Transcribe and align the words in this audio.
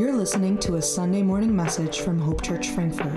You're 0.00 0.16
listening 0.16 0.56
to 0.60 0.76
a 0.76 0.82
Sunday 0.82 1.22
morning 1.22 1.54
message 1.54 2.00
from 2.00 2.18
Hope 2.18 2.40
Church 2.40 2.68
Frankfort. 2.68 3.12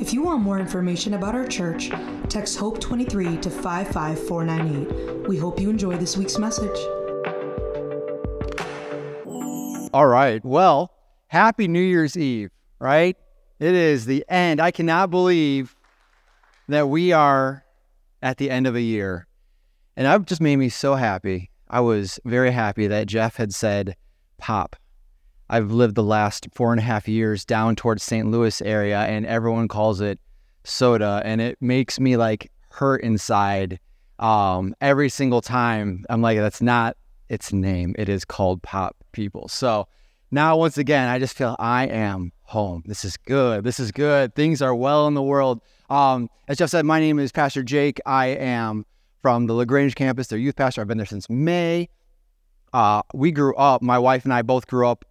If 0.00 0.12
you 0.12 0.22
want 0.22 0.42
more 0.42 0.58
information 0.58 1.14
about 1.14 1.36
our 1.36 1.46
church, 1.46 1.88
text 2.28 2.58
HOPE23 2.58 3.40
to 3.42 3.48
55498. 3.48 5.28
We 5.28 5.36
hope 5.38 5.60
you 5.60 5.70
enjoy 5.70 5.96
this 5.98 6.16
week's 6.16 6.36
message. 6.36 6.76
All 9.94 10.08
right. 10.08 10.44
Well, 10.44 10.90
happy 11.28 11.68
New 11.68 11.78
Year's 11.78 12.16
Eve, 12.16 12.50
right? 12.80 13.16
It 13.60 13.74
is 13.74 14.06
the 14.06 14.24
end. 14.28 14.60
I 14.60 14.72
cannot 14.72 15.12
believe 15.12 15.76
that 16.66 16.88
we 16.88 17.12
are 17.12 17.64
at 18.20 18.38
the 18.38 18.50
end 18.50 18.66
of 18.66 18.74
a 18.74 18.82
year. 18.82 19.28
And 19.96 20.06
that 20.06 20.26
just 20.26 20.40
made 20.40 20.56
me 20.56 20.70
so 20.70 20.96
happy. 20.96 21.52
I 21.70 21.78
was 21.82 22.18
very 22.24 22.50
happy 22.50 22.88
that 22.88 23.06
Jeff 23.06 23.36
had 23.36 23.54
said 23.54 23.94
pop. 24.38 24.74
I've 25.48 25.70
lived 25.70 25.94
the 25.94 26.02
last 26.02 26.48
four 26.54 26.72
and 26.72 26.80
a 26.80 26.82
half 26.82 27.06
years 27.06 27.44
down 27.44 27.76
towards 27.76 28.02
St. 28.02 28.30
Louis 28.30 28.60
area 28.62 29.00
and 29.00 29.24
everyone 29.26 29.68
calls 29.68 30.00
it 30.00 30.18
soda 30.64 31.22
and 31.24 31.40
it 31.40 31.56
makes 31.60 32.00
me 32.00 32.16
like 32.16 32.50
hurt 32.70 33.02
inside 33.02 33.78
um, 34.18 34.74
every 34.80 35.08
single 35.08 35.40
time. 35.40 36.04
I'm 36.10 36.22
like, 36.22 36.38
that's 36.38 36.62
not 36.62 36.96
its 37.28 37.52
name. 37.52 37.94
It 37.98 38.08
is 38.08 38.24
called 38.24 38.62
pop 38.62 38.96
people. 39.12 39.48
So 39.48 39.86
now 40.30 40.56
once 40.56 40.78
again, 40.78 41.08
I 41.08 41.18
just 41.18 41.36
feel 41.36 41.54
I 41.58 41.86
am 41.86 42.32
home. 42.42 42.82
This 42.86 43.04
is 43.04 43.16
good. 43.16 43.64
This 43.64 43.78
is 43.78 43.92
good. 43.92 44.34
Things 44.34 44.60
are 44.60 44.74
well 44.74 45.06
in 45.06 45.14
the 45.14 45.22
world. 45.22 45.60
Um, 45.90 46.28
as 46.48 46.58
Jeff 46.58 46.70
said, 46.70 46.84
my 46.84 46.98
name 46.98 47.18
is 47.18 47.30
Pastor 47.30 47.62
Jake. 47.62 48.00
I 48.06 48.26
am 48.26 48.84
from 49.22 49.46
the 49.46 49.54
LaGrange 49.54 49.94
campus, 49.94 50.28
their 50.28 50.38
youth 50.38 50.56
pastor. 50.56 50.80
I've 50.80 50.88
been 50.88 50.98
there 50.98 51.06
since 51.06 51.30
May. 51.30 51.88
Uh, 52.72 53.02
we 53.14 53.30
grew 53.30 53.54
up, 53.56 53.82
my 53.82 53.98
wife 53.98 54.24
and 54.24 54.32
I 54.34 54.42
both 54.42 54.66
grew 54.66 54.88
up. 54.88 55.04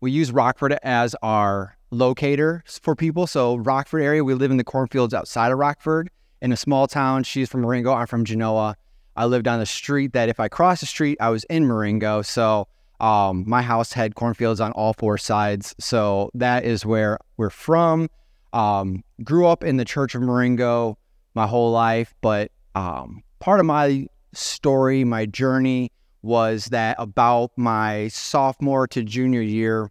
We 0.00 0.12
use 0.12 0.30
Rockford 0.30 0.78
as 0.84 1.16
our 1.22 1.76
locator 1.90 2.62
for 2.66 2.94
people. 2.94 3.26
So, 3.26 3.56
Rockford 3.56 4.02
area, 4.02 4.22
we 4.22 4.34
live 4.34 4.50
in 4.50 4.56
the 4.56 4.64
cornfields 4.64 5.12
outside 5.12 5.50
of 5.50 5.58
Rockford 5.58 6.08
in 6.40 6.52
a 6.52 6.56
small 6.56 6.86
town. 6.86 7.24
She's 7.24 7.48
from 7.48 7.62
Marengo. 7.62 7.92
I'm 7.92 8.06
from 8.06 8.24
Genoa. 8.24 8.76
I 9.16 9.24
lived 9.24 9.48
on 9.48 9.58
the 9.58 9.66
street 9.66 10.12
that 10.12 10.28
if 10.28 10.38
I 10.38 10.46
crossed 10.46 10.80
the 10.80 10.86
street, 10.86 11.18
I 11.20 11.30
was 11.30 11.42
in 11.44 11.64
Marengo. 11.64 12.22
So, 12.22 12.68
um, 13.00 13.44
my 13.46 13.62
house 13.62 13.92
had 13.92 14.14
cornfields 14.14 14.60
on 14.60 14.70
all 14.72 14.92
four 14.92 15.18
sides. 15.18 15.74
So, 15.80 16.30
that 16.34 16.64
is 16.64 16.86
where 16.86 17.18
we're 17.36 17.50
from. 17.50 18.08
Um, 18.52 19.02
grew 19.24 19.46
up 19.46 19.64
in 19.64 19.78
the 19.78 19.84
Church 19.84 20.14
of 20.14 20.22
Marengo 20.22 20.96
my 21.34 21.46
whole 21.46 21.72
life, 21.72 22.14
but 22.20 22.52
um, 22.76 23.22
part 23.40 23.58
of 23.58 23.66
my 23.66 24.06
story, 24.32 25.02
my 25.04 25.26
journey 25.26 25.90
was 26.22 26.66
that 26.66 26.96
about 26.98 27.52
my 27.56 28.08
sophomore 28.08 28.86
to 28.88 29.02
junior 29.02 29.40
year, 29.40 29.90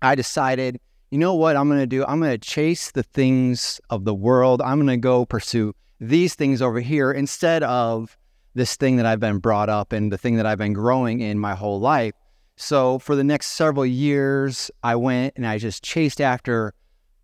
I 0.00 0.14
decided, 0.14 0.80
you 1.10 1.18
know 1.18 1.34
what 1.34 1.56
I'm 1.56 1.68
going 1.68 1.80
to 1.80 1.86
do? 1.86 2.04
I'm 2.06 2.20
going 2.20 2.38
to 2.38 2.38
chase 2.38 2.90
the 2.90 3.02
things 3.02 3.80
of 3.90 4.04
the 4.04 4.14
world. 4.14 4.62
I'm 4.62 4.78
going 4.78 4.88
to 4.88 4.96
go 4.96 5.24
pursue 5.24 5.74
these 6.00 6.34
things 6.34 6.62
over 6.62 6.80
here 6.80 7.10
instead 7.10 7.62
of 7.64 8.16
this 8.54 8.76
thing 8.76 8.96
that 8.96 9.06
I've 9.06 9.20
been 9.20 9.38
brought 9.38 9.68
up 9.68 9.92
and 9.92 10.12
the 10.12 10.18
thing 10.18 10.36
that 10.36 10.46
I've 10.46 10.58
been 10.58 10.72
growing 10.72 11.20
in 11.20 11.38
my 11.38 11.54
whole 11.54 11.80
life. 11.80 12.14
So 12.56 12.98
for 12.98 13.14
the 13.14 13.24
next 13.24 13.48
several 13.48 13.86
years, 13.86 14.70
I 14.82 14.96
went 14.96 15.34
and 15.36 15.46
I 15.46 15.58
just 15.58 15.82
chased 15.82 16.20
after 16.20 16.74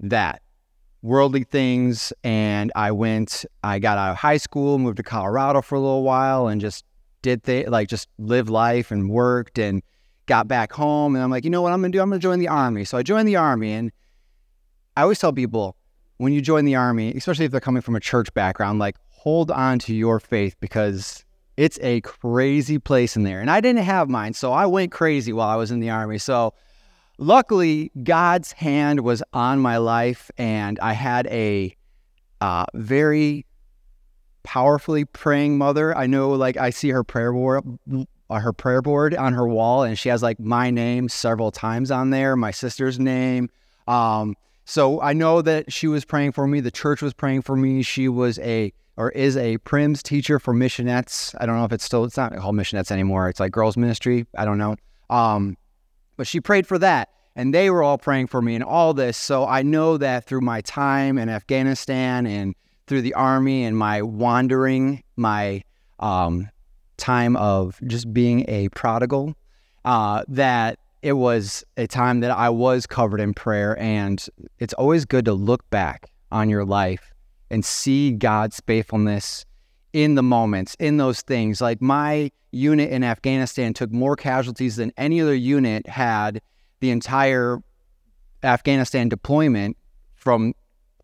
that 0.01 0.43
worldly 1.03 1.45
things. 1.45 2.13
And 2.23 2.73
I 2.75 2.93
went, 2.93 3.45
I 3.63 3.79
got 3.79 3.99
out 3.99 4.13
of 4.13 4.17
high 4.17 4.39
school, 4.39 4.79
moved 4.79 4.97
to 4.97 5.03
Colorado 5.03 5.61
for 5.61 5.75
a 5.75 5.81
little 5.81 6.03
while, 6.03 6.49
and 6.49 6.61
just 6.61 6.85
did 7.25 7.43
th- 7.43 7.67
like 7.69 7.89
just 7.89 8.09
lived 8.19 8.51
life 8.51 8.93
and 8.93 9.11
worked 9.11 9.59
and 9.59 9.83
got 10.27 10.47
back 10.47 10.73
home. 10.73 11.17
And 11.17 11.25
I'm 11.25 11.31
like, 11.31 11.45
you 11.45 11.51
know 11.51 11.63
what 11.63 11.73
I'm 11.73 11.81
gonna 11.81 11.91
do? 11.91 12.01
I'm 12.01 12.11
gonna 12.11 12.21
join 12.21 12.39
the 12.39 12.49
army. 12.49 12.85
So 12.85 12.97
I 12.97 13.03
joined 13.03 13.27
the 13.27 13.37
army, 13.37 13.73
and 13.73 13.91
I 14.97 15.03
always 15.03 15.19
tell 15.19 15.33
people 15.33 15.77
when 16.19 16.33
you 16.33 16.41
join 16.41 16.65
the 16.65 16.77
army, 16.77 17.13
especially 17.15 17.47
if 17.47 17.51
they're 17.51 17.61
coming 17.61 17.83
from 17.83 17.97
a 17.97 18.01
church 18.01 18.33
background, 18.35 18.79
like 18.79 18.97
hold 19.09 19.51
on 19.51 19.79
to 19.81 19.95
your 19.95 20.21
faith 20.21 20.55
because 20.61 21.25
it's 21.57 21.79
a 21.83 22.01
crazy 22.03 22.79
place 22.79 23.17
in 23.17 23.23
there. 23.23 23.41
And 23.41 23.51
I 23.51 23.61
didn't 23.61 23.85
have 23.85 24.09
mine, 24.09 24.35
so 24.35 24.53
I 24.53 24.67
went 24.67 24.93
crazy 24.93 25.33
while 25.33 25.49
I 25.49 25.57
was 25.57 25.71
in 25.71 25.81
the 25.81 25.91
army. 25.91 26.19
So 26.19 26.53
luckily, 27.19 27.91
God's 28.03 28.53
hand 28.53 29.01
was 29.01 29.23
on 29.33 29.61
my 29.61 29.79
life, 29.79 30.31
and 30.37 30.79
I 30.81 30.93
had 30.93 31.27
a 31.29 31.75
uh, 32.41 32.67
very 32.75 33.47
powerfully 34.45 35.05
praying 35.05 35.59
mother. 35.59 35.97
I 35.97 36.07
know, 36.07 36.31
like, 36.31 36.57
I 36.57 36.71
see 36.71 36.91
her 36.91 37.03
prayer 37.03 37.33
board, 37.33 37.65
uh, 38.31 38.39
her 38.39 38.53
prayer 38.53 38.83
board 38.83 39.15
on 39.15 39.33
her 39.33 39.49
wall, 39.49 39.83
and 39.83 39.99
she 39.99 40.09
has 40.09 40.23
like 40.23 40.39
my 40.39 40.71
name 40.71 41.09
several 41.09 41.51
times 41.51 41.91
on 41.91 42.11
there, 42.11 42.37
my 42.37 42.53
sister's 42.53 43.01
name. 43.01 43.51
Um, 43.89 44.37
so 44.65 45.01
I 45.01 45.13
know 45.13 45.43
that 45.43 45.73
she 45.73 45.89
was 45.89 46.05
praying 46.05 46.33
for 46.33 46.47
me. 46.47 46.61
The 46.61 46.71
church 46.71 47.03
was 47.03 47.13
praying 47.13 47.43
for 47.43 47.57
me. 47.57 47.83
She 47.83 48.09
was 48.09 48.39
a 48.39 48.73
or 48.97 49.11
is 49.11 49.37
a 49.37 49.59
Prims 49.59 50.03
teacher 50.03 50.39
for 50.39 50.55
missionettes. 50.55 51.35
I 51.41 51.47
don't 51.47 51.59
know 51.59 51.65
if 51.65 51.73
it's 51.73 51.85
still 51.85 52.05
it's 52.05 52.17
not 52.17 52.35
called 52.37 52.55
missionettes 52.55 52.91
anymore. 52.91 53.29
It's 53.29 53.41
like 53.41 53.53
girls 53.53 53.77
ministry. 53.77 54.27
I 54.37 54.45
don't 54.45 54.59
know. 54.59 54.77
Um, 55.11 55.57
but 56.17 56.27
she 56.27 56.41
prayed 56.41 56.67
for 56.67 56.79
that, 56.79 57.11
and 57.35 57.53
they 57.53 57.71
were 57.71 57.83
all 57.83 57.99
praying 57.99 58.29
for 58.29 58.41
me 58.41 58.55
and 58.55 58.65
all 58.65 58.95
this. 58.95 59.17
So 59.17 59.47
I 59.47 59.63
know 59.63 59.99
that 59.99 60.25
through 60.25 60.43
my 60.43 60.61
time 60.61 61.19
in 61.19 61.29
Afghanistan 61.29 62.27
and 62.27 62.55
through 62.87 63.03
the 63.03 63.15
army 63.15 63.65
and 63.65 63.77
my 63.77 64.03
wandering, 64.03 65.03
my 65.17 65.63
um, 66.01 66.49
time 66.97 67.37
of 67.37 67.79
just 67.87 68.13
being 68.13 68.45
a 68.49 68.69
prodigal, 68.71 69.35
uh, 69.85 70.25
that 70.29 70.79
it 71.03 71.13
was 71.13 71.65
a 71.77 71.87
time 71.87 72.21
that 72.21 72.31
I 72.31 72.49
was 72.49 72.87
covered 72.87 73.21
in 73.21 73.35
prayer. 73.35 73.79
And 73.79 74.25
it's 74.59 74.75
always 74.75 75.05
good 75.05 75.25
to 75.27 75.35
look 75.35 75.69
back 75.71 76.11
on 76.33 76.49
your 76.49 76.65
life 76.65 77.13
and 77.51 77.65
see 77.65 78.13
God's 78.13 78.61
faithfulness 78.67 79.45
in 79.93 80.15
the 80.15 80.23
moments, 80.23 80.77
in 80.81 80.97
those 80.97 81.21
things. 81.23 81.61
Like 81.61 81.81
my 81.81 82.31
unit 82.51 82.91
in 82.91 83.05
Afghanistan 83.05 83.75
took 83.75 83.93
more 83.93 84.17
casualties 84.17 84.77
than 84.77 84.93
any 84.97 85.21
other 85.21 85.35
unit 85.35 85.87
had 85.87 86.41
the 86.81 86.91
entire 86.91 87.59
Afghanistan 88.43 89.09
deployment 89.09 89.77
from 90.15 90.55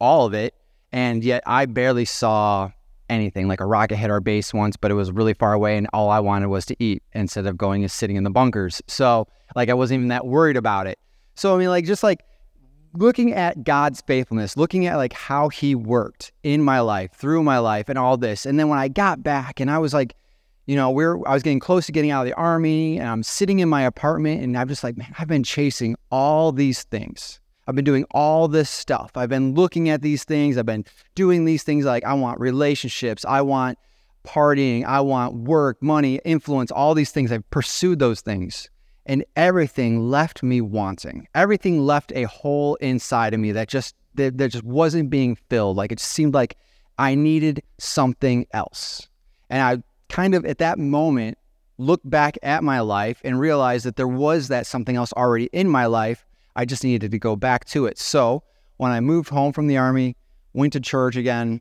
all 0.01 0.27
of 0.27 0.35
it. 0.35 0.55
And 0.93 1.23
yet 1.23 1.43
I 1.47 1.67
barely 1.67 2.05
saw 2.05 2.71
anything. 3.09 3.49
Like 3.49 3.61
a 3.61 3.67
rocket 3.67 3.97
hit 3.97 4.11
our 4.11 4.21
base 4.21 4.55
once, 4.55 4.77
but 4.77 4.91
it 4.91 4.95
was 4.95 5.13
really 5.13 5.35
far 5.35 5.53
away, 5.53 5.77
and 5.77 5.87
all 5.93 6.11
I 6.11 6.21
wanted 6.21 6.49
was 6.49 6.65
to 6.67 6.77
eat 6.83 7.03
instead 7.13 7.47
of 7.47 7.57
going 7.59 7.83
and 7.83 7.91
sitting 7.91 8.17
in 8.17 8.25
the 8.25 8.31
bunkers. 8.31 8.81
So, 8.87 9.27
like, 9.55 9.69
I 9.69 9.75
wasn't 9.75 9.99
even 9.99 10.09
that 10.09 10.27
worried 10.27 10.57
about 10.57 10.87
it. 10.87 10.99
So, 11.35 11.55
I 11.55 11.59
mean, 11.59 11.69
like, 11.69 11.85
just 11.85 12.03
like 12.03 12.21
looking 12.95 13.33
at 13.33 13.65
God's 13.65 14.01
faithfulness, 14.01 14.57
looking 14.57 14.87
at 14.87 14.97
like 14.97 15.13
how 15.13 15.49
he 15.49 15.75
worked 15.75 16.33
in 16.43 16.63
my 16.63 16.81
life, 16.81 17.13
through 17.15 17.43
my 17.43 17.59
life 17.59 17.89
and 17.89 17.99
all 17.99 18.17
this. 18.17 18.47
And 18.47 18.59
then 18.59 18.69
when 18.69 18.79
I 18.79 18.89
got 18.89 19.23
back 19.23 19.61
and 19.61 19.71
I 19.71 19.79
was 19.79 19.95
like, 19.95 20.17
you 20.67 20.77
know, 20.77 20.91
we're 20.91 21.17
I 21.27 21.35
was 21.35 21.43
getting 21.43 21.61
close 21.61 21.87
to 21.87 21.93
getting 21.93 22.11
out 22.11 22.23
of 22.23 22.27
the 22.27 22.35
army 22.35 22.99
and 22.99 23.09
I'm 23.09 23.23
sitting 23.23 23.61
in 23.61 23.69
my 23.69 23.83
apartment 23.83 24.43
and 24.43 24.57
I'm 24.57 24.69
just 24.69 24.85
like, 24.85 24.97
man, 24.97 25.13
I've 25.19 25.29
been 25.29 25.43
chasing 25.43 25.97
all 26.11 26.53
these 26.53 26.85
things. 26.85 27.41
I've 27.71 27.77
been 27.77 27.85
doing 27.85 28.05
all 28.11 28.49
this 28.49 28.69
stuff. 28.69 29.13
I've 29.15 29.29
been 29.29 29.55
looking 29.55 29.91
at 29.91 30.03
these 30.03 30.25
things. 30.25 30.59
I've 30.59 30.67
been 30.67 30.85
doing 31.15 31.45
these 31.45 31.63
things 31.63 31.85
like 31.85 32.05
I 32.05 32.15
want 32.15 32.41
relationships, 32.41 33.25
I 33.25 33.43
want 33.43 33.79
partying, 34.27 34.85
I 34.85 35.01
want 35.03 35.35
work, 35.35 35.81
money, 35.81 36.21
influence, 36.25 36.73
all 36.73 36.95
these 36.95 37.13
things. 37.13 37.31
I've 37.31 37.49
pursued 37.51 38.01
those 38.01 38.23
things 38.23 38.69
and 39.07 39.25
everything 39.37 40.11
left 40.11 40.43
me 40.43 40.61
wanting. 40.61 41.29
Everything 41.37 41.87
left 41.87 42.11
a 42.17 42.25
hole 42.25 42.75
inside 42.77 43.35
of 43.35 43.39
me 43.39 43.53
that 43.53 43.69
just 43.69 43.95
that, 44.17 44.37
that 44.39 44.49
just 44.49 44.65
wasn't 44.65 45.09
being 45.09 45.37
filled. 45.49 45.77
Like 45.77 45.93
it 45.93 46.01
seemed 46.01 46.35
like 46.35 46.57
I 46.99 47.15
needed 47.15 47.63
something 47.79 48.49
else. 48.51 49.09
And 49.49 49.63
I 49.63 49.85
kind 50.13 50.35
of 50.35 50.45
at 50.45 50.59
that 50.59 50.81
moment 50.81 51.39
looked 51.79 52.11
back 52.11 52.37
at 52.43 52.65
my 52.65 52.81
life 52.81 53.21
and 53.23 53.39
realized 53.39 53.85
that 53.85 53.95
there 53.95 54.09
was 54.09 54.49
that 54.49 54.67
something 54.67 54.97
else 54.97 55.13
already 55.13 55.49
in 55.53 55.69
my 55.69 55.87
life. 55.87 56.27
I 56.61 56.65
just 56.65 56.85
needed 56.85 57.11
to 57.11 57.19
go 57.19 57.37
back 57.37 57.65
to 57.67 57.87
it. 57.87 57.99
So 57.99 58.43
when 58.77 58.93
I 58.93 59.01
moved 59.01 59.31
home 59.31 59.53
from 59.53 59.67
the 59.67 59.77
army, 59.77 60.17
went 60.53 60.73
to 60.75 60.81
church 60.81 61.17
again, 61.17 61.61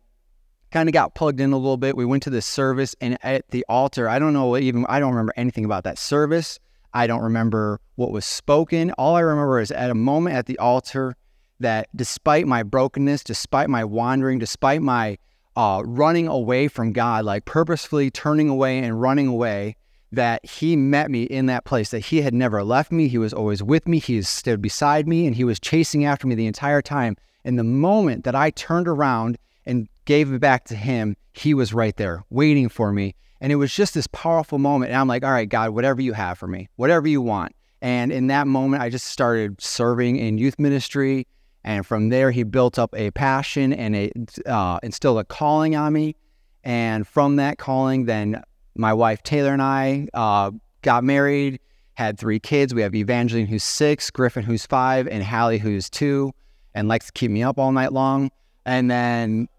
kind 0.72 0.90
of 0.90 0.94
got 0.94 1.16
plugged 1.16 1.40
in 1.40 1.52
a 1.52 1.58
little 1.58 1.78
bit. 1.78 1.96
We 1.96 2.06
went 2.06 2.24
to 2.24 2.30
this 2.30 2.46
service 2.46 2.96
and 3.02 3.18
at 3.24 3.50
the 3.50 3.66
altar, 3.70 4.10
I 4.10 4.20
don't 4.20 4.34
know 4.34 4.58
even 4.58 4.86
I 4.90 5.00
don't 5.00 5.12
remember 5.12 5.34
anything 5.36 5.66
about 5.66 5.84
that 5.86 5.98
service 5.98 6.60
I 6.94 7.08
don't 7.08 7.22
remember 7.22 7.80
what 7.96 8.12
was 8.12 8.26
spoken. 8.26 8.92
All 8.92 9.16
I 9.16 9.22
remember 9.22 9.60
is 9.60 9.72
at 9.72 9.90
a 9.90 9.96
moment 9.96 10.36
at 10.36 10.46
the 10.48 10.58
altar 10.58 11.16
that 11.60 11.88
despite 11.96 12.48
my 12.48 12.64
brokenness, 12.64 13.24
despite 13.24 13.70
my 13.70 13.84
wandering, 13.84 14.40
despite 14.40 14.82
my 14.82 15.18
uh, 15.56 15.84
running 15.86 16.28
away 16.28 16.68
from 16.68 16.94
God, 16.94 17.26
like 17.26 17.46
purposefully 17.46 18.10
turning 18.10 18.50
away 18.50 18.80
and 18.80 19.00
running 19.00 19.28
away, 19.28 19.76
that 20.12 20.46
He 20.46 20.76
met 20.76 21.12
me 21.12 21.24
in 21.24 21.46
that 21.48 21.66
place, 21.66 21.92
that 21.92 22.00
He 22.00 22.22
had 22.22 22.34
never 22.34 22.64
left 22.64 22.92
me. 22.92 23.08
He 23.08 23.18
was 23.18 23.34
always 23.34 23.62
with 23.62 23.88
me. 23.88 24.00
He 24.00 24.22
stood 24.22 24.62
beside 24.62 25.08
me 25.08 25.26
and 25.26 25.36
He 25.36 25.44
was 25.44 25.60
chasing 25.60 26.06
after 26.06 26.28
me 26.28 26.36
the 26.36 26.48
entire 26.48 26.82
time. 26.82 27.16
And 27.46 27.58
the 27.58 27.64
moment 27.64 28.24
that 28.26 28.36
I 28.36 28.50
turned 28.52 28.88
around 28.88 29.38
and 29.66 29.88
gave 30.06 30.32
it 30.32 30.42
back 30.42 30.66
to 30.66 30.76
Him, 30.76 31.16
He 31.34 31.54
was 31.54 31.74
right 31.74 31.96
there 31.96 32.24
waiting 32.30 32.70
for 32.70 32.92
me. 32.92 33.16
And 33.42 33.52
it 33.52 33.56
was 33.56 33.74
just 33.74 33.94
this 33.94 34.08
powerful 34.08 34.60
moment. 34.60 34.92
And 34.92 35.00
I'm 35.00 35.08
like, 35.08 35.24
all 35.24 35.32
right, 35.32 35.48
God, 35.48 35.70
whatever 35.72 36.02
you 36.02 36.14
have 36.14 36.38
for 36.38 36.48
me, 36.48 36.68
whatever 36.76 37.08
you 37.08 37.22
want. 37.22 37.54
And 37.82 38.12
in 38.12 38.28
that 38.28 38.48
moment, 38.48 38.84
I 38.84 38.90
just 38.90 39.06
started 39.06 39.62
serving 39.62 40.18
in 40.18 40.38
youth 40.38 40.60
ministry. 40.60 41.26
And 41.64 41.86
from 41.86 42.10
there, 42.10 42.32
he 42.32 42.44
built 42.44 42.78
up 42.78 42.94
a 42.96 43.12
passion 43.12 43.72
and 43.72 43.96
a, 43.96 44.12
uh, 44.46 44.80
instilled 44.84 45.20
a 45.20 45.24
calling 45.24 45.76
on 45.76 45.94
me. 45.94 46.16
And 46.64 47.08
from 47.08 47.38
that 47.38 47.58
calling, 47.58 48.06
then 48.06 48.44
my 48.76 48.94
wife 48.94 49.24
Taylor 49.24 49.54
and 49.54 49.62
I 49.62 50.08
uh, 50.14 50.52
got 50.82 51.04
married, 51.04 51.60
had 51.94 52.18
three 52.18 52.40
kids. 52.40 52.74
We 52.74 52.82
have 52.82 52.96
Evangeline, 52.96 53.48
who's 53.48 53.64
six, 53.64 54.10
Griffin, 54.10 54.44
who's 54.44 54.66
five, 54.66 55.08
and 55.08 55.24
Hallie, 55.24 55.58
who's 55.58 55.90
two, 55.90 56.32
and 56.74 56.88
likes 56.88 57.08
to 57.08 57.12
keep 57.12 57.32
me 57.32 57.44
up 57.44 57.58
all 57.58 57.72
night 57.72 57.92
long. 57.92 58.32
And 58.66 58.90
then, 58.90 59.50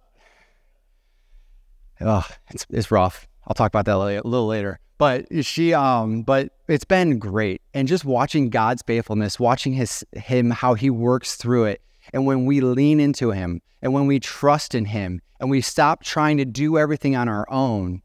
oh, 2.00 2.26
it's, 2.50 2.66
it's 2.70 2.90
rough. 2.90 3.26
I'll 3.46 3.54
talk 3.54 3.68
about 3.68 3.84
that 3.86 3.96
a 3.96 4.28
little 4.28 4.46
later. 4.46 4.78
But 4.98 5.26
she, 5.44 5.72
um, 5.72 6.22
but 6.22 6.52
it's 6.68 6.84
been 6.84 7.18
great, 7.18 7.62
and 7.72 7.88
just 7.88 8.04
watching 8.04 8.50
God's 8.50 8.82
faithfulness, 8.82 9.40
watching 9.40 9.72
his 9.72 10.04
him 10.12 10.50
how 10.50 10.74
he 10.74 10.90
works 10.90 11.36
through 11.36 11.64
it, 11.64 11.80
and 12.12 12.26
when 12.26 12.44
we 12.44 12.60
lean 12.60 13.00
into 13.00 13.30
him, 13.30 13.62
and 13.80 13.94
when 13.94 14.06
we 14.06 14.20
trust 14.20 14.74
in 14.74 14.84
him, 14.84 15.22
and 15.40 15.48
we 15.48 15.62
stop 15.62 16.04
trying 16.04 16.36
to 16.36 16.44
do 16.44 16.76
everything 16.76 17.16
on 17.16 17.30
our 17.30 17.50
own, 17.50 18.02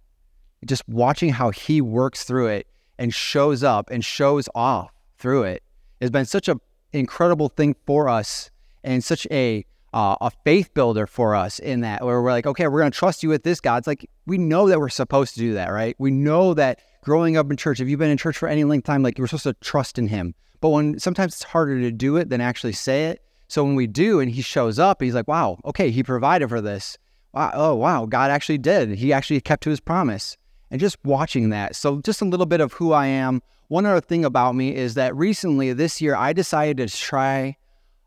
just 0.66 0.88
watching 0.88 1.30
how 1.30 1.52
he 1.52 1.82
works 1.82 2.24
through 2.24 2.48
it 2.48 2.68
and 2.98 3.14
shows 3.14 3.64
up 3.64 3.90
and 3.90 4.04
shows 4.04 4.50
off 4.56 4.92
through 5.18 5.44
it 5.44 5.64
has 6.02 6.12
been 6.12 6.26
such 6.26 6.48
an 6.48 6.60
incredible 6.94 7.50
thing 7.50 7.76
for 7.86 8.10
us 8.10 8.50
and 8.84 9.04
such 9.04 9.28
a 9.32 9.66
uh, 9.94 10.18
a 10.20 10.30
faith 10.44 10.74
builder 10.74 11.08
for 11.08 11.36
us 11.36 11.58
in 11.60 11.80
that 11.80 12.04
where 12.04 12.22
we're 12.22 12.32
like, 12.32 12.46
okay, 12.46 12.68
we're 12.68 12.82
going 12.82 12.92
to 12.92 12.98
trust 12.98 13.24
you 13.24 13.30
with 13.30 13.44
this, 13.44 13.62
God. 13.62 13.78
It's 13.78 13.88
like 13.88 14.10
we 14.26 14.38
know 14.38 14.68
that 14.68 14.78
we're 14.78 14.90
supposed 14.90 15.36
to 15.36 15.40
do 15.40 15.54
that, 15.54 15.70
right? 15.70 15.96
We 15.98 16.12
know 16.12 16.54
that 16.54 16.82
growing 17.02 17.38
up 17.38 17.50
in 17.50 17.56
church, 17.56 17.80
if 17.80 17.88
you've 17.88 18.00
been 18.00 18.12
in 18.12 18.18
church 18.18 18.38
for 18.38 18.50
any 18.50 18.66
length 18.66 18.84
of 18.84 18.88
time, 18.88 19.04
like 19.04 19.18
you're 19.18 19.28
supposed 19.28 19.44
to 19.44 19.54
trust 19.54 19.98
in 19.98 20.10
Him. 20.10 20.36
But 20.60 20.70
when 20.70 21.00
sometimes 21.00 21.36
it's 21.36 21.44
harder 21.44 21.80
to 21.80 21.92
do 21.92 22.18
it 22.18 22.28
than 22.28 22.42
actually 22.42 22.74
say 22.74 23.06
it. 23.06 23.22
So 23.48 23.64
when 23.64 23.76
we 23.76 23.88
do, 23.88 24.20
and 24.20 24.30
He 24.30 24.42
shows 24.42 24.80
up, 24.80 25.02
He's 25.02 25.16
like, 25.16 25.30
wow, 25.30 25.60
okay, 25.64 25.92
He 25.92 26.04
provided 26.04 26.50
for 26.50 26.60
this. 26.60 26.98
Wow, 27.32 27.52
oh 27.54 27.76
wow, 27.76 28.06
God 28.06 28.32
actually 28.32 28.58
did. 28.58 28.98
He 28.98 29.14
actually 29.14 29.40
kept 29.40 29.64
to 29.64 29.70
His 29.70 29.80
promise. 29.80 30.36
And 30.72 30.80
just 30.80 30.98
watching 31.04 31.50
that. 31.50 31.76
So 31.76 32.02
just 32.02 32.22
a 32.22 32.26
little 32.26 32.46
bit 32.46 32.60
of 32.60 32.74
who 32.74 32.92
I 32.92 33.08
am. 33.08 33.42
One 33.68 33.86
other 33.86 34.02
thing 34.02 34.26
about 34.26 34.56
me 34.56 34.76
is 34.76 34.96
that 34.96 35.16
recently 35.16 35.74
this 35.74 36.02
year 36.02 36.16
I 36.16 36.34
decided 36.34 36.78
to 36.78 36.98
try 36.98 37.58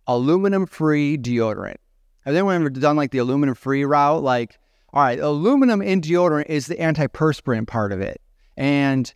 aluminum 0.06 0.66
free 0.66 1.16
deodorant. 1.16 1.76
Have 2.24 2.34
anyone 2.34 2.56
ever 2.56 2.70
done 2.70 2.96
like 2.96 3.10
the 3.10 3.18
aluminum 3.18 3.54
free 3.54 3.84
route? 3.84 4.22
Like, 4.22 4.58
all 4.92 5.02
right, 5.02 5.18
aluminum 5.18 5.82
in 5.82 6.00
deodorant 6.00 6.46
is 6.46 6.66
the 6.66 6.76
antiperspirant 6.76 7.66
part 7.66 7.92
of 7.92 8.00
it. 8.00 8.20
And 8.56 9.12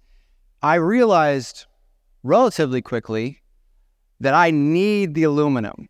I 0.63 0.77
realized 0.77 1.67
relatively 2.23 2.83
quickly 2.83 3.43
that 4.21 4.35
I 4.35 4.51
need 4.51 5.15
the 5.15 5.25
aluminum. 5.25 5.89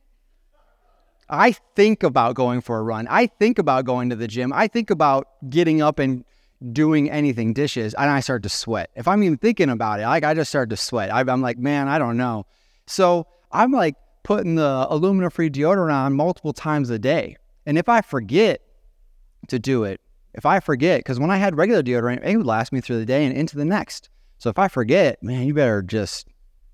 I 1.28 1.52
think 1.76 2.02
about 2.02 2.34
going 2.34 2.60
for 2.60 2.78
a 2.78 2.82
run. 2.82 3.06
I 3.08 3.26
think 3.26 3.58
about 3.58 3.84
going 3.84 4.10
to 4.10 4.16
the 4.16 4.28
gym. 4.28 4.52
I 4.52 4.68
think 4.68 4.90
about 4.90 5.28
getting 5.48 5.80
up 5.80 5.98
and 5.98 6.24
doing 6.72 7.10
anything, 7.10 7.52
dishes, 7.52 7.94
and 7.94 8.10
I 8.10 8.20
start 8.20 8.42
to 8.44 8.48
sweat. 8.48 8.90
If 8.94 9.08
I'm 9.08 9.22
even 9.22 9.38
thinking 9.38 9.70
about 9.70 10.00
it, 10.00 10.04
like 10.04 10.24
I 10.24 10.34
just 10.34 10.50
start 10.50 10.70
to 10.70 10.76
sweat. 10.76 11.12
I, 11.12 11.20
I'm 11.20 11.42
like, 11.42 11.58
man, 11.58 11.88
I 11.88 11.98
don't 11.98 12.16
know. 12.16 12.46
So 12.86 13.26
I'm 13.50 13.72
like, 13.72 13.96
putting 14.22 14.54
the 14.54 14.86
aluminum 14.88 15.30
free 15.30 15.50
deodorant 15.50 15.92
on 15.92 16.14
multiple 16.14 16.52
times 16.52 16.90
a 16.90 16.98
day. 16.98 17.36
And 17.66 17.78
if 17.78 17.88
I 17.88 18.00
forget 18.00 18.60
to 19.48 19.58
do 19.58 19.84
it, 19.84 20.00
if 20.34 20.46
I 20.46 20.60
forget, 20.60 21.00
because 21.00 21.20
when 21.20 21.30
I 21.30 21.36
had 21.36 21.56
regular 21.56 21.82
deodorant, 21.82 22.24
it 22.24 22.36
would 22.36 22.46
last 22.46 22.72
me 22.72 22.80
through 22.80 22.98
the 22.98 23.06
day 23.06 23.24
and 23.24 23.36
into 23.36 23.56
the 23.56 23.64
next. 23.64 24.08
So 24.38 24.50
if 24.50 24.58
I 24.58 24.68
forget, 24.68 25.22
man, 25.22 25.46
you 25.46 25.54
better 25.54 25.82
just, 25.82 26.26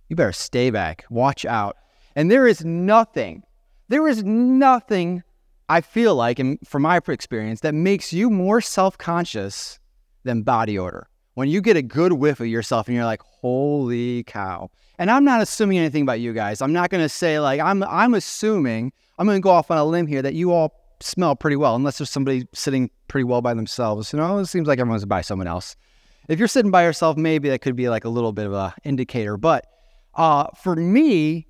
you 0.09 0.17
better 0.17 0.33
stay 0.33 0.71
back, 0.71 1.05
watch 1.11 1.45
out. 1.45 1.77
And 2.15 2.31
there 2.31 2.47
is 2.47 2.65
nothing, 2.65 3.43
there 3.89 4.07
is 4.09 4.23
nothing 4.25 5.23
I 5.69 5.81
feel 5.81 6.15
like, 6.15 6.39
and 6.39 6.59
from 6.67 6.83
my 6.83 7.01
experience, 7.09 7.61
that 7.61 7.75
makes 7.75 8.13
you 8.13 8.31
more 8.31 8.61
self 8.61 8.97
conscious 8.97 9.79
than 10.25 10.43
body 10.43 10.79
odor. 10.79 11.09
When 11.35 11.49
you 11.49 11.61
get 11.61 11.77
a 11.77 11.83
good 11.83 12.15
whiff 12.15 12.41
of 12.41 12.47
yourself 12.47 12.89
and 12.89 12.97
you're 12.97 13.05
like, 13.05 13.23
holy 13.23 14.25
cow, 14.25 14.71
and 14.99 15.11
I'm 15.11 15.25
not 15.25 15.41
assuming 15.41 15.79
anything 15.79 16.03
about 16.03 16.21
you 16.21 16.33
guys. 16.33 16.61
I'm 16.61 16.73
not 16.73 16.91
going 16.91 17.03
to 17.03 17.09
say 17.09 17.39
like 17.39 17.61
I'm 17.61 17.83
I'm 17.85 18.15
assuming 18.15 18.93
I'm 19.19 19.27
going 19.27 19.39
to 19.39 19.43
go 19.43 19.51
off 19.51 19.71
on 19.71 19.79
a 19.79 19.85
limb 19.85 20.07
here 20.07 20.23
that 20.23 20.35
you 20.35 20.53
all 20.53 20.75
smell 21.01 21.37
pretty 21.37 21.57
well 21.57 21.77
unless 21.77 21.99
there's 21.99 22.11
somebody 22.11 22.47
sitting 22.53 22.91
pretty 23.07 23.25
well 23.25 23.41
by 23.41 23.55
themselves. 23.55 24.13
You 24.13 24.19
know, 24.19 24.39
it 24.39 24.47
seems 24.47 24.69
like 24.69 24.79
everyone's 24.79 25.05
by 25.05 25.21
someone 25.21 25.47
else. 25.47 25.77
If 26.29 26.39
you're 26.39 26.49
sitting 26.49 26.71
by 26.71 26.85
yourself, 26.85 27.17
maybe 27.17 27.49
that 27.49 27.61
could 27.61 27.77
be 27.77 27.89
like 27.89 28.05
a 28.05 28.09
little 28.09 28.33
bit 28.33 28.47
of 28.47 28.53
a 28.53 28.75
indicator. 28.85 29.37
But 29.37 29.67
uh, 30.15 30.49
for 30.63 30.77
me, 30.77 31.48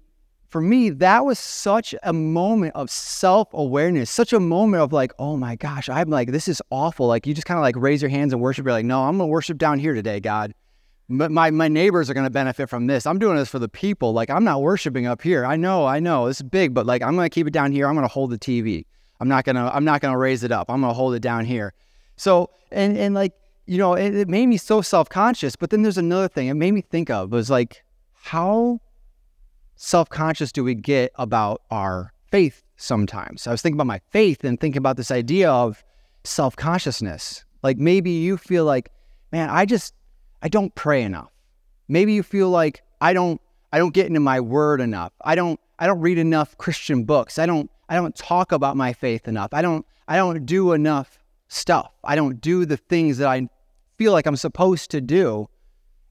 for 0.49 0.61
me, 0.61 0.91
that 0.91 1.25
was 1.25 1.39
such 1.39 1.95
a 2.03 2.13
moment 2.13 2.75
of 2.75 2.91
self 2.91 3.49
awareness, 3.53 4.11
such 4.11 4.33
a 4.33 4.41
moment 4.41 4.83
of 4.83 4.93
like, 4.93 5.13
oh 5.19 5.37
my 5.37 5.57
gosh, 5.57 5.89
I'm 5.89 6.09
like, 6.09 6.33
this 6.33 6.49
is 6.49 6.63
awful. 6.71 7.07
Like, 7.07 7.27
you 7.27 7.35
just 7.35 7.47
kind 7.47 7.59
of 7.59 7.63
like 7.63 7.77
raise 7.77 8.03
your 8.03 8.09
hands 8.11 8.33
and 8.33 8.41
worship. 8.41 8.65
You're 8.65 8.73
like, 8.73 8.87
no, 8.87 9.03
I'm 9.05 9.19
going 9.19 9.29
to 9.29 9.33
worship 9.33 9.59
down 9.59 9.79
here 9.79 9.95
today, 9.95 10.21
God 10.21 10.55
my 11.09 11.51
my 11.51 11.69
neighbors 11.69 12.11
are 12.11 12.15
going 12.15 12.27
to 12.27 12.31
benefit 12.31 12.69
from 12.69 12.87
this. 12.87 13.07
I'm 13.07 13.19
doing 13.19 13.37
this 13.37 13.49
for 13.49 13.59
the 13.59 13.69
people. 13.69 14.13
Like 14.13 14.29
I'm 14.31 14.45
not 14.45 14.61
worshiping 14.61 15.07
up 15.07 15.23
here. 15.23 15.45
I 15.45 15.57
know, 15.57 15.87
I 15.87 16.01
know, 16.01 16.27
this 16.27 16.39
is 16.39 16.43
big, 16.43 16.75
but 16.75 16.87
like 16.87 17.03
I'm 17.03 17.17
going 17.17 17.25
to 17.29 17.35
keep 17.35 17.47
it 17.47 17.53
down 17.53 17.73
here. 17.73 17.89
I'm 17.89 17.95
going 17.95 18.07
to 18.07 18.13
hold 18.13 18.31
the 18.31 18.39
TV. 18.39 18.85
I'm 19.21 19.29
not 19.29 19.45
going 19.45 19.57
to 19.57 19.75
I'm 19.75 19.85
not 19.85 20.01
going 20.01 20.13
to 20.13 20.19
raise 20.19 20.45
it 20.45 20.53
up. 20.53 20.71
I'm 20.71 20.81
going 20.83 20.91
to 20.91 20.95
hold 20.95 21.15
it 21.15 21.21
down 21.21 21.45
here. 21.45 21.73
So 22.17 22.51
and 22.71 22.97
and 22.97 23.15
like 23.15 23.33
you 23.67 23.79
know, 23.79 23.95
it, 23.95 24.15
it 24.15 24.29
made 24.29 24.47
me 24.47 24.57
so 24.59 24.83
self 24.83 25.09
conscious. 25.09 25.57
But 25.57 25.71
then 25.71 25.83
there's 25.83 25.99
another 25.99 26.29
thing. 26.29 26.49
It 26.49 26.55
made 26.55 26.73
me 26.73 26.83
think 26.83 27.11
of 27.11 27.33
was 27.33 27.49
like 27.49 27.83
how 28.13 28.81
self 29.79 30.11
conscious 30.11 30.53
do 30.53 30.63
we 30.63 30.75
get 30.75 31.13
about 31.15 31.63
our 31.71 32.13
faith 32.31 32.63
sometimes? 32.77 33.47
I 33.47 33.53
was 33.53 33.63
thinking 33.63 33.77
about 33.77 33.87
my 33.87 34.01
faith 34.11 34.45
and 34.45 34.61
thinking 34.61 34.79
about 34.79 34.97
this 34.97 35.11
idea 35.11 35.51
of 35.51 35.83
self 36.25 36.55
consciousness. 36.57 37.45
Like 37.63 37.79
maybe 37.79 38.11
you 38.11 38.37
feel 38.37 38.65
like, 38.65 38.91
man, 39.33 39.49
I 39.49 39.65
just 39.65 39.95
I 40.43 40.49
don't 40.49 40.75
pray 40.75 41.03
enough. 41.03 41.33
Maybe 41.89 42.13
you 42.13 42.23
feel 42.23 42.51
like 42.51 42.83
I 43.01 43.13
don't 43.13 43.41
I 43.73 43.79
don't 43.79 43.95
get 43.95 44.07
into 44.07 44.21
my 44.21 44.41
word 44.41 44.81
enough. 44.81 45.13
I 45.23 45.35
don't 45.35 45.59
I 45.79 45.87
don't 45.87 46.01
read 46.01 46.19
enough 46.19 46.59
Christian 46.59 47.05
books. 47.05 47.39
I 47.39 47.47
don't 47.47 47.71
I 47.89 47.97
don't 47.97 48.15
talk 48.15 48.53
about 48.53 48.77
my 48.77 48.93
faith 48.93 49.27
enough. 49.29 49.51
I 49.53 49.63
don't 49.63 49.87
I 50.07 50.17
don't 50.17 50.45
do 50.45 50.73
enough 50.73 51.19
stuff. 51.49 51.93
I 52.05 52.17
don't 52.17 52.41
do 52.41 52.67
the 52.67 52.77
things 52.77 53.19
that 53.19 53.29
I 53.29 53.49
feel 53.97 54.13
like 54.13 54.27
I'm 54.27 54.37
supposed 54.37 54.91
to 54.91 55.01
do. 55.01 55.49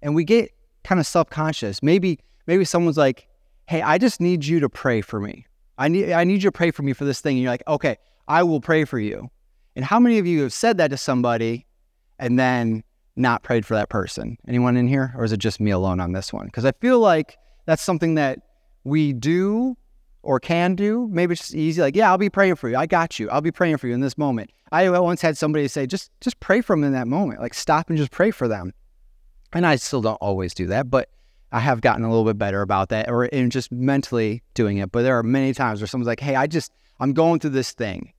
And 0.02 0.16
we 0.16 0.24
get 0.24 0.52
kind 0.84 1.00
of 1.00 1.08
self-conscious. 1.08 1.84
Maybe 1.84 2.20
maybe 2.46 2.64
someone's 2.66 2.98
like, 2.98 3.28
"Hey, 3.68 3.82
I 3.82 3.98
just 3.98 4.20
need 4.20 4.46
you 4.46 4.60
to 4.60 4.70
pray 4.70 5.02
for 5.02 5.20
me. 5.20 5.46
I 5.78 5.88
need 5.88 6.12
I 6.12 6.24
need 6.24 6.44
you 6.44 6.50
to 6.50 6.52
pray 6.52 6.72
for 6.72 6.84
me 6.84 6.94
for 6.94 7.06
this 7.06 7.22
thing." 7.22 7.36
And 7.38 7.44
you're 7.44 7.52
like, 7.52 7.68
"Okay, 7.68 7.98
I 8.28 8.44
will 8.44 8.62
pray 8.62 8.86
for 8.86 9.00
you." 9.00 9.30
And 9.76 9.86
how 9.86 10.00
many 10.00 10.18
of 10.18 10.26
you 10.26 10.42
have 10.42 10.54
said 10.54 10.78
that 10.78 10.90
to 10.90 10.98
somebody 10.98 11.68
and 12.18 12.40
then 12.40 12.84
not 13.16 13.44
prayed 13.44 13.66
for 13.66 13.76
that 13.76 13.90
person? 13.90 14.38
Anyone 14.48 14.76
in 14.76 14.88
here? 14.88 15.14
Or 15.16 15.24
is 15.24 15.32
it 15.32 15.38
just 15.38 15.60
me 15.60 15.70
alone 15.70 16.00
on 16.00 16.14
this 16.14 16.34
one? 16.34 16.48
Because 16.48 16.66
I 16.66 16.72
feel 16.72 17.00
like 17.00 17.38
that's 17.66 17.84
something 17.84 18.16
that 18.16 18.40
we 18.84 19.14
do 19.14 19.78
or 20.24 20.40
can 20.40 20.76
do. 20.76 21.08
Maybe 21.12 21.34
it's 21.34 21.42
just 21.42 21.56
easy. 21.56 21.82
Like, 21.82 21.96
yeah, 21.96 22.10
I'll 22.10 22.18
be 22.18 22.30
praying 22.30 22.56
for 22.56 22.70
you. 22.70 22.76
I 22.76 22.86
got 22.86 23.20
you. 23.20 23.30
I'll 23.30 23.42
be 23.42 23.52
praying 23.52 23.78
for 23.78 23.88
you 23.88 23.94
in 23.94 24.02
this 24.02 24.18
moment. 24.18 24.50
I 24.72 24.90
once 24.90 25.22
had 25.22 25.38
somebody 25.38 25.68
say, 25.68 25.86
just 25.86 26.12
just 26.22 26.40
pray 26.40 26.62
for 26.62 26.76
them 26.76 26.84
in 26.84 26.94
that 26.94 27.08
moment. 27.08 27.40
Like 27.40 27.54
stop 27.54 27.90
and 27.90 27.98
just 27.98 28.12
pray 28.12 28.32
for 28.32 28.48
them. 28.48 28.74
And 29.54 29.66
I 29.66 29.76
still 29.78 30.02
don't 30.02 30.16
always 30.16 30.54
do 30.54 30.68
that, 30.68 30.90
but 30.90 31.10
I 31.52 31.60
have 31.60 31.82
gotten 31.82 32.04
a 32.04 32.10
little 32.10 32.26
bit 32.26 32.38
better 32.38 32.62
about 32.62 32.90
that 32.90 33.10
or 33.10 33.26
in 33.26 33.50
just 33.50 33.72
mentally 33.72 34.44
doing 34.54 34.78
it. 34.78 34.92
But 34.92 35.04
there 35.04 35.18
are 35.18 35.24
many 35.24 35.54
times 35.54 35.80
where 35.80 35.88
someone's 35.88 36.08
like, 36.08 36.20
hey, 36.20 36.36
I 36.36 36.48
just 36.48 36.72
I'm 37.00 37.14
going 37.14 37.40
through 37.40 37.52
this 37.52 37.72
thing. 37.72 38.14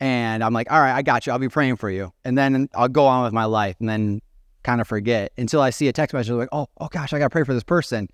And 0.00 0.42
I'm 0.42 0.54
like, 0.54 0.70
all 0.72 0.80
right, 0.80 0.94
I 0.94 1.02
got 1.02 1.26
you. 1.26 1.32
I'll 1.32 1.38
be 1.38 1.50
praying 1.50 1.76
for 1.76 1.90
you. 1.90 2.12
And 2.24 2.38
then 2.38 2.70
I'll 2.74 2.88
go 2.88 3.06
on 3.06 3.22
with 3.22 3.34
my 3.34 3.44
life. 3.44 3.76
And 3.80 3.88
then 3.88 4.22
kind 4.62 4.80
of 4.80 4.88
forget 4.88 5.32
until 5.36 5.60
I 5.60 5.70
see 5.70 5.88
a 5.88 5.92
text 5.92 6.14
message 6.14 6.32
like, 6.32 6.48
oh, 6.52 6.68
oh 6.80 6.88
gosh, 6.88 7.12
I 7.12 7.18
got 7.18 7.26
to 7.26 7.30
pray 7.30 7.44
for 7.44 7.54
this 7.54 7.62
person. 7.62 8.08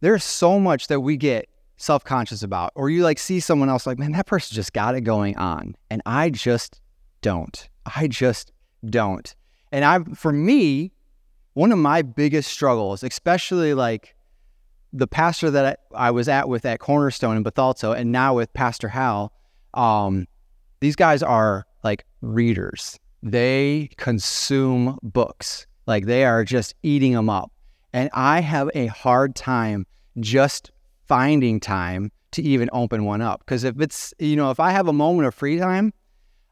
There's 0.00 0.24
so 0.24 0.58
much 0.58 0.86
that 0.88 1.00
we 1.00 1.16
get 1.16 1.48
self 1.76 2.04
conscious 2.04 2.42
about, 2.42 2.72
or 2.74 2.88
you 2.90 3.02
like 3.02 3.18
see 3.18 3.40
someone 3.40 3.68
else 3.68 3.86
like, 3.86 3.98
man, 3.98 4.12
that 4.12 4.26
person 4.26 4.54
just 4.54 4.72
got 4.72 4.94
it 4.94 5.02
going 5.02 5.36
on. 5.36 5.76
And 5.90 6.02
I 6.06 6.30
just 6.30 6.80
don't. 7.20 7.68
I 7.96 8.06
just 8.06 8.52
don't. 8.88 9.34
And 9.72 9.84
I, 9.84 10.00
for 10.14 10.32
me, 10.32 10.92
one 11.58 11.72
of 11.72 11.78
my 11.78 12.02
biggest 12.02 12.50
struggles, 12.50 13.02
especially 13.02 13.74
like 13.74 14.14
the 14.92 15.08
pastor 15.08 15.50
that 15.50 15.80
I, 15.92 16.08
I 16.08 16.10
was 16.12 16.28
at 16.28 16.48
with 16.48 16.64
at 16.64 16.78
Cornerstone 16.78 17.36
in 17.36 17.42
Bethalto 17.42 17.96
and 17.96 18.12
now 18.12 18.34
with 18.34 18.52
Pastor 18.52 18.88
Hal, 18.88 19.32
um, 19.74 20.26
these 20.78 20.94
guys 20.94 21.22
are 21.22 21.66
like 21.82 22.04
readers 22.20 22.98
they 23.22 23.90
consume 23.96 24.98
books. 25.02 25.66
Like 25.86 26.06
they 26.06 26.24
are 26.24 26.44
just 26.44 26.74
eating 26.82 27.12
them 27.12 27.28
up. 27.28 27.50
And 27.92 28.10
I 28.12 28.40
have 28.40 28.70
a 28.74 28.86
hard 28.86 29.34
time 29.34 29.86
just 30.20 30.70
finding 31.06 31.58
time 31.58 32.12
to 32.32 32.42
even 32.42 32.68
open 32.72 33.04
one 33.04 33.22
up. 33.22 33.40
Because 33.40 33.64
if 33.64 33.80
it's, 33.80 34.12
you 34.18 34.36
know, 34.36 34.50
if 34.50 34.60
I 34.60 34.70
have 34.70 34.86
a 34.86 34.92
moment 34.92 35.26
of 35.26 35.34
free 35.34 35.58
time, 35.58 35.92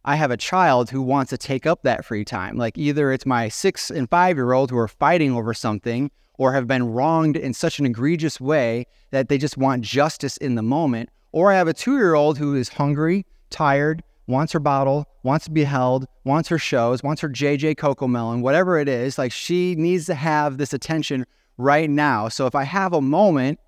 I 0.09 0.15
have 0.15 0.31
a 0.31 0.37
child 0.37 0.89
who 0.89 1.03
wants 1.03 1.31
to 1.31 1.39
take 1.39 1.67
up 1.67 1.83
that 1.83 2.05
free 2.05 2.25
time. 2.25 2.57
Like 2.57 2.79
either 2.79 3.11
it's 3.11 3.27
my 3.27 3.49
six 3.49 3.91
and 3.91 4.09
five 4.09 4.37
year 4.37 4.53
old 4.53 4.71
who 4.71 4.79
are 4.79 4.87
fighting 4.87 5.33
over 5.33 5.53
something, 5.53 6.13
or 6.39 6.53
have 6.53 6.69
been 6.69 6.93
wronged 6.93 7.37
in 7.37 7.53
such 7.53 7.79
an 7.79 7.87
egregious 7.87 8.41
way 8.41 8.87
that 9.11 9.29
they 9.29 9.39
just 9.39 9.57
want 9.57 9.83
justice 9.83 10.37
in 10.37 10.55
the 10.55 10.63
moment. 10.63 11.09
Or 11.33 11.51
I 11.51 11.57
have 11.57 11.67
a 11.67 11.75
two 11.75 11.97
year 11.97 12.15
old 12.15 12.39
who 12.39 12.55
is 12.55 12.69
hungry, 12.69 13.27
tired, 13.51 14.05
wants 14.29 14.53
her 14.53 14.61
bottle, 14.61 15.07
wants 15.25 15.47
to 15.47 15.51
be 15.51 15.65
held, 15.65 16.07
wants 16.25 16.49
her 16.51 16.59
shows, 16.59 17.03
wants 17.03 17.21
her 17.23 17.29
JJ 17.29 17.75
Cocomelon, 17.77 18.43
whatever 18.43 18.79
it 18.79 18.89
is. 18.89 19.19
Like 19.19 19.33
she 19.33 19.75
needs 19.75 20.07
to 20.07 20.15
have 20.15 20.59
this 20.59 20.73
attention 20.73 21.27
right 21.59 21.91
now. 21.91 22.29
So 22.29 22.47
if 22.47 22.55
I 22.55 22.65
have 22.65 22.93
a 22.93 23.01
moment, 23.01 23.59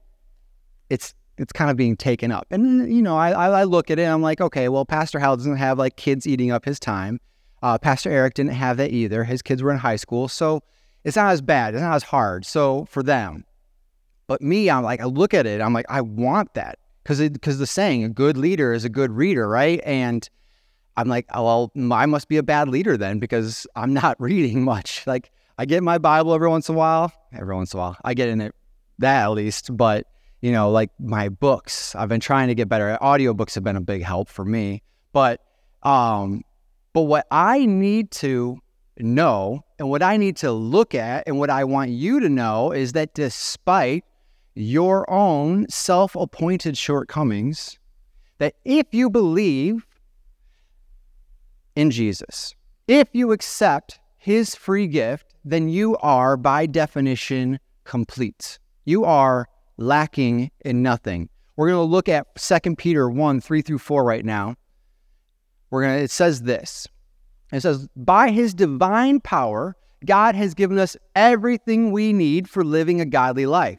it's 0.88 1.14
it's 1.38 1.52
kind 1.52 1.70
of 1.70 1.76
being 1.76 1.96
taken 1.96 2.30
up. 2.30 2.46
And 2.50 2.92
you 2.92 3.00
know, 3.00 3.16
I 3.16 3.30
I 3.30 3.64
look 3.64 3.90
at 3.90 3.98
it, 3.98 4.04
I'm 4.04 4.22
like, 4.22 4.40
okay, 4.40 4.68
well, 4.68 4.84
Pastor 4.84 5.18
Hal 5.18 5.36
doesn't 5.36 5.56
have 5.56 5.78
like 5.78 5.96
kids 5.96 6.26
eating 6.26 6.50
up 6.50 6.64
his 6.64 6.78
time. 6.78 7.20
Uh, 7.62 7.78
Pastor 7.78 8.10
Eric 8.10 8.34
didn't 8.34 8.52
have 8.52 8.76
that 8.76 8.92
either. 8.92 9.24
His 9.24 9.42
kids 9.42 9.62
were 9.62 9.72
in 9.72 9.78
high 9.78 9.96
school, 9.96 10.28
so 10.28 10.62
it's 11.04 11.16
not 11.16 11.32
as 11.32 11.40
bad. 11.40 11.74
It's 11.74 11.82
not 11.82 11.94
as 11.94 12.02
hard. 12.02 12.44
So 12.44 12.84
for 12.86 13.02
them, 13.02 13.44
but 14.26 14.42
me, 14.42 14.68
I'm 14.68 14.82
like, 14.82 15.00
I 15.00 15.04
look 15.04 15.34
at 15.34 15.46
it, 15.46 15.60
I'm 15.60 15.72
like, 15.72 15.86
I 15.88 16.00
want 16.00 16.54
that 16.54 16.78
because 17.02 17.20
because 17.30 17.58
the 17.58 17.66
saying, 17.66 18.04
a 18.04 18.08
good 18.08 18.36
leader 18.36 18.72
is 18.72 18.84
a 18.84 18.90
good 18.90 19.12
reader, 19.12 19.48
right? 19.48 19.80
And 19.84 20.28
I'm 20.96 21.08
like, 21.08 21.26
oh, 21.32 21.70
well, 21.74 21.92
I 21.92 22.06
must 22.06 22.28
be 22.28 22.36
a 22.36 22.42
bad 22.42 22.68
leader 22.68 22.96
then 22.96 23.20
because 23.20 23.66
I'm 23.76 23.94
not 23.94 24.16
reading 24.20 24.62
much. 24.64 25.06
Like 25.06 25.30
I 25.56 25.64
get 25.64 25.82
my 25.82 25.98
Bible 25.98 26.34
every 26.34 26.48
once 26.48 26.68
in 26.68 26.74
a 26.74 26.78
while. 26.78 27.12
Every 27.32 27.54
once 27.54 27.72
in 27.72 27.78
a 27.78 27.82
while, 27.82 27.96
I 28.04 28.14
get 28.14 28.28
in 28.28 28.40
it 28.40 28.54
that 28.98 29.24
at 29.24 29.30
least, 29.30 29.76
but 29.76 30.06
you 30.40 30.52
know, 30.52 30.70
like 30.70 30.90
my 30.98 31.28
books. 31.28 31.94
I've 31.94 32.08
been 32.08 32.20
trying 32.20 32.48
to 32.48 32.54
get 32.54 32.68
better. 32.68 32.96
Audiobooks 33.00 33.54
have 33.54 33.64
been 33.64 33.76
a 33.76 33.80
big 33.80 34.02
help 34.02 34.28
for 34.28 34.44
me. 34.44 34.82
But 35.12 35.40
um 35.82 36.42
but 36.92 37.02
what 37.02 37.26
I 37.30 37.66
need 37.66 38.10
to 38.12 38.58
know 38.98 39.64
and 39.78 39.88
what 39.88 40.02
I 40.02 40.16
need 40.16 40.36
to 40.38 40.50
look 40.50 40.94
at 40.94 41.24
and 41.26 41.38
what 41.38 41.50
I 41.50 41.64
want 41.64 41.90
you 41.90 42.20
to 42.20 42.28
know 42.28 42.72
is 42.72 42.92
that 42.92 43.14
despite 43.14 44.04
your 44.54 45.08
own 45.08 45.68
self-appointed 45.68 46.76
shortcomings, 46.76 47.78
that 48.38 48.54
if 48.64 48.86
you 48.92 49.08
believe 49.08 49.86
in 51.76 51.90
Jesus, 51.92 52.54
if 52.88 53.08
you 53.12 53.30
accept 53.30 54.00
his 54.16 54.56
free 54.56 54.88
gift, 54.88 55.34
then 55.44 55.68
you 55.68 55.96
are 55.98 56.36
by 56.36 56.66
definition 56.66 57.60
complete. 57.84 58.58
You 58.84 59.04
are 59.04 59.48
lacking 59.78 60.50
in 60.64 60.82
nothing. 60.82 61.28
We're 61.56 61.68
going 61.68 61.86
to 61.86 61.90
look 61.90 62.08
at 62.08 62.26
2 62.36 62.76
Peter 62.76 63.08
1 63.08 63.40
3 63.40 63.62
through 63.62 63.78
4 63.78 64.04
right 64.04 64.24
now. 64.24 64.56
We're 65.70 65.82
going 65.82 65.98
to, 65.98 66.04
it 66.04 66.10
says 66.10 66.42
this 66.42 66.86
it 67.52 67.60
says, 67.60 67.88
By 67.96 68.30
his 68.30 68.54
divine 68.54 69.20
power, 69.20 69.76
God 70.04 70.34
has 70.34 70.54
given 70.54 70.78
us 70.78 70.96
everything 71.16 71.90
we 71.90 72.12
need 72.12 72.48
for 72.48 72.64
living 72.64 73.00
a 73.00 73.06
godly 73.06 73.46
life. 73.46 73.78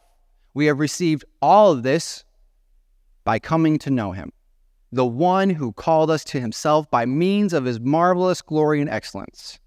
We 0.54 0.66
have 0.66 0.80
received 0.80 1.24
all 1.42 1.72
of 1.72 1.84
this 1.84 2.26
by 3.24 3.40
coming 3.40 3.78
to 3.80 3.92
know 3.92 4.12
him, 4.12 4.32
the 4.92 5.06
one 5.06 5.52
who 5.52 5.72
called 5.72 6.10
us 6.10 6.24
to 6.26 6.42
himself 6.42 6.90
by 6.90 7.06
means 7.06 7.54
of 7.54 7.66
his 7.66 7.80
marvelous 7.80 8.42
glory 8.42 8.82
and 8.82 8.90
excellence. 8.90 9.60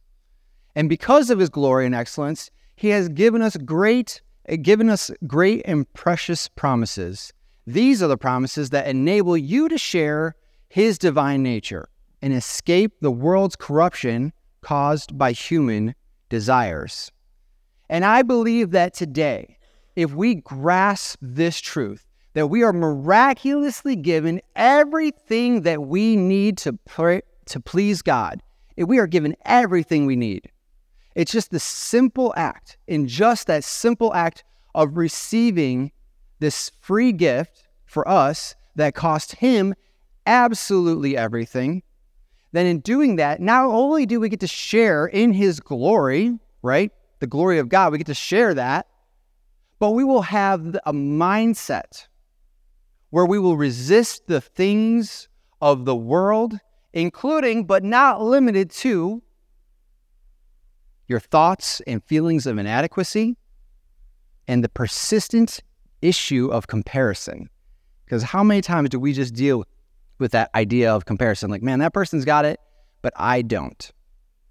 And 0.75 0.89
because 0.89 1.31
of 1.31 1.39
his 1.39 1.49
glory 1.49 1.87
and 1.87 1.95
excellence, 1.95 2.51
he 2.77 2.89
has 2.89 3.09
given 3.09 3.43
us 3.43 3.57
great 3.57 4.21
given 4.57 4.89
us 4.89 5.11
great 5.27 5.63
and 5.65 5.91
precious 5.95 6.49
promises. 6.49 7.33
These 7.67 8.03
are 8.03 8.09
the 8.09 8.19
promises 8.19 8.71
that 8.71 8.89
enable 8.89 9.37
you 9.37 9.69
to 9.69 9.79
share 9.79 10.35
his 10.69 10.99
divine 10.99 11.43
nature 11.43 11.89
and 12.21 12.33
escape 12.33 12.93
the 13.01 13.11
world's 13.11 13.57
corruption 13.57 14.33
caused 14.61 15.17
by 15.17 15.33
human 15.33 15.95
desires. 16.29 17.11
And 17.89 18.05
I 18.05 18.23
believe 18.23 18.71
that 18.71 18.95
today, 18.95 19.59
if 19.97 20.15
we 20.15 20.37
grasp 20.37 21.19
this 21.21 21.61
truth, 21.61 22.07
that 22.35 22.47
we 22.49 22.63
are 22.63 22.73
miraculously 22.73 23.97
given 23.97 24.41
everything 24.57 25.63
that 25.63 25.83
we 25.83 26.17
need 26.17 26.57
to 26.59 26.73
pray, 26.87 27.21
to 27.47 27.61
please 27.61 28.01
God. 28.01 28.43
If 28.77 28.89
we 28.89 28.99
are 28.99 29.07
given 29.07 29.37
everything 29.45 30.07
we 30.07 30.17
need. 30.17 30.51
It's 31.15 31.33
just 31.33 31.51
the 31.51 31.61
simple 31.61 32.33
act, 32.37 32.79
in 32.87 33.07
just 33.07 33.47
that 33.47 33.65
simple 33.65 34.15
act 34.15 34.45
of 34.75 34.97
receiving 34.97 35.93
this 36.39 36.71
free 36.81 37.13
gift 37.13 37.69
for 37.87 38.09
us 38.09 38.55
that 38.77 38.95
cost 38.95 39.37
him 39.37 39.75
absolutely 40.27 41.17
everything. 41.17 41.83
Then, 42.53 42.67
in 42.67 42.81
doing 42.81 43.17
that, 43.17 43.41
not 43.41 43.67
only 43.67 44.07
do 44.07 44.21
we 44.21 44.29
get 44.29 44.41
to 44.41 44.47
share 44.47 45.07
in 45.07 45.33
his 45.33 45.61
glory, 45.61 46.39
right? 46.63 46.91
The 47.21 47.27
glory 47.27 47.59
of 47.59 47.69
God, 47.69 47.93
we 47.93 47.99
get 47.99 48.07
to 48.09 48.15
share 48.15 48.55
that, 48.55 48.87
but 49.79 49.91
we 49.91 50.05
will 50.05 50.23
have 50.23 50.77
a 50.87 50.93
mindset 50.93 52.07
where 53.11 53.27
we 53.27 53.39
will 53.39 53.57
resist 53.57 54.27
the 54.27 54.41
things 54.41 55.29
of 55.61 55.85
the 55.85 55.97
world, 55.97 56.59
including 56.93 57.65
but 57.65 57.85
not 57.85 58.23
limited 58.23 58.71
to 58.71 59.23
your 61.13 61.21
thoughts 61.21 61.81
and 61.87 62.03
feelings 62.03 62.47
of 62.47 62.59
inadequacy, 62.59 63.37
and 64.49 64.65
the 64.65 64.69
persistent 64.69 65.61
issue 66.01 66.49
of 66.51 66.67
comparison. 66.67 67.49
Because 68.05 68.25
how 68.25 68.43
many 68.43 68.63
times 68.63 68.89
do 68.89 68.99
we 68.99 69.13
just 69.13 69.35
deal 69.35 69.65
with 70.19 70.33
that 70.33 70.51
idea 70.55 70.93
of 70.93 71.05
comparison? 71.05 71.51
Like, 71.51 71.63
man, 71.63 71.79
that 71.79 71.93
person's 71.93 72.25
got 72.25 72.45
it, 72.45 72.59
but 73.03 73.13
I 73.17 73.43
don't. 73.43 73.93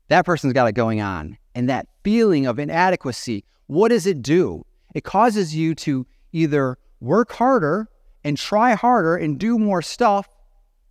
That 0.08 0.26
person's 0.26 0.54
got 0.54 0.68
it 0.68 0.74
going 0.74 1.02
on. 1.02 1.38
And 1.56 1.68
that 1.68 1.88
feeling 2.04 2.46
of 2.46 2.60
inadequacy, 2.60 3.44
what 3.68 3.90
does 3.90 4.06
it 4.06 4.22
do? 4.22 4.66
It 4.94 5.04
causes 5.04 5.56
you 5.56 5.76
to 5.76 6.06
either 6.32 6.78
work 7.00 7.32
harder 7.34 7.90
and 8.24 8.38
try 8.38 8.76
harder 8.76 9.16
and 9.16 9.40
do 9.40 9.58
more 9.58 9.82
stuff, 9.82 10.28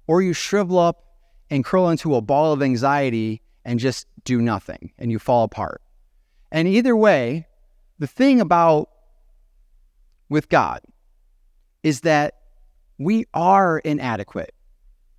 or 0.06 0.20
you 0.20 0.32
shrivel 0.32 0.78
up 0.78 1.04
and 1.48 1.64
curl 1.64 1.88
into 1.88 2.14
a 2.14 2.20
ball 2.20 2.52
of 2.52 2.62
anxiety 2.62 3.40
and 3.64 3.78
just 3.78 4.06
do 4.24 4.40
nothing 4.40 4.92
and 4.98 5.10
you 5.10 5.18
fall 5.18 5.44
apart. 5.44 5.82
And 6.52 6.66
either 6.66 6.96
way, 6.96 7.46
the 7.98 8.06
thing 8.06 8.40
about 8.40 8.90
with 10.28 10.48
God 10.48 10.80
is 11.82 12.00
that 12.00 12.34
we 12.98 13.26
are 13.34 13.78
inadequate. 13.78 14.54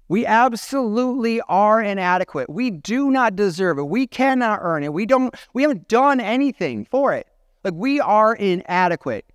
We 0.07 0.25
absolutely 0.25 1.39
are 1.41 1.81
inadequate. 1.81 2.49
We 2.49 2.69
do 2.69 3.11
not 3.11 3.35
deserve 3.35 3.77
it. 3.79 3.83
We 3.83 4.07
cannot 4.07 4.59
earn 4.61 4.83
it. 4.83 4.93
We 4.93 5.05
don't 5.05 5.33
we 5.53 5.61
haven't 5.61 5.87
done 5.87 6.19
anything 6.19 6.85
for 6.85 7.13
it. 7.13 7.27
Like 7.63 7.73
we 7.75 7.99
are 7.99 8.35
inadequate. 8.35 9.25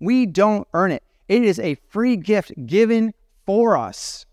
We 0.00 0.26
don't 0.26 0.66
earn 0.74 0.90
it. 0.90 1.02
It 1.28 1.42
is 1.42 1.58
a 1.58 1.76
free 1.90 2.16
gift 2.16 2.52
given 2.66 3.14
for 3.44 3.76
us. 3.76 4.26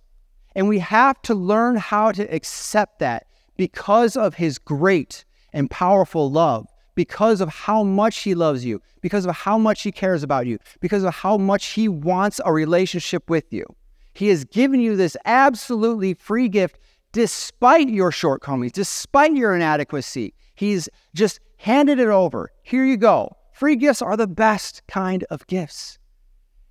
And 0.55 0.67
we 0.67 0.79
have 0.79 1.22
to 1.24 1.36
learn 1.36 1.75
how 1.75 2.12
to 2.12 2.24
accept 2.24 3.00
that 3.00 3.27
because 3.57 4.15
of 4.15 4.36
his 4.36 4.57
great 4.57 5.25
and 5.53 5.69
powerful 5.69 6.31
love, 6.31 6.67
because 6.95 7.41
of 7.41 7.50
how 7.50 7.83
much 7.83 8.19
he 8.19 8.36
loves 8.36 8.65
you, 8.65 8.81
because 9.01 9.25
of 9.25 9.36
how 9.36 9.57
much 9.57 9.81
he 9.81 9.91
cares 9.91 10.24
about 10.24 10.45
you, 10.48 10.57
because 10.79 11.03
of 11.03 11.13
how 11.13 11.38
much 11.38 11.67
he 11.67 11.88
wants 11.88 12.39
a 12.45 12.53
relationship 12.53 13.29
with 13.29 13.51
you. 13.51 13.65
He 14.13 14.27
has 14.29 14.45
given 14.45 14.79
you 14.79 14.95
this 14.95 15.17
absolutely 15.25 16.13
free 16.13 16.50
gift 16.50 16.79
despite 17.12 17.89
your 17.89 18.12
shortcomings, 18.12 18.72
despite 18.72 19.36
your 19.36 19.55
inadequacy. 19.55 20.33
He's 20.55 20.89
just 21.13 21.39
handed 21.57 22.00
it 22.00 22.07
over. 22.07 22.51
Here 22.63 22.86
you 22.86 22.98
go. 22.98 23.36
Free 23.53 23.75
gifts 23.75 24.01
are 24.01 24.17
the 24.17 24.27
best 24.27 24.81
kind 24.88 25.24
of 25.29 25.45
gifts. 25.48 26.00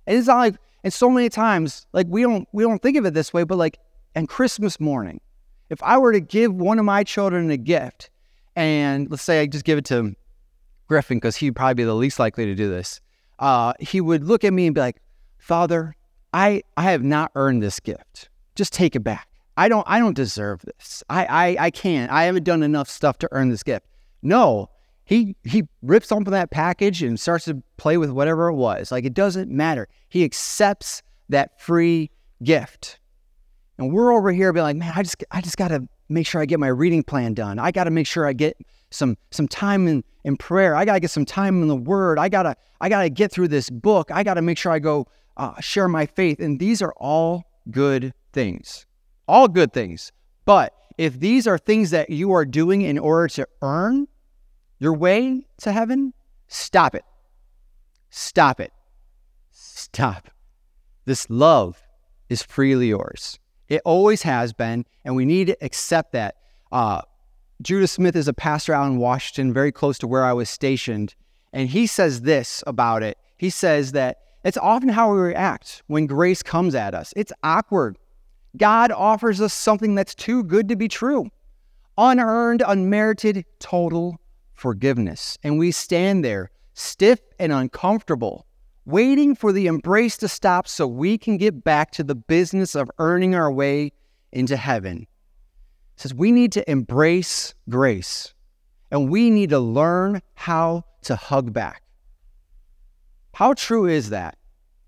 And 0.05 0.17
it's 0.17 0.27
not 0.27 0.37
like, 0.37 0.55
and 0.83 0.91
so 0.91 1.09
many 1.09 1.29
times, 1.29 1.87
like 1.93 2.07
we 2.09 2.23
don't 2.23 2.47
we 2.51 2.63
don't 2.63 2.81
think 2.81 2.97
of 2.97 3.05
it 3.05 3.13
this 3.13 3.33
way, 3.33 3.43
but 3.43 3.57
like 3.57 3.79
on 4.15 4.27
Christmas 4.27 4.79
morning, 4.79 5.21
if 5.69 5.81
I 5.83 5.97
were 5.97 6.11
to 6.11 6.19
give 6.19 6.53
one 6.53 6.79
of 6.79 6.85
my 6.85 7.03
children 7.03 7.49
a 7.51 7.57
gift, 7.57 8.09
and 8.55 9.09
let's 9.09 9.23
say 9.23 9.41
I 9.41 9.47
just 9.47 9.65
give 9.65 9.77
it 9.77 9.85
to 9.85 10.15
Griffin 10.87 11.17
because 11.17 11.35
he'd 11.35 11.55
probably 11.55 11.75
be 11.75 11.83
the 11.83 11.95
least 11.95 12.19
likely 12.19 12.45
to 12.45 12.55
do 12.55 12.69
this, 12.69 13.01
uh, 13.39 13.73
he 13.79 14.01
would 14.01 14.23
look 14.23 14.43
at 14.43 14.53
me 14.53 14.67
and 14.67 14.75
be 14.75 14.81
like, 14.81 15.01
"Father, 15.37 15.95
I 16.33 16.63
I 16.77 16.83
have 16.83 17.03
not 17.03 17.31
earned 17.35 17.63
this 17.63 17.79
gift. 17.79 18.29
Just 18.55 18.73
take 18.73 18.95
it 18.95 19.03
back. 19.03 19.27
I 19.57 19.69
don't 19.69 19.85
I 19.87 19.99
don't 19.99 20.15
deserve 20.15 20.61
this. 20.61 21.03
I 21.09 21.25
I, 21.25 21.65
I 21.65 21.71
can't. 21.71 22.11
I 22.11 22.23
haven't 22.23 22.43
done 22.43 22.63
enough 22.63 22.89
stuff 22.89 23.17
to 23.19 23.29
earn 23.31 23.49
this 23.49 23.63
gift." 23.63 23.85
No, 24.21 24.69
he 25.05 25.35
he 25.43 25.63
rips 25.81 26.11
open 26.11 26.31
that 26.31 26.51
package 26.51 27.03
and 27.03 27.19
starts 27.19 27.45
to 27.45 27.61
play 27.77 27.97
with 27.97 28.09
whatever 28.09 28.47
it 28.47 28.55
was. 28.55 28.91
Like 28.91 29.05
it 29.05 29.13
doesn't 29.13 29.51
matter. 29.51 29.87
He 30.09 30.23
accepts 30.23 31.01
that 31.29 31.59
free 31.59 32.09
gift. 32.43 32.99
And 33.77 33.91
we're 33.91 34.13
over 34.13 34.31
here 34.31 34.53
being 34.53 34.63
like, 34.63 34.75
man, 34.75 34.93
I 34.95 35.03
just 35.03 35.23
I 35.31 35.41
just 35.41 35.57
gotta 35.57 35.87
make 36.09 36.27
sure 36.27 36.41
I 36.41 36.45
get 36.45 36.59
my 36.59 36.67
reading 36.67 37.03
plan 37.03 37.33
done. 37.33 37.59
I 37.59 37.71
gotta 37.71 37.91
make 37.91 38.07
sure 38.07 38.27
I 38.27 38.33
get 38.33 38.57
some 38.91 39.17
some 39.31 39.47
time 39.47 39.87
in, 39.87 40.03
in 40.23 40.37
prayer. 40.37 40.75
I 40.75 40.85
gotta 40.85 40.99
get 40.99 41.11
some 41.11 41.25
time 41.25 41.61
in 41.61 41.67
the 41.67 41.75
word. 41.75 42.19
I 42.19 42.29
gotta 42.29 42.55
I 42.81 42.89
gotta 42.89 43.09
get 43.09 43.31
through 43.31 43.47
this 43.47 43.69
book. 43.69 44.11
I 44.11 44.23
gotta 44.23 44.41
make 44.41 44.57
sure 44.57 44.71
I 44.71 44.79
go 44.79 45.07
uh, 45.37 45.59
share 45.59 45.87
my 45.87 46.05
faith. 46.05 46.39
And 46.39 46.59
these 46.59 46.81
are 46.81 46.93
all 46.97 47.43
good 47.71 48.13
things. 48.31 48.85
All 49.27 49.47
good 49.47 49.73
things. 49.73 50.11
But 50.45 50.73
if 50.97 51.19
these 51.19 51.47
are 51.47 51.57
things 51.57 51.91
that 51.91 52.09
you 52.09 52.33
are 52.33 52.45
doing 52.45 52.81
in 52.81 52.99
order 52.99 53.27
to 53.29 53.47
earn 53.61 54.07
your 54.79 54.93
way 54.93 55.47
to 55.61 55.71
heaven, 55.71 56.13
Stop 56.53 56.93
it. 56.93 57.03
Stop 58.11 58.59
it. 58.59 58.71
Stop. 59.49 60.29
This 61.05 61.27
love 61.27 61.81
is 62.29 62.43
freely 62.43 62.89
yours. 62.89 63.39
It 63.73 63.81
always 63.85 64.21
has 64.21 64.53
been, 64.53 64.85
and 65.03 65.15
we 65.15 65.25
need 65.25 65.47
to 65.47 65.57
accept 65.61 66.11
that. 66.11 66.35
Uh, 66.71 67.01
Judah 67.59 67.87
Smith 67.87 68.15
is 68.15 68.27
a 68.27 68.33
pastor 68.33 68.71
out 68.71 68.85
in 68.85 68.97
Washington, 68.97 69.51
very 69.51 69.71
close 69.71 69.97
to 69.97 70.07
where 70.07 70.23
I 70.23 70.31
was 70.31 70.47
stationed. 70.47 71.15
And 71.53 71.67
he 71.67 71.87
says 71.87 72.21
this 72.21 72.63
about 72.67 73.01
it. 73.01 73.17
He 73.35 73.49
says 73.49 73.93
that 73.93 74.19
it's 74.43 74.57
often 74.57 74.89
how 74.89 75.11
we 75.11 75.19
react 75.19 75.81
when 75.87 76.05
grace 76.05 76.43
comes 76.43 76.75
at 76.75 76.93
us. 76.93 77.15
It's 77.15 77.33
awkward. 77.41 77.97
God 78.57 78.91
offers 78.91 79.41
us 79.41 79.55
something 79.55 79.95
that's 79.95 80.13
too 80.13 80.43
good 80.43 80.69
to 80.69 80.75
be 80.75 80.87
true 80.87 81.31
unearned, 81.97 82.63
unmerited, 82.65 83.43
total 83.57 84.19
forgiveness. 84.53 85.39
And 85.41 85.57
we 85.57 85.71
stand 85.71 86.23
there, 86.23 86.51
stiff 86.75 87.19
and 87.39 87.51
uncomfortable, 87.51 88.45
waiting 88.85 89.35
for 89.35 89.51
the 89.51 89.67
embrace 89.67 90.17
to 90.17 90.27
stop 90.27 90.67
so 90.67 90.87
we 90.87 91.17
can 91.17 91.37
get 91.37 91.63
back 91.63 91.91
to 91.91 92.03
the 92.03 92.15
business 92.15 92.75
of 92.75 92.91
earning 92.99 93.35
our 93.35 93.51
way 93.51 93.91
into 94.31 94.57
heaven. 94.57 95.07
It 95.95 96.01
says 96.01 96.13
we 96.13 96.31
need 96.31 96.51
to 96.53 96.69
embrace 96.69 97.53
grace 97.69 98.33
and 98.91 99.09
we 99.09 99.29
need 99.29 99.49
to 99.51 99.59
learn 99.59 100.21
how 100.35 100.85
to 101.03 101.15
hug 101.15 101.53
back. 101.53 101.83
How 103.33 103.53
true 103.53 103.87
is 103.87 104.09
that? 104.09 104.37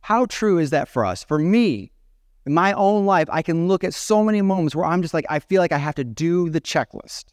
How 0.01 0.25
true 0.25 0.59
is 0.59 0.69
that 0.69 0.87
for 0.87 1.05
us? 1.05 1.23
For 1.23 1.39
me, 1.39 1.91
in 2.45 2.53
my 2.53 2.73
own 2.73 3.05
life, 3.05 3.27
I 3.31 3.41
can 3.41 3.67
look 3.67 3.83
at 3.83 3.93
so 3.93 4.23
many 4.23 4.41
moments 4.41 4.75
where 4.75 4.85
I'm 4.85 5.01
just 5.01 5.13
like, 5.13 5.25
I 5.29 5.39
feel 5.39 5.61
like 5.61 5.71
I 5.71 5.79
have 5.79 5.95
to 5.95 6.03
do 6.03 6.49
the 6.49 6.61
checklist. 6.61 7.25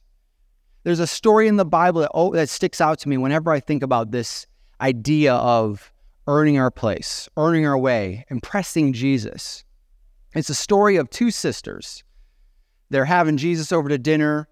There's 0.84 1.00
a 1.00 1.06
story 1.06 1.48
in 1.48 1.56
the 1.56 1.66
Bible 1.66 2.00
that, 2.00 2.10
oh, 2.14 2.32
that 2.32 2.48
sticks 2.48 2.80
out 2.80 2.98
to 3.00 3.08
me 3.08 3.18
whenever 3.18 3.52
I 3.52 3.60
think 3.60 3.82
about 3.82 4.10
this 4.10 4.46
idea 4.80 5.34
of 5.34 5.92
earning 6.26 6.58
our 6.58 6.70
place, 6.70 7.28
earning 7.36 7.66
our 7.66 7.78
way, 7.78 8.24
impressing 8.30 8.92
Jesus. 8.92 9.64
It's 10.34 10.50
a 10.50 10.54
story 10.54 10.96
of 10.96 11.10
two 11.10 11.30
sisters. 11.30 12.04
They're 12.90 13.04
having 13.04 13.36
Jesus 13.36 13.72
over 13.72 13.88
to 13.88 13.98
dinner, 13.98 14.48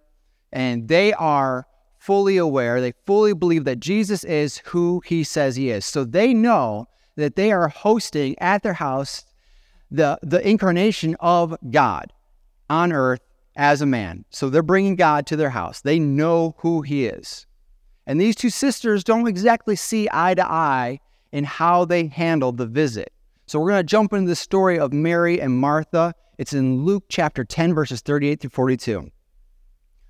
and 0.52 0.88
they 0.88 1.12
are 1.12 1.66
fully 1.98 2.38
aware, 2.38 2.80
they 2.80 2.94
fully 3.04 3.34
believe 3.34 3.64
that 3.64 3.78
Jesus 3.78 4.24
is 4.24 4.58
who 4.58 5.02
he 5.04 5.22
says 5.22 5.54
he 5.54 5.70
is. 5.70 5.84
So 5.84 6.02
they 6.02 6.32
know 6.32 6.88
that 7.16 7.36
they 7.36 7.52
are 7.52 7.68
hosting 7.68 8.38
at 8.38 8.62
their 8.62 8.72
house 8.72 9.24
the, 9.90 10.18
the 10.22 10.46
incarnation 10.48 11.14
of 11.20 11.54
God 11.70 12.12
on 12.70 12.92
earth 12.92 13.20
as 13.56 13.82
a 13.82 13.86
man. 13.86 14.24
So 14.30 14.48
they're 14.48 14.62
bringing 14.62 14.96
God 14.96 15.26
to 15.26 15.36
their 15.36 15.50
house. 15.50 15.82
They 15.82 15.98
know 15.98 16.54
who 16.58 16.80
he 16.80 17.06
is. 17.06 17.46
And 18.06 18.18
these 18.18 18.34
two 18.34 18.50
sisters 18.50 19.04
don't 19.04 19.28
exactly 19.28 19.76
see 19.76 20.08
eye 20.10 20.34
to 20.34 20.50
eye 20.50 21.00
in 21.32 21.44
how 21.44 21.84
they 21.84 22.06
handled 22.06 22.56
the 22.56 22.66
visit. 22.66 23.12
So 23.46 23.58
we're 23.58 23.70
going 23.70 23.82
to 23.82 23.84
jump 23.84 24.12
into 24.12 24.28
the 24.28 24.36
story 24.36 24.78
of 24.78 24.92
Mary 24.92 25.40
and 25.40 25.58
Martha. 25.58 26.14
It's 26.38 26.52
in 26.52 26.84
Luke 26.84 27.04
chapter 27.08 27.44
10, 27.44 27.74
verses 27.74 28.00
38 28.00 28.40
through 28.40 28.50
42. 28.50 28.98
It 29.00 29.12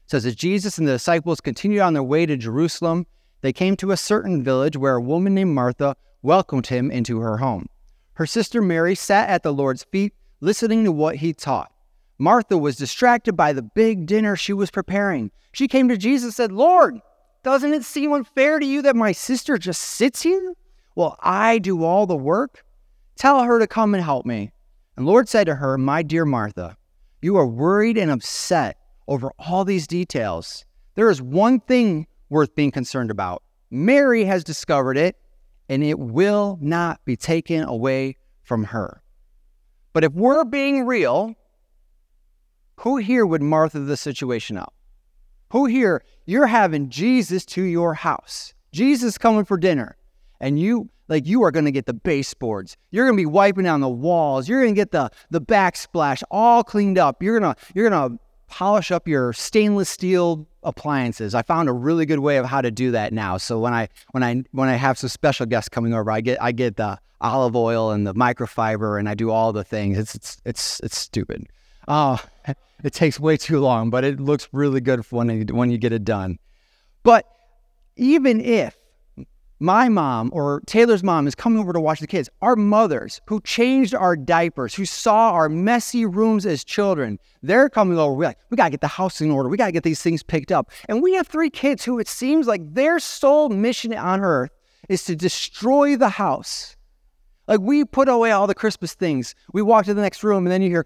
says, 0.07 0.27
As 0.27 0.35
Jesus 0.35 0.79
and 0.79 0.87
the 0.87 0.93
disciples 0.93 1.41
continued 1.41 1.81
on 1.81 1.95
their 1.95 2.03
way 2.03 2.27
to 2.27 2.37
Jerusalem, 2.37 3.07
they 3.41 3.53
came 3.53 3.77
to 3.77 3.93
a 3.93 3.97
certain 3.97 4.43
village 4.43 4.77
where 4.77 4.97
a 4.97 5.01
woman 5.01 5.35
named 5.35 5.55
Martha 5.55 5.97
welcomed 6.23 6.67
him 6.67 6.91
into 6.91 7.21
her 7.21 7.39
home. 7.39 7.67
Her 8.15 8.27
sister 8.27 8.61
Mary 8.61 8.95
sat 8.95 9.31
at 9.31 9.43
the 9.43 9.55
Lord's 9.55 9.85
feet, 9.85 10.13
listening 10.41 10.85
to 10.85 10.93
what 10.93 11.17
he 11.17 11.33
taught. 11.33 11.73
Martha 12.19 12.59
was 12.59 12.77
distracted 12.77 13.33
by 13.33 13.55
the 13.55 13.63
big 13.63 14.05
dinner 14.05 14.37
she 14.37 14.53
was 14.53 14.71
preparing. 14.71 15.31
She 15.53 15.69
came 15.69 15.89
to 15.89 15.97
Jesus 15.97 16.25
and 16.25 16.35
said, 16.35 16.53
Lord, 16.53 17.01
doesn't 17.43 17.73
it 17.73 17.85
seem 17.85 18.13
unfair 18.13 18.59
to 18.59 18.67
you 18.67 18.83
that 18.83 18.95
my 18.95 19.13
sister 19.13 19.57
just 19.57 19.81
sits 19.81 20.21
here 20.21 20.55
while 20.95 21.17
I 21.21 21.59
do 21.59 21.85
all 21.85 22.07
the 22.07 22.17
work? 22.17 22.65
Tell 23.17 23.43
her 23.43 23.59
to 23.59 23.67
come 23.67 23.95
and 23.95 24.03
help 24.03 24.25
me. 24.27 24.53
And 24.97 25.07
Lord 25.07 25.29
said 25.29 25.45
to 25.45 25.57
her, 25.57 25.79
My 25.79 26.03
dear 26.03 26.25
Martha, 26.25 26.77
you 27.23 27.37
are 27.37 27.47
worried 27.47 27.99
and 27.99 28.11
upset 28.11 28.79
over 29.09 29.31
all 29.39 29.65
these 29.65 29.87
details. 29.87 30.65
There 30.95 31.11
is 31.11 31.21
one 31.21 31.61
thing 31.61 32.07
worth 32.29 32.55
being 32.55 32.71
concerned 32.71 33.11
about. 33.11 33.43
Mary 33.71 34.25
has 34.25 34.43
discovered 34.43 34.97
it, 34.97 35.17
and 35.69 35.85
it 35.85 35.99
will 35.99 36.59
not 36.61 37.05
be 37.05 37.17
taken 37.17 37.63
away 37.63 38.17
from 38.43 38.65
her. 38.65 39.03
But 39.93 40.05
if 40.05 40.13
we're 40.13 40.45
being 40.45 40.87
real, 40.87 41.35
who 42.81 42.97
here 42.97 43.27
would 43.27 43.43
Martha 43.43 43.81
the 43.81 43.97
situation 43.97 44.57
up? 44.57 44.75
Who 45.53 45.67
here, 45.67 46.05
you're 46.27 46.47
having 46.47 46.91
Jesus 46.91 47.45
to 47.47 47.63
your 47.63 47.95
house, 47.95 48.55
Jesus 48.73 49.19
coming 49.19 49.45
for 49.45 49.57
dinner, 49.57 49.97
and 50.41 50.59
you, 50.59 50.89
like, 51.09 51.27
you 51.27 51.43
are 51.43 51.51
going 51.51 51.65
to 51.65 51.73
get 51.73 51.87
the 51.87 51.95
baseboards. 51.95 52.77
You're 52.91 53.07
going 53.07 53.17
to 53.17 53.21
be 53.21 53.27
wiping 53.27 53.65
down 53.65 53.81
the 53.81 53.89
walls. 53.89 54.49
You're 54.49 54.63
going 54.63 54.75
to 54.75 54.81
get 54.81 54.93
the, 54.93 55.11
the 55.31 55.41
backsplash 55.41 56.23
all 56.31 56.65
cleaned 56.65 56.99
up. 56.99 57.23
You're 57.23 57.39
going 57.39 57.55
to, 57.55 57.61
you're 57.75 57.89
going 57.89 58.11
to 58.11 58.19
polish 58.51 58.91
up 58.91 59.09
your 59.09 59.33
stainless 59.33 59.89
steel 59.89 60.47
appliances. 60.63 61.35
I 61.35 61.43
found 61.43 61.69
a 61.69 61.73
really 61.73 62.05
good 62.05 62.19
way 62.19 62.37
of 62.37 62.47
how 62.47 62.61
to 62.61 62.71
do 62.71 62.91
that 62.91 63.13
now. 63.13 63.39
So 63.39 63.59
when 63.59 63.73
I 63.73 63.89
when 64.11 64.23
I 64.23 64.43
when 64.53 64.69
I 64.69 64.75
have 64.75 64.99
some 64.99 65.09
special 65.09 65.47
guests 65.47 65.69
coming 65.69 65.95
over, 65.95 66.11
I 66.11 66.21
get 66.21 66.43
I 66.43 66.53
get 66.53 66.77
the 66.77 66.99
olive 67.21 67.57
oil 67.57 67.93
and 67.93 68.07
the 68.07 68.15
microfiber 68.15 68.99
and 68.99 69.09
I 69.09 69.15
do 69.15 69.31
all 69.31 69.53
the 69.53 69.65
things. 69.65 69.99
It's 69.99 70.15
it's 70.15 70.43
it's 70.45 70.81
it's 70.81 70.99
stupid. 70.99 71.47
Oh, 71.89 72.23
it 72.85 72.93
takes 72.93 73.19
way 73.19 73.37
too 73.37 73.61
long, 73.61 73.89
but 73.89 74.05
it 74.05 74.21
looks 74.21 74.49
really 74.53 74.81
good 74.81 75.01
when 75.11 75.31
you, 75.31 75.55
when 75.55 75.71
you 75.71 75.79
get 75.79 75.93
it 75.93 76.05
done. 76.05 76.39
But 77.03 77.27
even 77.97 78.41
if 78.41 78.77
my 79.61 79.91
mom 79.91 80.31
or 80.33 80.63
Taylor's 80.67 81.05
mom 81.05 81.27
is 81.27 81.35
coming 81.35 81.61
over 81.61 81.73
to 81.73 81.81
watch 81.81 82.01
the 82.01 82.07
kids. 82.07 82.31
Our 82.41 82.57
mothers 82.57 83.21
who 83.27 83.41
changed 83.43 83.95
our 83.95 84.17
diapers, 84.17 84.75
who 84.75 84.87
saw 84.87 85.33
our 85.33 85.51
messy 85.51 86.07
rooms 86.07 86.47
as 86.47 86.65
children, 86.65 87.19
they're 87.43 87.69
coming 87.69 87.99
over. 87.99 88.15
We're 88.15 88.25
like, 88.25 88.39
we 88.49 88.57
got 88.57 88.65
to 88.65 88.71
get 88.71 88.81
the 88.81 88.89
house 88.89 89.21
in 89.21 89.31
order. 89.31 89.51
We 89.51 89.59
got 89.59 89.67
to 89.67 89.73
get 89.73 89.83
these 89.83 90.03
things 90.03 90.23
picked 90.23 90.51
up. 90.51 90.71
And 90.89 91.03
we 91.03 91.15
have 91.15 91.29
three 91.29 91.51
kids 91.51 91.85
who 91.85 91.99
it 91.99 92.09
seems 92.09 92.47
like 92.47 92.75
their 92.75 92.99
sole 92.99 93.51
mission 93.51 93.95
on 93.95 94.21
earth 94.23 94.51
is 94.89 95.05
to 95.05 95.15
destroy 95.15 95.97
the 95.97 96.09
house. 96.09 96.77
Like 97.47 97.61
we 97.61 97.85
put 97.85 98.09
away 98.09 98.31
all 98.31 98.47
the 98.47 98.55
Christmas 98.55 98.95
things. 98.95 99.35
We 99.53 99.61
walk 99.61 99.85
to 99.87 99.95
the 99.95 100.03
next 100.03 100.25
room 100.25 100.47
and 100.47 100.53
then 100.53 100.63
you 100.63 100.71
hear, 100.71 100.85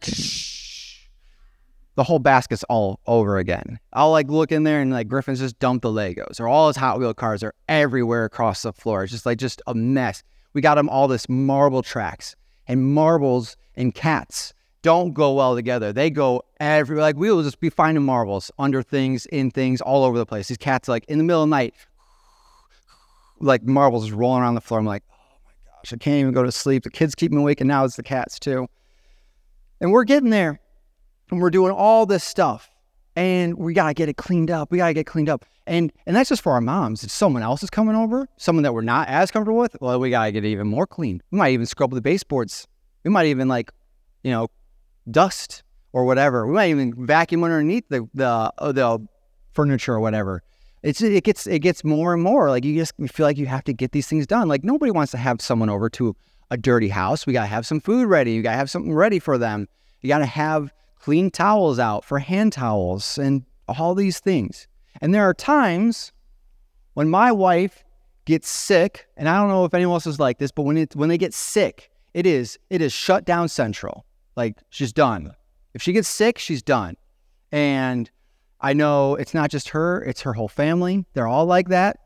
the 1.97 2.05
whole 2.05 2.19
basket's 2.19 2.65
all 2.65 3.01
over 3.07 3.39
again. 3.39 3.79
I'll 3.93 4.11
like 4.11 4.29
look 4.29 4.51
in 4.51 4.65
there 4.65 4.81
and 4.81 4.91
like 4.91 5.09
Griffin's 5.09 5.39
just 5.39 5.59
dumped 5.59 5.83
the 5.83 5.91
Legos 5.91 6.41
or 6.41 6.49
all 6.49 6.69
his 6.69 6.77
Hot 6.77 6.99
Wheel 6.99 7.15
cars 7.15 7.43
are 7.43 7.55
everywhere 7.69 8.25
across 8.25 8.63
the 8.63 8.73
floor. 8.73 9.05
It's 9.05 9.13
just 9.13 9.27
like 9.27 9.39
just 9.39 9.63
a 9.67 9.75
mess. 9.75 10.23
We 10.53 10.61
got 10.61 10.79
him 10.79 10.89
all 10.89 11.09
this 11.09 11.29
marble 11.29 11.83
tracks 11.83 12.35
and 12.67 12.95
marbles 12.95 13.57
and 13.77 13.95
cats 13.95 14.55
don't 14.83 15.15
go 15.15 15.33
well 15.33 15.55
together. 15.55 15.93
They 15.93 16.11
go 16.11 16.43
every 16.61 16.99
like 16.99 17.17
we 17.17 17.31
will 17.31 17.43
just 17.43 17.61
be 17.61 17.71
finding 17.71 18.05
marbles 18.05 18.51
under 18.59 18.83
things, 18.83 19.27
in 19.27 19.51
things, 19.51 19.81
all 19.81 20.05
over 20.05 20.19
the 20.19 20.27
place. 20.27 20.49
These 20.49 20.59
cats 20.59 20.89
like 20.89 21.05
in 21.07 21.19
the 21.19 21.25
middle 21.25 21.43
of 21.43 21.49
the 21.49 21.57
night, 21.57 21.75
like 23.41 23.63
marbles 23.65 24.05
just 24.05 24.17
rolling 24.17 24.43
around 24.43 24.57
the 24.57 24.61
floor. 24.61 24.81
I'm 24.81 24.87
like, 24.87 25.03
oh 25.11 25.37
my 25.47 25.53
gosh, 25.71 25.93
I 25.93 25.97
can't 25.97 26.21
even 26.21 26.33
go 26.33 26.43
to 26.43 26.53
sleep. 26.53 26.83
The 26.83 26.91
kids 26.91 27.15
keep 27.15 27.33
me 27.33 27.41
awake, 27.41 27.61
and 27.61 27.69
now 27.69 27.85
it's 27.85 27.97
the 27.97 28.03
cats 28.03 28.39
too. 28.39 28.69
And 29.81 29.91
we're 29.91 30.05
getting 30.05 30.31
there 30.31 30.61
and 31.31 31.41
we're 31.41 31.51
doing 31.51 31.73
all 31.73 32.07
this 32.07 32.25
stuff 32.25 32.71
and 33.17 33.57
we 33.57 33.75
got 33.75 33.89
to 33.89 33.95
get 33.95 34.09
it 34.09 34.17
cleaned 34.17 34.51
up. 34.51 34.71
We 34.71 34.79
got 34.79 34.89
to 34.89 34.95
get 34.95 35.07
cleaned 35.07 35.29
up. 35.29 35.45
And 35.67 35.93
and 36.07 36.15
that's 36.15 36.29
just 36.29 36.43
for 36.43 36.53
our 36.53 36.61
moms. 36.61 37.05
If 37.05 37.11
someone 37.11 37.43
else 37.43 37.63
is 37.63 37.71
coming 37.71 37.95
over, 37.95 38.29
someone 38.37 38.65
that 38.65 38.75
we're 38.75 38.83
not 38.83 39.09
as 39.09 39.31
comfortable 39.31 39.59
with, 39.59 39.77
well, 39.81 39.99
we 39.99 40.11
got 40.11 40.27
to 40.27 40.33
get 40.33 40.45
it 40.45 40.49
even 40.49 40.67
more 40.67 40.87
clean. 40.87 41.23
We 41.31 41.39
might 41.39 41.53
even 41.53 41.67
scrub 41.67 41.93
the 41.93 42.03
baseboards. 42.03 42.67
We 43.03 43.11
might 43.11 43.27
even 43.27 43.49
like, 43.49 43.71
you 44.23 44.31
know, 44.31 44.49
dust 45.11 45.63
or 45.93 46.05
whatever. 46.05 46.47
We 46.47 46.55
might 46.55 46.71
even 46.71 47.07
vacuum 47.07 47.45
underneath 47.45 47.89
the 47.89 48.07
the 48.13 48.53
uh, 48.59 48.73
the 48.73 49.07
furniture 49.53 49.95
or 49.95 50.01
whatever. 50.01 50.43
It's 50.83 51.01
it 51.01 51.25
gets 51.25 51.47
it 51.47 51.61
gets 51.61 51.83
more 51.83 52.13
and 52.13 52.23
more 52.23 52.51
like 52.51 52.65
you 52.65 52.77
just 52.79 52.93
you 52.99 53.09
feel 53.09 53.25
like 53.25 53.39
you 53.39 53.47
have 53.47 53.65
to 53.65 53.73
get 53.73 53.93
these 53.93 54.07
things 54.07 54.27
done. 54.27 54.49
Like 54.49 54.65
nobody 54.65 54.91
wants 54.91 55.13
to 55.13 55.19
have 55.19 55.41
someone 55.41 55.71
over 55.71 55.89
to 55.91 56.15
a 56.51 56.59
dirty 56.59 56.91
house. 56.91 57.27
We 57.27 57.33
got 57.33 57.43
to 57.43 57.47
have 57.47 57.67
some 57.67 57.81
food 57.81 58.07
ready. 58.07 58.33
You 58.33 58.43
got 58.43 58.51
to 58.51 58.59
have 58.59 58.71
something 58.71 58.93
ready 58.93 59.19
for 59.19 59.39
them. 59.39 59.67
You 60.03 60.09
got 60.09 60.19
to 60.19 60.27
have 60.27 60.75
clean 61.05 61.31
towels 61.31 61.79
out 61.79 62.03
for 62.03 62.19
hand 62.19 62.51
towels 62.51 63.19
and 63.19 63.45
all 63.69 63.95
these 63.95 64.21
things. 64.21 64.67
And 65.03 65.13
there 65.13 65.29
are 65.29 65.35
times 65.35 66.13
when 66.95 67.11
my 67.11 67.31
wife 67.31 67.85
gets 68.25 68.49
sick, 68.49 69.07
and 69.19 69.29
I 69.29 69.39
don't 69.39 69.51
know 69.51 69.67
if 69.67 69.75
anyone 69.75 69.97
else 69.97 70.07
is 70.07 70.19
like 70.19 70.39
this, 70.39 70.51
but 70.51 70.63
when 70.63 70.79
it 70.79 70.97
when 70.97 71.11
they 71.11 71.19
get 71.19 71.35
sick, 71.35 71.91
it 72.15 72.25
is 72.25 72.59
it 72.71 72.81
is 72.81 72.91
shut 72.91 73.27
down 73.27 73.51
central. 73.51 74.07
Like 74.35 74.63
she's 74.71 74.95
done. 74.95 75.35
If 75.75 75.83
she 75.83 75.93
gets 75.93 76.09
sick, 76.09 76.39
she's 76.39 76.63
done. 76.63 76.97
And 77.53 78.11
I 78.59 78.73
know 78.73 79.15
it's 79.17 79.35
not 79.35 79.51
just 79.51 79.69
her, 79.71 80.03
it's 80.05 80.23
her 80.23 80.33
whole 80.33 80.49
family. 80.49 81.05
They're 81.13 81.27
all 81.27 81.45
like 81.45 81.69
that. 81.69 81.99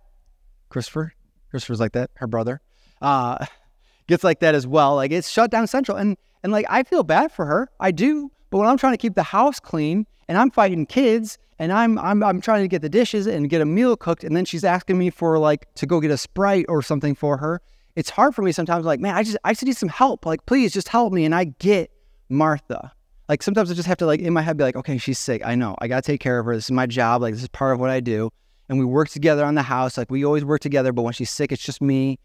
Christopher, 0.70 1.12
Christopher's 1.52 1.78
like 1.78 1.92
that, 1.92 2.11
her 2.14 2.26
brother. 2.26 2.61
Uh, 3.00 3.46
gets 4.08 4.24
like 4.24 4.40
that 4.40 4.56
as 4.56 4.66
well. 4.66 4.96
Like 4.96 5.12
it's 5.12 5.30
shut 5.30 5.52
down 5.52 5.68
central. 5.68 5.96
And 5.96 6.16
and 6.42 6.50
like 6.50 6.66
I 6.68 6.82
feel 6.82 7.04
bad 7.04 7.30
for 7.30 7.46
her. 7.46 7.70
I 7.78 7.92
do. 7.92 8.32
But 8.50 8.58
when 8.58 8.68
I'm 8.68 8.78
trying 8.78 8.94
to 8.94 8.98
keep 8.98 9.14
the 9.14 9.22
house 9.22 9.61
clean 9.61 10.06
and 10.28 10.38
I'm 10.38 10.50
fighting 10.50 10.87
kids 10.87 11.38
and 11.58 11.72
I'm 11.72 11.98
I'm 11.98 12.22
I'm 12.22 12.40
trying 12.40 12.62
to 12.62 12.68
get 12.68 12.82
the 12.82 12.88
dishes 12.88 13.26
and 13.26 13.50
get 13.50 13.61
a 13.61 13.64
meal 13.64 13.96
cooked, 13.96 14.24
and 14.24 14.37
then 14.37 14.44
she's 14.44 14.64
asking 14.64 14.98
me 14.98 15.11
for 15.11 15.38
like 15.38 15.72
to 15.74 15.87
go 15.87 16.00
get 16.00 16.11
a 16.11 16.18
sprite 16.18 16.66
or 16.68 16.82
something 16.82 17.14
for 17.14 17.37
her. 17.37 17.61
It's 17.96 18.11
hard 18.11 18.34
for 18.34 18.42
me 18.42 18.52
sometimes. 18.52 18.84
Like, 18.84 19.00
man, 19.00 19.16
I 19.16 19.22
just 19.24 19.37
I 19.44 19.52
just 19.52 19.64
need 19.64 19.76
some 19.76 19.88
help. 19.88 20.24
Like, 20.24 20.46
please 20.46 20.72
just 20.72 20.88
help 20.88 21.12
me. 21.12 21.24
And 21.24 21.34
I 21.34 21.44
get 21.44 21.90
Martha. 22.28 22.92
Like 23.28 23.42
sometimes 23.42 23.70
I 23.70 23.74
just 23.74 23.88
have 23.88 23.98
to 23.98 24.06
like 24.06 24.20
in 24.20 24.32
my 24.32 24.40
head 24.40 24.56
be 24.56 24.64
like, 24.64 24.76
okay, 24.76 24.98
she's 24.98 25.18
sick. 25.18 25.42
I 25.44 25.54
know. 25.54 25.74
I 25.80 25.88
gotta 25.88 26.02
take 26.02 26.20
care 26.20 26.38
of 26.38 26.46
her. 26.46 26.54
This 26.54 26.66
is 26.66 26.70
my 26.70 26.87
job. 26.87 27.22
Like 27.22 27.34
this 27.34 27.42
is 27.42 27.48
part 27.48 27.74
of 27.74 27.80
what 27.80 27.90
I 27.90 28.00
do. 28.00 28.30
And 28.68 28.78
we 28.78 28.84
work 28.84 29.08
together 29.08 29.44
on 29.44 29.54
the 29.54 29.62
house. 29.62 29.98
Like 29.98 30.11
we 30.11 30.24
always 30.24 30.44
work 30.44 30.61
together. 30.61 30.92
But 30.92 31.02
when 31.02 31.12
she's 31.12 31.30
sick, 31.30 31.52
it's 31.52 31.62
just 31.62 31.82
me. 31.82 32.18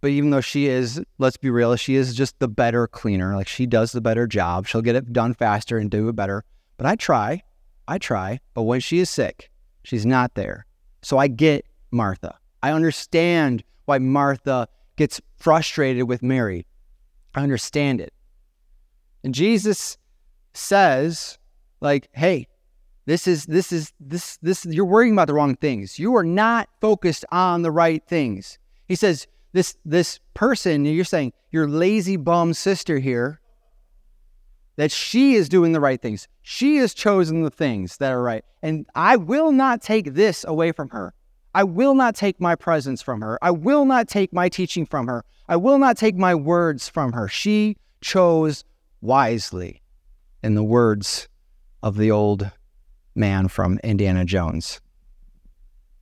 But 0.00 0.10
even 0.12 0.30
though 0.30 0.40
she 0.40 0.66
is, 0.66 1.02
let's 1.18 1.36
be 1.36 1.50
real, 1.50 1.76
she 1.76 1.94
is 1.94 2.14
just 2.14 2.38
the 2.38 2.48
better 2.48 2.86
cleaner. 2.86 3.36
Like 3.36 3.48
she 3.48 3.66
does 3.66 3.92
the 3.92 4.00
better 4.00 4.26
job. 4.26 4.66
She'll 4.66 4.82
get 4.82 4.96
it 4.96 5.12
done 5.12 5.34
faster 5.34 5.78
and 5.78 5.90
do 5.90 6.08
it 6.08 6.16
better. 6.16 6.44
But 6.76 6.86
I 6.86 6.96
try. 6.96 7.42
I 7.90 7.98
try, 7.98 8.38
but 8.54 8.62
when 8.62 8.78
she 8.78 9.00
is 9.00 9.10
sick, 9.10 9.50
she's 9.82 10.06
not 10.06 10.34
there. 10.34 10.64
So 11.02 11.18
I 11.18 11.26
get 11.26 11.64
Martha. 11.90 12.38
I 12.62 12.70
understand 12.70 13.64
why 13.86 13.98
Martha 13.98 14.68
gets 14.94 15.20
frustrated 15.36 16.04
with 16.04 16.22
Mary. 16.22 16.66
I 17.34 17.42
understand 17.42 18.00
it. 18.00 18.14
And 19.24 19.34
Jesus 19.34 19.98
says, 20.54 21.36
like, 21.80 22.08
hey, 22.12 22.46
this 23.06 23.26
is 23.26 23.46
this 23.46 23.72
is 23.72 23.92
this 23.98 24.36
this 24.36 24.64
you're 24.64 24.84
worrying 24.84 25.14
about 25.14 25.26
the 25.26 25.34
wrong 25.34 25.56
things. 25.56 25.98
You 25.98 26.14
are 26.14 26.22
not 26.22 26.68
focused 26.80 27.24
on 27.32 27.62
the 27.62 27.72
right 27.72 28.06
things. 28.06 28.58
He 28.86 28.94
says, 28.94 29.26
this 29.52 29.76
this 29.84 30.20
person, 30.34 30.84
you're 30.84 31.04
saying, 31.04 31.32
your 31.50 31.68
lazy 31.68 32.16
bum 32.16 32.54
sister 32.54 32.98
here 32.98 33.40
that 34.76 34.90
she 34.90 35.34
is 35.34 35.48
doing 35.48 35.72
the 35.72 35.80
right 35.80 36.00
things. 36.00 36.28
She 36.42 36.76
has 36.76 36.94
chosen 36.94 37.42
the 37.42 37.50
things 37.50 37.98
that 37.98 38.12
are 38.12 38.22
right. 38.22 38.44
And 38.62 38.86
I 38.94 39.16
will 39.16 39.52
not 39.52 39.82
take 39.82 40.14
this 40.14 40.44
away 40.44 40.72
from 40.72 40.88
her. 40.90 41.12
I 41.54 41.64
will 41.64 41.94
not 41.94 42.14
take 42.14 42.40
my 42.40 42.54
presence 42.54 43.02
from 43.02 43.20
her. 43.20 43.38
I 43.42 43.50
will 43.50 43.84
not 43.84 44.08
take 44.08 44.32
my 44.32 44.48
teaching 44.48 44.86
from 44.86 45.06
her. 45.08 45.24
I 45.48 45.56
will 45.56 45.78
not 45.78 45.96
take 45.96 46.16
my 46.16 46.34
words 46.34 46.88
from 46.88 47.12
her. 47.12 47.28
She 47.28 47.76
chose 48.00 48.64
wisely, 49.00 49.82
in 50.42 50.54
the 50.54 50.64
words 50.64 51.28
of 51.82 51.96
the 51.96 52.10
old 52.10 52.50
man 53.14 53.48
from 53.48 53.78
Indiana 53.82 54.24
Jones, 54.24 54.80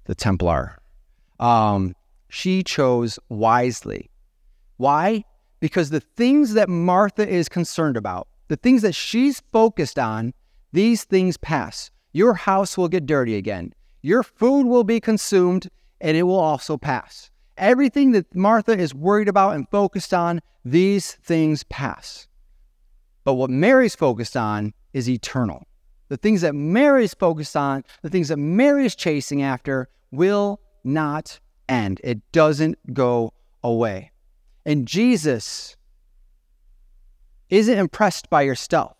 the 0.04 0.14
Templar. 0.14 0.78
Um, 1.40 1.94
she 2.28 2.62
chose 2.62 3.18
wisely. 3.28 4.10
Why? 4.76 5.24
Because 5.60 5.90
the 5.90 6.00
things 6.00 6.54
that 6.54 6.68
Martha 6.68 7.26
is 7.26 7.48
concerned 7.48 7.96
about, 7.96 8.28
the 8.48 8.56
things 8.56 8.82
that 8.82 8.94
she's 8.94 9.42
focused 9.52 9.98
on, 9.98 10.32
these 10.72 11.04
things 11.04 11.36
pass. 11.36 11.90
Your 12.12 12.34
house 12.34 12.78
will 12.78 12.88
get 12.88 13.06
dirty 13.06 13.36
again. 13.36 13.72
Your 14.02 14.22
food 14.22 14.66
will 14.66 14.84
be 14.84 15.00
consumed 15.00 15.68
and 16.00 16.16
it 16.16 16.22
will 16.22 16.38
also 16.38 16.76
pass. 16.76 17.30
Everything 17.56 18.12
that 18.12 18.34
Martha 18.34 18.72
is 18.72 18.94
worried 18.94 19.28
about 19.28 19.56
and 19.56 19.68
focused 19.68 20.14
on, 20.14 20.40
these 20.64 21.12
things 21.14 21.64
pass. 21.64 22.28
But 23.24 23.34
what 23.34 23.50
Mary's 23.50 23.96
focused 23.96 24.36
on 24.36 24.72
is 24.92 25.10
eternal. 25.10 25.66
The 26.08 26.16
things 26.16 26.40
that 26.42 26.54
Mary's 26.54 27.14
focused 27.14 27.56
on, 27.56 27.84
the 28.02 28.08
things 28.08 28.28
that 28.28 28.38
Mary's 28.38 28.94
chasing 28.94 29.42
after, 29.42 29.88
will 30.10 30.60
not 30.84 31.40
end. 31.68 32.00
It 32.04 32.20
doesn't 32.32 32.94
go 32.94 33.32
away. 33.62 34.12
And 34.64 34.86
Jesus 34.86 35.76
isn't 37.50 37.78
impressed 37.78 38.28
by 38.30 38.42
your 38.42 38.54
stuff. 38.54 38.94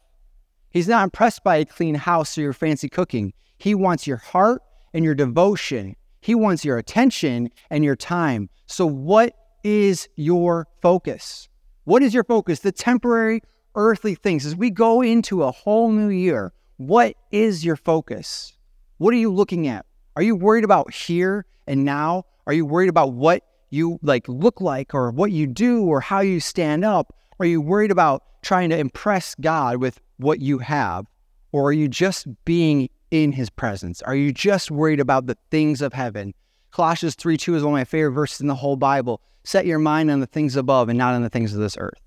He's 0.70 0.88
not 0.88 1.04
impressed 1.04 1.44
by 1.44 1.56
a 1.56 1.64
clean 1.64 1.94
house 1.94 2.36
or 2.36 2.42
your 2.42 2.52
fancy 2.52 2.88
cooking. 2.88 3.32
He 3.58 3.74
wants 3.74 4.06
your 4.06 4.18
heart 4.18 4.62
and 4.92 5.04
your 5.04 5.14
devotion. 5.14 5.96
He 6.20 6.34
wants 6.34 6.64
your 6.64 6.78
attention 6.78 7.50
and 7.70 7.84
your 7.84 7.96
time. 7.96 8.48
So, 8.66 8.86
what 8.86 9.34
is 9.64 10.08
your 10.16 10.68
focus? 10.80 11.48
What 11.84 12.02
is 12.02 12.14
your 12.14 12.24
focus? 12.24 12.60
The 12.60 12.72
temporary 12.72 13.42
earthly 13.74 14.14
things. 14.14 14.44
As 14.44 14.56
we 14.56 14.70
go 14.70 15.02
into 15.02 15.42
a 15.42 15.50
whole 15.50 15.90
new 15.90 16.08
year, 16.08 16.52
what 16.76 17.14
is 17.30 17.64
your 17.64 17.76
focus? 17.76 18.52
What 18.98 19.14
are 19.14 19.18
you 19.18 19.32
looking 19.32 19.68
at? 19.68 19.86
Are 20.16 20.22
you 20.22 20.34
worried 20.34 20.64
about 20.64 20.92
here 20.92 21.46
and 21.66 21.84
now? 21.84 22.24
Are 22.48 22.54
you 22.54 22.64
worried 22.64 22.88
about 22.88 23.12
what 23.12 23.44
you 23.68 23.98
like 24.02 24.26
look 24.26 24.62
like 24.62 24.94
or 24.94 25.10
what 25.10 25.30
you 25.30 25.46
do 25.46 25.84
or 25.84 26.00
how 26.00 26.20
you 26.20 26.40
stand 26.40 26.82
up? 26.82 27.14
Are 27.38 27.44
you 27.44 27.60
worried 27.60 27.90
about 27.90 28.22
trying 28.40 28.70
to 28.70 28.78
impress 28.78 29.34
God 29.34 29.76
with 29.76 30.00
what 30.16 30.40
you 30.40 30.58
have? 30.58 31.04
Or 31.52 31.66
are 31.66 31.72
you 31.72 31.88
just 31.88 32.26
being 32.46 32.88
in 33.10 33.32
his 33.32 33.50
presence? 33.50 34.00
Are 34.00 34.14
you 34.14 34.32
just 34.32 34.70
worried 34.70 34.98
about 34.98 35.26
the 35.26 35.36
things 35.50 35.82
of 35.82 35.92
heaven? 35.92 36.32
Colossians 36.70 37.14
3 37.16 37.36
2 37.36 37.56
is 37.56 37.62
one 37.62 37.74
of 37.74 37.78
my 37.78 37.84
favorite 37.84 38.12
verses 38.12 38.40
in 38.40 38.46
the 38.46 38.54
whole 38.54 38.76
Bible. 38.76 39.20
Set 39.44 39.66
your 39.66 39.78
mind 39.78 40.10
on 40.10 40.20
the 40.20 40.26
things 40.26 40.56
above 40.56 40.88
and 40.88 40.96
not 40.96 41.14
on 41.14 41.22
the 41.22 41.28
things 41.28 41.52
of 41.52 41.60
this 41.60 41.76
earth. 41.78 42.00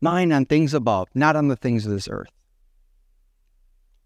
Mind 0.00 0.32
on 0.32 0.46
things 0.46 0.74
above, 0.74 1.06
not 1.14 1.36
on 1.36 1.46
the 1.46 1.56
things 1.56 1.86
of 1.86 1.92
this 1.92 2.08
earth. 2.08 2.30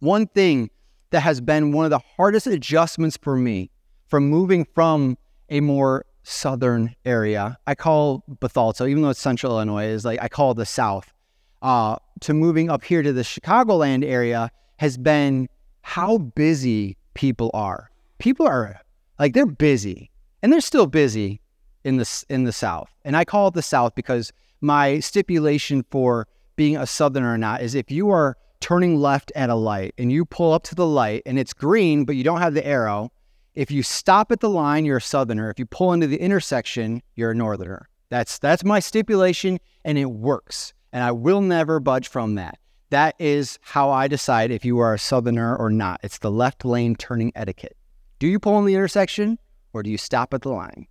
One 0.00 0.26
thing 0.26 0.68
that 1.10 1.20
has 1.20 1.40
been 1.40 1.72
one 1.72 1.86
of 1.86 1.90
the 1.90 2.02
hardest 2.16 2.46
adjustments 2.46 3.16
for 3.16 3.34
me 3.34 3.70
from 4.08 4.28
moving 4.28 4.66
from 4.74 5.16
a 5.50 5.60
more 5.60 6.04
southern 6.22 6.94
area. 7.04 7.56
I 7.66 7.74
call 7.74 8.24
Bethalto, 8.40 8.88
even 8.88 9.02
though 9.02 9.10
it's 9.10 9.20
central 9.20 9.52
Illinois, 9.52 9.86
is 9.86 10.04
like 10.04 10.20
I 10.22 10.28
call 10.28 10.54
the 10.54 10.66
South. 10.66 11.12
Uh, 11.62 11.96
to 12.20 12.34
moving 12.34 12.70
up 12.70 12.84
here 12.84 13.02
to 13.02 13.12
the 13.12 13.22
Chicagoland 13.22 14.04
area 14.04 14.50
has 14.76 14.98
been 14.98 15.48
how 15.82 16.18
busy 16.18 16.96
people 17.14 17.50
are. 17.54 17.90
People 18.18 18.46
are 18.46 18.80
like 19.18 19.34
they're 19.34 19.46
busy, 19.46 20.10
and 20.42 20.52
they're 20.52 20.60
still 20.60 20.86
busy 20.86 21.40
in 21.84 21.96
the 21.96 22.24
in 22.28 22.44
the 22.44 22.52
South. 22.52 22.90
And 23.04 23.16
I 23.16 23.24
call 23.24 23.48
it 23.48 23.54
the 23.54 23.62
South 23.62 23.94
because 23.94 24.32
my 24.60 25.00
stipulation 25.00 25.84
for 25.90 26.26
being 26.56 26.76
a 26.76 26.86
Southerner 26.86 27.34
or 27.34 27.38
not 27.38 27.62
is 27.62 27.74
if 27.74 27.90
you 27.90 28.10
are 28.10 28.36
turning 28.60 28.96
left 28.96 29.30
at 29.36 29.50
a 29.50 29.54
light 29.54 29.94
and 29.98 30.10
you 30.10 30.24
pull 30.24 30.52
up 30.52 30.64
to 30.64 30.74
the 30.74 30.86
light 30.86 31.22
and 31.26 31.38
it's 31.38 31.52
green, 31.52 32.04
but 32.04 32.16
you 32.16 32.24
don't 32.24 32.40
have 32.40 32.54
the 32.54 32.66
arrow, 32.66 33.12
if 33.56 33.70
you 33.70 33.82
stop 33.82 34.30
at 34.30 34.40
the 34.40 34.50
line, 34.50 34.84
you're 34.84 34.98
a 34.98 35.02
southerner. 35.02 35.50
If 35.50 35.58
you 35.58 35.66
pull 35.66 35.92
into 35.92 36.06
the 36.06 36.20
intersection, 36.20 37.02
you're 37.14 37.32
a 37.32 37.34
northerner. 37.34 37.88
That's 38.10 38.38
that's 38.38 38.62
my 38.64 38.78
stipulation 38.78 39.58
and 39.84 39.98
it 39.98 40.10
works. 40.10 40.74
And 40.92 41.02
I 41.02 41.10
will 41.12 41.40
never 41.40 41.80
budge 41.80 42.08
from 42.08 42.36
that. 42.36 42.58
That 42.90 43.16
is 43.18 43.58
how 43.62 43.90
I 43.90 44.06
decide 44.06 44.52
if 44.52 44.64
you 44.64 44.78
are 44.78 44.94
a 44.94 44.98
southerner 44.98 45.56
or 45.56 45.70
not. 45.70 46.00
It's 46.04 46.18
the 46.18 46.30
left 46.30 46.64
lane 46.64 46.94
turning 46.94 47.32
etiquette. 47.34 47.76
Do 48.18 48.28
you 48.28 48.38
pull 48.38 48.58
in 48.58 48.66
the 48.66 48.74
intersection 48.74 49.38
or 49.72 49.82
do 49.82 49.90
you 49.90 49.98
stop 49.98 50.32
at 50.32 50.42
the 50.42 50.50
line? 50.50 50.86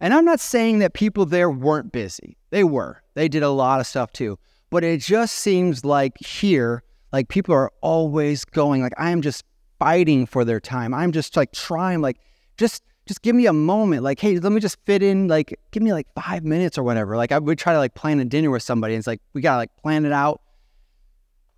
And 0.00 0.12
I'm 0.12 0.24
not 0.24 0.40
saying 0.40 0.80
that 0.80 0.92
people 0.92 1.24
there 1.24 1.50
weren't 1.50 1.92
busy. 1.92 2.36
They 2.50 2.64
were. 2.64 3.02
They 3.14 3.28
did 3.28 3.42
a 3.42 3.48
lot 3.48 3.80
of 3.80 3.86
stuff 3.86 4.12
too. 4.12 4.38
But 4.70 4.84
it 4.84 5.00
just 5.00 5.36
seems 5.36 5.84
like 5.84 6.18
here, 6.18 6.82
like 7.12 7.28
people 7.28 7.54
are 7.54 7.72
always 7.80 8.44
going, 8.44 8.82
like, 8.82 8.92
I 8.98 9.10
am 9.10 9.22
just 9.22 9.44
fighting 9.78 10.26
for 10.26 10.44
their 10.44 10.60
time. 10.60 10.92
I'm 10.94 11.12
just 11.12 11.36
like 11.36 11.52
trying, 11.52 12.00
like, 12.00 12.18
just 12.56 12.82
just 13.06 13.22
give 13.22 13.34
me 13.34 13.46
a 13.46 13.52
moment. 13.52 14.02
Like, 14.02 14.20
hey, 14.20 14.38
let 14.38 14.52
me 14.52 14.60
just 14.60 14.76
fit 14.84 15.02
in, 15.02 15.28
like, 15.28 15.58
give 15.70 15.82
me 15.82 15.92
like 15.92 16.06
five 16.14 16.44
minutes 16.44 16.76
or 16.76 16.82
whatever. 16.82 17.16
Like, 17.16 17.32
I 17.32 17.38
would 17.38 17.58
try 17.58 17.72
to 17.72 17.78
like 17.78 17.94
plan 17.94 18.20
a 18.20 18.24
dinner 18.26 18.50
with 18.50 18.62
somebody. 18.62 18.94
And 18.94 18.98
it's 18.98 19.06
like, 19.06 19.22
we 19.32 19.40
got 19.40 19.52
to 19.52 19.56
like 19.56 19.74
plan 19.78 20.04
it 20.04 20.12
out 20.12 20.42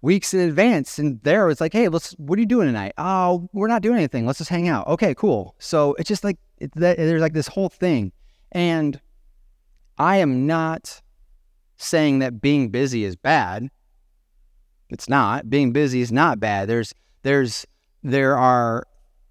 weeks 0.00 0.32
in 0.32 0.40
advance. 0.40 0.98
And 0.98 1.20
there 1.24 1.50
it's 1.50 1.60
like, 1.60 1.72
hey, 1.72 1.88
let's, 1.88 2.12
what 2.12 2.38
are 2.38 2.40
you 2.40 2.46
doing 2.46 2.68
tonight? 2.68 2.92
Oh, 2.98 3.48
we're 3.52 3.66
not 3.66 3.82
doing 3.82 3.96
anything. 3.96 4.26
Let's 4.26 4.38
just 4.38 4.48
hang 4.48 4.68
out. 4.68 4.86
Okay, 4.86 5.14
cool. 5.14 5.56
So 5.58 5.94
it's 5.94 6.08
just 6.08 6.22
like, 6.22 6.38
it, 6.58 6.72
that, 6.76 6.96
there's 6.96 7.20
like 7.20 7.34
this 7.34 7.48
whole 7.48 7.68
thing. 7.68 8.12
And 8.52 9.00
I 9.98 10.18
am 10.18 10.46
not 10.46 11.02
saying 11.76 12.20
that 12.20 12.40
being 12.40 12.68
busy 12.68 13.02
is 13.04 13.16
bad. 13.16 13.68
It's 14.88 15.08
not. 15.08 15.50
Being 15.50 15.72
busy 15.72 16.00
is 16.00 16.12
not 16.12 16.38
bad. 16.38 16.68
There's, 16.68 16.94
there's, 17.22 17.66
there 18.02 18.36
are 18.36 18.86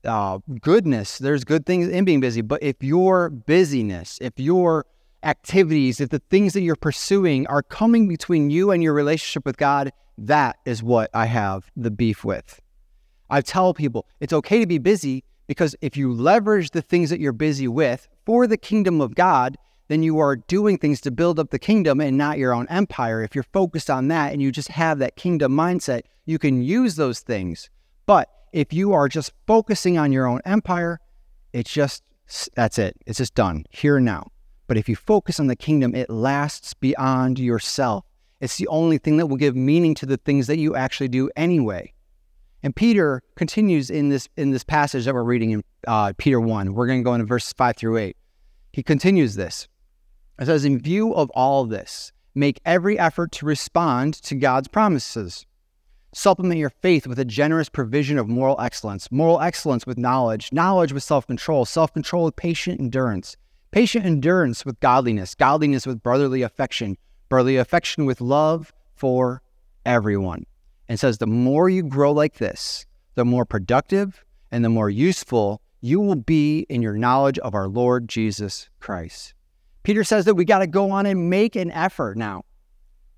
uh, 0.06 0.40
goodness, 0.62 1.18
there's 1.18 1.44
good 1.44 1.66
things 1.66 1.88
in 1.88 2.06
being 2.06 2.20
busy. 2.20 2.42
But 2.42 2.64
if 2.64 2.82
your 2.82 3.30
busyness, 3.30 4.18
if 4.22 4.34
your 4.38 4.86
activities, 5.24 6.00
if 6.00 6.10
the 6.10 6.22
things 6.30 6.54
that 6.54 6.62
you're 6.62 6.76
pursuing 6.76 7.46
are 7.48 7.62
coming 7.62 8.08
between 8.08 8.50
you 8.50 8.72
and 8.72 8.82
your 8.82 8.94
relationship 8.94 9.46
with 9.46 9.58
God, 9.58 9.92
that 10.18 10.58
is 10.66 10.84
what 10.84 11.10
I 11.14 11.26
have 11.26 11.70
the 11.76 11.92
beef 11.92 12.24
with. 12.24 12.62
I 13.30 13.42
tell 13.42 13.74
people 13.74 14.06
it's 14.20 14.34
okay 14.34 14.60
to 14.60 14.68
be 14.68 14.78
busy 14.78 15.24
because 15.48 15.76
if 15.82 15.98
you 15.98 16.14
leverage 16.14 16.72
the 16.72 16.82
things 16.82 17.10
that 17.10 17.20
you're 17.20 17.32
busy 17.32 17.68
with 17.68 18.08
for 18.26 18.48
the 18.48 18.58
kingdom 18.58 19.02
of 19.02 19.16
God, 19.16 19.58
then 19.88 20.04
you 20.04 20.20
are 20.20 20.36
doing 20.36 20.78
things 20.78 21.02
to 21.02 21.12
build 21.12 21.40
up 21.40 21.50
the 21.50 21.60
kingdom 21.60 22.00
and 22.00 22.18
not 22.18 22.38
your 22.38 22.54
own 22.54 22.68
empire. 22.70 23.24
If 23.24 23.34
you're 23.34 23.44
focused 23.44 23.90
on 23.90 24.08
that 24.10 24.32
and 24.32 24.42
you 24.42 24.52
just 24.52 24.70
have 24.70 25.00
that 25.00 25.16
kingdom 25.16 25.54
mindset, 25.54 26.02
you 26.26 26.38
can 26.38 26.62
use 26.62 26.96
those 26.96 27.22
things. 27.22 27.70
But 28.06 28.30
if 28.54 28.74
you 28.74 28.94
are 28.94 29.08
just 29.08 29.34
focusing 29.48 29.98
on 29.98 30.12
your 30.12 30.28
own 30.28 30.42
empire, 30.46 31.00
it's 31.54 31.72
just, 31.72 32.04
that's 32.56 32.78
it. 32.78 32.96
It's 33.06 33.18
just 33.18 33.36
done 33.36 33.66
here 33.70 33.98
and 33.98 34.06
now. 34.06 34.28
But 34.68 34.78
if 34.78 34.88
you 34.88 34.96
focus 34.96 35.40
on 35.40 35.48
the 35.48 35.56
kingdom, 35.56 35.96
it 35.96 36.10
lasts 36.10 36.74
beyond 36.74 37.40
yourself. 37.40 38.06
It's 38.40 38.58
the 38.58 38.68
only 38.68 39.00
thing 39.00 39.18
that 39.18 39.28
will 39.28 39.38
give 39.38 39.56
meaning 39.56 39.96
to 39.96 40.06
the 40.06 40.18
things 40.18 40.48
that 40.48 40.58
you 40.60 40.76
actually 40.76 41.08
do 41.10 41.30
anyway. 41.36 41.94
And 42.62 42.76
Peter 42.76 43.24
continues 43.36 43.90
in 43.90 44.10
this 44.10 44.28
in 44.38 44.52
this 44.52 44.64
passage 44.64 45.06
that 45.06 45.14
we're 45.14 45.24
reading 45.24 45.52
in 45.52 45.64
uh, 45.88 46.14
Peter 46.18 46.40
one. 46.40 46.74
We're 46.74 46.88
going 46.88 47.00
to 47.00 47.04
go 47.04 47.14
into 47.14 47.26
verses 47.26 47.54
five 47.54 47.78
through 47.78 47.98
eight. 47.98 48.18
He 48.74 48.84
continues 48.84 49.36
this. 49.36 49.68
It 50.40 50.46
says, 50.46 50.66
"In 50.66 50.78
view 50.78 51.14
of 51.14 51.30
all 51.32 51.66
this, 51.66 52.12
make 52.36 52.60
every 52.66 53.00
effort 53.00 53.32
to 53.34 53.46
respond 53.46 54.14
to 54.24 54.36
God's 54.36 54.68
promises. 54.68 55.46
Supplement 56.14 56.60
your 56.60 56.70
faith 56.70 57.06
with 57.06 57.20
a 57.20 57.26
generous 57.26 57.70
provision 57.70 58.18
of 58.18 58.28
moral 58.28 58.60
excellence, 58.60 59.12
moral 59.12 59.40
excellence 59.42 59.86
with 59.86 59.98
knowledge, 59.98 60.52
knowledge 60.52 60.92
with 60.92 61.04
self-control, 61.04 61.66
self-control 61.66 62.26
with 62.26 62.36
patient 62.36 62.80
endurance, 62.80 63.38
patient 63.72 64.06
endurance 64.06 64.66
with 64.66 64.80
godliness, 64.80 65.36
godliness 65.36 65.86
with 65.86 66.02
brotherly 66.02 66.42
affection, 66.42 66.98
brotherly 67.30 67.58
affection 67.58 68.06
with 68.06 68.22
love 68.22 68.74
for 68.96 69.42
everyone." 69.86 70.46
and 70.90 71.00
says 71.00 71.20
the 71.20 71.28
more 71.28 71.70
you 71.70 71.84
grow 71.84 72.12
like 72.12 72.36
this, 72.36 72.86
the 73.14 73.24
more 73.24 73.46
productive 73.46 74.26
and 74.52 74.66
the 74.66 74.70
more 74.70 74.90
useful 74.90 75.62
you 75.82 76.02
will 76.02 76.16
be 76.16 76.66
in 76.68 76.82
your 76.82 76.98
knowledge 76.98 77.40
of 77.40 77.54
our 77.54 77.70
Lord 77.70 78.10
Jesus 78.10 78.70
Christ. 78.80 79.34
Peter 79.84 80.04
says 80.04 80.26
that 80.26 80.36
we 80.36 80.44
got 80.44 80.60
to 80.60 80.68
go 80.68 80.92
on 80.92 81.06
and 81.06 81.30
make 81.30 81.56
an 81.56 81.72
effort 81.72 82.18
now. 82.18 82.44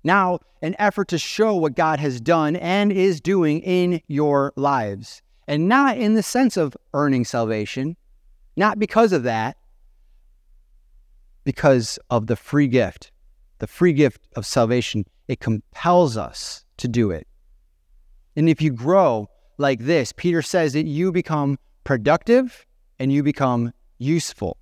Now, 0.04 0.40
an 0.62 0.74
effort 0.78 1.08
to 1.08 1.18
show 1.18 1.54
what 1.56 1.76
God 1.76 1.98
has 2.00 2.20
done 2.20 2.56
and 2.56 2.92
is 2.92 3.20
doing 3.20 3.60
in 3.60 4.00
your 4.08 4.52
lives. 4.56 5.22
And 5.48 5.68
not 5.68 5.98
in 5.98 6.14
the 6.14 6.22
sense 6.22 6.56
of 6.56 6.76
earning 6.94 7.24
salvation, 7.24 7.96
not 8.56 8.78
because 8.78 9.12
of 9.12 9.24
that, 9.24 9.56
because 11.44 11.98
of 12.10 12.26
the 12.26 12.36
free 12.36 12.68
gift. 12.68 13.10
The 13.58 13.66
free 13.66 13.92
gift 13.92 14.28
of 14.36 14.46
salvation, 14.46 15.04
it 15.28 15.40
compels 15.40 16.16
us 16.16 16.64
to 16.78 16.88
do 16.88 17.10
it. 17.10 17.26
And 18.34 18.48
if 18.48 18.62
you 18.62 18.72
grow 18.72 19.28
like 19.58 19.80
this, 19.80 20.12
Peter 20.12 20.42
says 20.42 20.72
that 20.72 20.86
you 20.86 21.12
become 21.12 21.58
productive 21.84 22.66
and 22.98 23.12
you 23.12 23.22
become 23.22 23.72
useful 23.98 24.56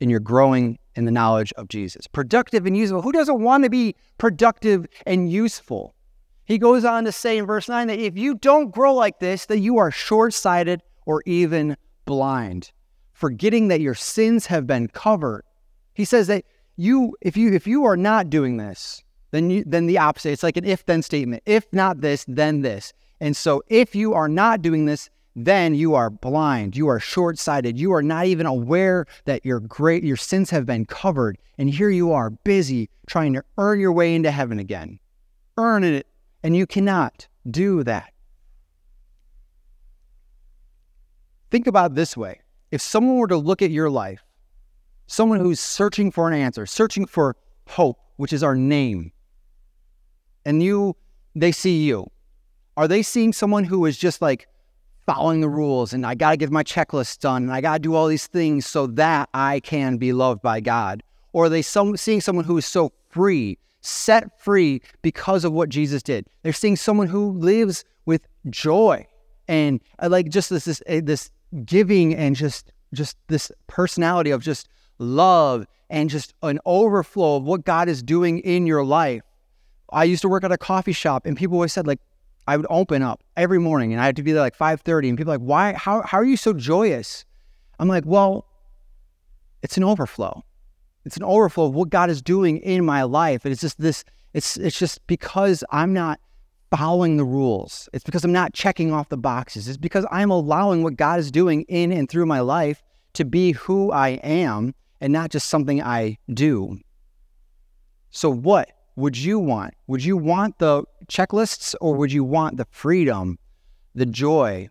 in 0.00 0.08
your 0.10 0.20
growing 0.20 0.78
in 0.94 1.04
the 1.04 1.10
knowledge 1.10 1.52
of 1.54 1.68
Jesus. 1.68 2.06
Productive 2.06 2.66
and 2.66 2.76
useful. 2.76 3.02
Who 3.02 3.12
doesn't 3.12 3.40
want 3.40 3.64
to 3.64 3.70
be 3.70 3.94
productive 4.18 4.86
and 5.06 5.30
useful? 5.30 5.94
He 6.44 6.58
goes 6.58 6.84
on 6.84 7.04
to 7.04 7.12
say 7.12 7.38
in 7.38 7.46
verse 7.46 7.68
9 7.68 7.86
that 7.88 7.98
if 7.98 8.16
you 8.16 8.34
don't 8.34 8.70
grow 8.70 8.94
like 8.94 9.20
this, 9.20 9.46
that 9.46 9.58
you 9.58 9.78
are 9.78 9.90
short 9.90 10.34
sighted 10.34 10.82
or 11.06 11.22
even 11.24 11.76
blind, 12.04 12.72
forgetting 13.12 13.68
that 13.68 13.80
your 13.80 13.94
sins 13.94 14.46
have 14.46 14.66
been 14.66 14.88
covered. 14.88 15.44
He 15.94 16.04
says 16.04 16.26
that 16.26 16.44
you, 16.76 17.16
if 17.20 17.36
you, 17.36 17.52
if 17.52 17.66
you 17.66 17.84
are 17.84 17.96
not 17.96 18.28
doing 18.28 18.56
this, 18.56 19.02
then 19.30 19.50
you, 19.50 19.64
then 19.66 19.86
the 19.86 19.98
opposite. 19.98 20.32
It's 20.32 20.42
like 20.42 20.56
an 20.56 20.64
if 20.64 20.84
then 20.84 21.02
statement. 21.02 21.42
If 21.46 21.72
not 21.72 22.00
this, 22.00 22.24
then 22.28 22.62
this. 22.62 22.92
And 23.20 23.36
so 23.36 23.62
if 23.68 23.94
you 23.94 24.14
are 24.14 24.28
not 24.28 24.62
doing 24.62 24.86
this, 24.86 25.08
then 25.34 25.74
you 25.74 25.94
are 25.94 26.10
blind, 26.10 26.76
you 26.76 26.88
are 26.88 27.00
short-sighted, 27.00 27.78
you 27.78 27.92
are 27.92 28.02
not 28.02 28.26
even 28.26 28.46
aware 28.46 29.06
that 29.24 29.44
your 29.44 29.60
great 29.60 30.04
your 30.04 30.16
sins 30.16 30.50
have 30.50 30.66
been 30.66 30.84
covered. 30.84 31.38
And 31.58 31.70
here 31.70 31.90
you 31.90 32.12
are 32.12 32.30
busy 32.30 32.90
trying 33.06 33.32
to 33.34 33.44
earn 33.58 33.80
your 33.80 33.92
way 33.92 34.14
into 34.14 34.30
heaven 34.30 34.58
again. 34.58 34.98
Earn 35.56 35.84
it, 35.84 36.06
and 36.42 36.56
you 36.56 36.66
cannot 36.66 37.28
do 37.50 37.82
that. 37.84 38.12
Think 41.50 41.66
about 41.66 41.94
this 41.94 42.16
way. 42.16 42.40
If 42.70 42.80
someone 42.80 43.16
were 43.16 43.28
to 43.28 43.36
look 43.36 43.60
at 43.62 43.70
your 43.70 43.90
life, 43.90 44.24
someone 45.06 45.40
who's 45.40 45.60
searching 45.60 46.10
for 46.10 46.28
an 46.28 46.34
answer, 46.34 46.64
searching 46.64 47.06
for 47.06 47.36
hope, 47.68 47.98
which 48.16 48.32
is 48.32 48.42
our 48.42 48.56
name, 48.56 49.12
and 50.44 50.62
you 50.62 50.96
they 51.34 51.52
see 51.52 51.84
you 51.84 52.10
are 52.76 52.88
they 52.88 53.02
seeing 53.02 53.32
someone 53.32 53.64
who 53.64 53.84
is 53.86 53.96
just 53.98 54.22
like 54.22 54.48
following 55.06 55.40
the 55.40 55.48
rules 55.48 55.92
and 55.92 56.06
i 56.06 56.14
got 56.14 56.30
to 56.30 56.36
get 56.36 56.50
my 56.50 56.62
checklist 56.62 57.18
done 57.18 57.42
and 57.42 57.52
i 57.52 57.60
got 57.60 57.74
to 57.74 57.78
do 57.80 57.94
all 57.94 58.06
these 58.06 58.26
things 58.26 58.66
so 58.66 58.86
that 58.86 59.28
i 59.34 59.60
can 59.60 59.96
be 59.96 60.12
loved 60.12 60.42
by 60.42 60.60
god. 60.60 61.02
Or 61.34 61.48
they 61.48 61.62
some, 61.62 61.96
seeing 61.96 62.20
someone 62.20 62.44
who 62.44 62.58
is 62.58 62.66
so 62.66 62.92
free 63.08 63.58
set 63.80 64.38
free 64.40 64.80
because 65.02 65.44
of 65.44 65.52
what 65.52 65.68
jesus 65.68 66.02
did. 66.02 66.26
They're 66.42 66.52
seeing 66.52 66.76
someone 66.76 67.08
who 67.08 67.32
lives 67.32 67.84
with 68.06 68.26
joy 68.50 69.06
and 69.48 69.80
uh, 69.98 70.08
like 70.08 70.28
just 70.28 70.50
this 70.50 70.64
this, 70.64 70.82
uh, 70.88 71.00
this 71.02 71.30
giving 71.64 72.14
and 72.14 72.36
just 72.36 72.72
just 72.94 73.16
this 73.28 73.50
personality 73.66 74.30
of 74.30 74.42
just 74.42 74.68
love 74.98 75.66
and 75.90 76.08
just 76.10 76.34
an 76.42 76.60
overflow 76.64 77.36
of 77.36 77.44
what 77.44 77.64
god 77.64 77.88
is 77.88 78.02
doing 78.02 78.38
in 78.40 78.66
your 78.66 78.84
life. 78.84 79.22
I 79.90 80.04
used 80.04 80.22
to 80.22 80.28
work 80.28 80.44
at 80.44 80.52
a 80.52 80.58
coffee 80.58 80.92
shop 80.92 81.26
and 81.26 81.36
people 81.36 81.56
always 81.56 81.72
said 81.72 81.86
like 81.86 82.00
I 82.46 82.56
would 82.56 82.66
open 82.70 83.02
up 83.02 83.22
every 83.36 83.58
morning 83.58 83.92
and 83.92 84.00
I 84.00 84.06
had 84.06 84.16
to 84.16 84.22
be 84.22 84.32
there 84.32 84.42
like 84.42 84.56
5:30 84.56 85.08
and 85.08 85.18
people 85.18 85.32
like, 85.32 85.40
"Why 85.40 85.74
how 85.74 86.02
how 86.02 86.18
are 86.18 86.24
you 86.24 86.36
so 86.36 86.52
joyous?" 86.52 87.24
I'm 87.78 87.88
like, 87.88 88.04
"Well, 88.06 88.46
it's 89.62 89.76
an 89.76 89.84
overflow. 89.84 90.44
It's 91.04 91.16
an 91.16 91.22
overflow 91.22 91.66
of 91.66 91.74
what 91.74 91.90
God 91.90 92.10
is 92.10 92.20
doing 92.20 92.58
in 92.58 92.84
my 92.84 93.02
life. 93.04 93.44
And 93.44 93.52
it's 93.52 93.60
just 93.60 93.80
this 93.80 94.04
it's 94.34 94.56
it's 94.56 94.78
just 94.78 95.06
because 95.06 95.64
I'm 95.70 95.92
not 95.92 96.20
following 96.70 97.16
the 97.16 97.24
rules. 97.24 97.88
It's 97.92 98.04
because 98.04 98.24
I'm 98.24 98.32
not 98.32 98.54
checking 98.54 98.92
off 98.92 99.08
the 99.08 99.16
boxes. 99.16 99.68
It's 99.68 99.76
because 99.76 100.06
I'm 100.10 100.30
allowing 100.30 100.82
what 100.82 100.96
God 100.96 101.20
is 101.20 101.30
doing 101.30 101.62
in 101.62 101.92
and 101.92 102.08
through 102.08 102.26
my 102.26 102.40
life 102.40 102.82
to 103.14 103.24
be 103.24 103.52
who 103.52 103.92
I 103.92 104.10
am 104.22 104.74
and 105.00 105.12
not 105.12 105.30
just 105.30 105.48
something 105.48 105.82
I 105.82 106.18
do. 106.32 106.78
So 108.10 108.30
what 108.30 108.70
would 108.96 109.16
you 109.16 109.38
want? 109.38 109.74
Would 109.86 110.04
you 110.04 110.16
want 110.16 110.58
the 110.58 110.84
checklists 111.06 111.74
or 111.80 111.94
would 111.94 112.12
you 112.12 112.24
want 112.24 112.56
the 112.56 112.66
freedom, 112.70 113.38
the 113.94 114.06
joy, 114.06 114.68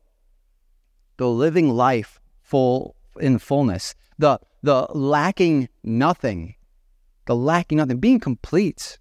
the 1.17 1.27
living 1.27 1.69
life 1.69 2.19
full 2.41 2.95
in 3.19 3.39
fullness, 3.39 3.95
the 4.17 4.39
the 4.63 4.87
lacking 4.93 5.69
nothing, 5.83 6.55
the 7.25 7.35
lacking 7.35 7.77
nothing, 7.77 7.99
being 7.99 8.19
complete? 8.19 8.99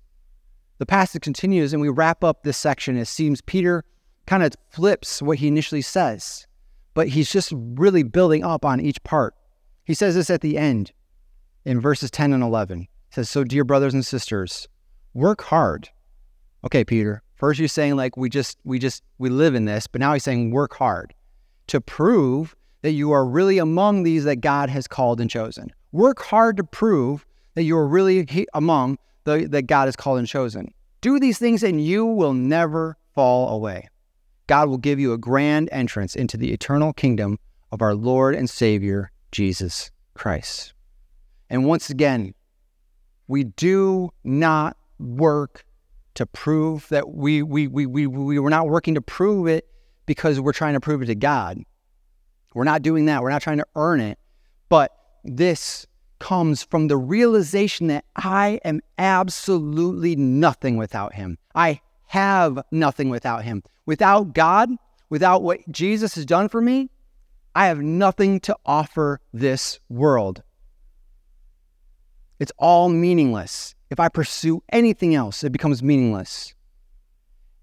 The 0.79 0.87
passage 0.87 1.23
continues 1.23 1.75
and 1.75 1.83
we 1.83 1.91
wrap 1.91 2.25
up 2.25 2.43
this 2.43 2.57
section. 2.57 2.97
It 2.97 3.07
seems 3.07 3.43
Peter 3.43 3.85
kind 4.27 4.43
of 4.43 4.55
flips 4.71 5.21
what 5.21 5.39
he 5.39 5.49
initially 5.49 5.83
says, 5.83 6.47
but 6.95 7.09
he's 7.09 7.31
just 7.31 7.53
really 7.55 8.03
building 8.03 8.43
up 8.43 8.65
on 8.65 8.81
each 8.81 9.03
part. 9.03 9.35
He 9.85 9.93
says 9.93 10.15
this 10.15 10.31
at 10.31 10.41
the 10.41 10.57
end 10.57 10.93
in 11.65 11.81
verses 11.81 12.11
10 12.11 12.33
and 12.33 12.43
11. 12.43 12.81
He 12.81 12.87
says, 13.11 13.29
So, 13.29 13.45
dear 13.45 13.65
brothers 13.65 13.93
and 13.93 14.07
sisters, 14.07 14.69
work 15.15 15.43
hard. 15.43 15.89
Okay, 16.65 16.85
Peter. 16.85 17.23
First 17.37 17.59
you're 17.59 17.69
saying 17.69 17.97
like 17.97 18.17
we 18.17 18.29
just 18.29 18.59
we 18.65 18.79
just 18.79 19.03
we 19.19 19.31
live 19.31 19.55
in 19.55 19.65
this, 19.65 19.87
but 19.87 20.01
now 20.01 20.13
he's 20.13 20.25
saying 20.25 20.51
work 20.51 20.75
hard 20.75 21.15
to 21.69 21.81
prove 21.81 22.55
that 22.83 22.93
you 22.93 23.13
are 23.13 23.25
really 23.25 23.59
among 23.59 24.03
these 24.03 24.25
that 24.25 24.37
God 24.37 24.69
has 24.69 24.87
called 24.87 25.21
and 25.21 25.31
chosen. 25.31 25.73
Work 25.93 26.23
hard 26.23 26.57
to 26.59 26.65
prove 26.65 27.25
that 27.55 27.63
you 27.63 27.77
are 27.77 27.87
really 27.87 28.47
among 28.55 28.99
the 29.25 29.47
that 29.47 29.63
God 29.63 29.87
has 29.87 29.97
called 29.97 30.19
and 30.19 30.29
chosen. 30.29 30.73
Do 31.01 31.19
these 31.19 31.39
things 31.39 31.63
and 31.63 31.83
you 31.83 32.05
will 32.05 32.35
never 32.35 32.97
fall 33.15 33.55
away. 33.55 33.89
God 34.47 34.69
will 34.69 34.79
give 34.79 35.01
you 35.01 35.13
a 35.13 35.19
grand 35.19 35.69
entrance 35.73 36.15
into 36.15 36.37
the 36.37 36.53
eternal 36.53 36.93
kingdom 36.93 37.39
of 37.73 37.81
our 37.81 37.95
Lord 37.95 38.35
and 38.35 38.51
Savior 38.51 39.11
Jesus 39.33 39.91
Christ. 40.15 40.75
And 41.49 41.65
once 41.65 41.89
again, 41.89 42.35
we 43.29 43.45
do 43.45 44.11
not 44.25 44.77
work 45.01 45.65
to 46.15 46.27
prove 46.27 46.89
that 46.89 47.11
we, 47.11 47.43
we, 47.43 47.67
we, 47.67 47.87
we, 47.87 48.07
we 48.07 48.39
were 48.39 48.51
not 48.51 48.69
working 48.69 48.95
to 48.95 49.01
prove 49.01 49.47
it 49.47 49.67
because 50.07 50.41
we're 50.41 50.53
trying 50.53 50.75
to 50.75 50.81
prove 50.81 51.03
it 51.03 51.07
to 51.07 51.15
God. 51.15 51.59
We're 52.55 52.65
not 52.65 52.83
doing 52.83 53.07
that. 53.07 53.23
We're 53.23 53.31
not 53.31 53.43
trying 53.43 53.59
to 53.59 53.67
earn 53.77 54.01
it. 54.01 54.19
But 54.69 54.93
this 55.25 55.87
comes 56.19 56.63
from 56.63 56.89
the 56.89 56.97
realization 56.97 57.87
that 57.89 58.05
I 58.17 58.61
am 58.65 58.81
absolutely 58.99 60.17
nothing 60.17 60.77
without 60.77 61.15
Him. 61.15 61.39
I 61.55 61.81
have 62.07 62.61
nothing 62.71 63.09
without 63.09 63.45
Him. 63.45 63.63
Without 63.87 64.35
God, 64.35 64.71
without 65.09 65.43
what 65.43 65.61
Jesus 65.71 66.15
has 66.17 66.27
done 66.27 66.49
for 66.49 66.61
me, 66.61 66.91
I 67.55 67.67
have 67.67 67.79
nothing 67.79 68.41
to 68.41 68.57
offer 68.65 69.21
this 69.33 69.81
world. 69.89 70.43
It's 72.39 72.53
all 72.59 72.89
meaningless. 72.89 73.75
If 73.91 73.99
I 74.01 74.09
pursue 74.09 74.63
anything 74.71 75.15
else, 75.15 75.43
it 75.43 75.51
becomes 75.51 75.83
meaningless. 75.83 76.55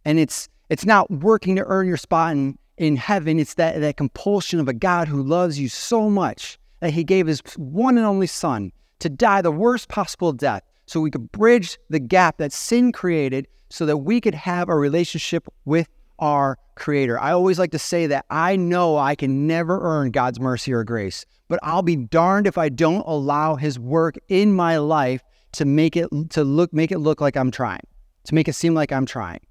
And 0.06 0.20
it's 0.20 0.50
it's 0.70 0.86
not 0.86 1.10
working 1.10 1.56
to 1.56 1.66
earn 1.66 1.88
your 1.88 1.98
spot 1.98 2.34
in, 2.34 2.58
in 2.78 2.98
heaven. 2.98 3.40
It's 3.40 3.54
that, 3.54 3.80
that 3.80 3.96
compulsion 3.98 4.60
of 4.60 4.68
a 4.68 4.74
God 4.74 5.08
who 5.08 5.24
loves 5.24 5.58
you 5.58 5.70
so 5.70 6.10
much 6.10 6.60
that 6.82 6.92
he 6.92 7.04
gave 7.04 7.28
his 7.28 7.42
one 7.56 7.98
and 7.98 8.06
only 8.06 8.28
son 8.28 8.72
to 9.00 9.10
die 9.10 9.42
the 9.42 9.52
worst 9.52 9.88
possible 9.88 10.34
death 10.34 10.64
so 10.86 11.00
we 11.00 11.12
could 11.12 11.32
bridge 11.32 11.78
the 11.90 12.00
gap 12.00 12.38
that 12.38 12.52
sin 12.52 12.92
created 12.92 13.48
so 13.70 13.86
that 13.86 13.98
we 13.98 14.20
could 14.20 14.36
have 14.36 14.70
a 14.70 14.76
relationship 14.76 15.48
with 15.66 15.88
our 16.20 16.58
creator. 16.76 17.20
I 17.20 17.32
always 17.32 17.60
like 17.60 17.72
to 17.72 17.80
say 17.80 18.08
that 18.08 18.26
I 18.30 18.56
know 18.56 18.98
I 18.98 19.16
can 19.16 19.48
never 19.48 19.80
earn 19.82 20.12
God's 20.12 20.40
mercy 20.40 20.74
or 20.74 20.84
grace, 20.84 21.26
but 21.48 21.60
I'll 21.64 21.82
be 21.82 21.96
darned 21.96 22.48
if 22.48 22.58
I 22.58 22.70
don't 22.70 23.06
allow 23.06 23.56
his 23.56 23.80
work 23.80 24.16
in 24.30 24.54
my 24.54 24.78
life 24.78 25.22
to 25.54 25.66
make 25.66 25.96
it 25.96 26.10
to 26.32 26.44
look 26.44 26.74
make 26.74 26.92
it 26.92 27.00
look 27.00 27.22
like 27.22 27.38
I'm 27.38 27.52
trying, 27.52 27.86
to 28.26 28.36
make 28.36 28.48
it 28.48 28.54
seem 28.54 28.74
like 28.74 28.92
I'm 28.92 29.06
trying. 29.06 29.42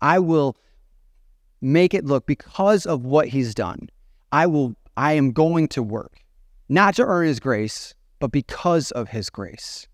I 0.00 0.18
will 0.18 0.56
make 1.60 1.94
it 1.94 2.04
look 2.04 2.26
because 2.26 2.86
of 2.86 3.04
what 3.04 3.28
he's 3.28 3.54
done. 3.54 3.88
I 4.32 4.46
will 4.46 4.74
I 4.96 5.12
am 5.12 5.32
going 5.32 5.68
to 5.68 5.82
work 5.82 6.20
not 6.68 6.94
to 6.94 7.04
earn 7.04 7.26
his 7.26 7.40
grace, 7.40 7.94
but 8.20 8.30
because 8.30 8.92
of 8.92 9.08
his 9.08 9.28
grace. 9.28 9.88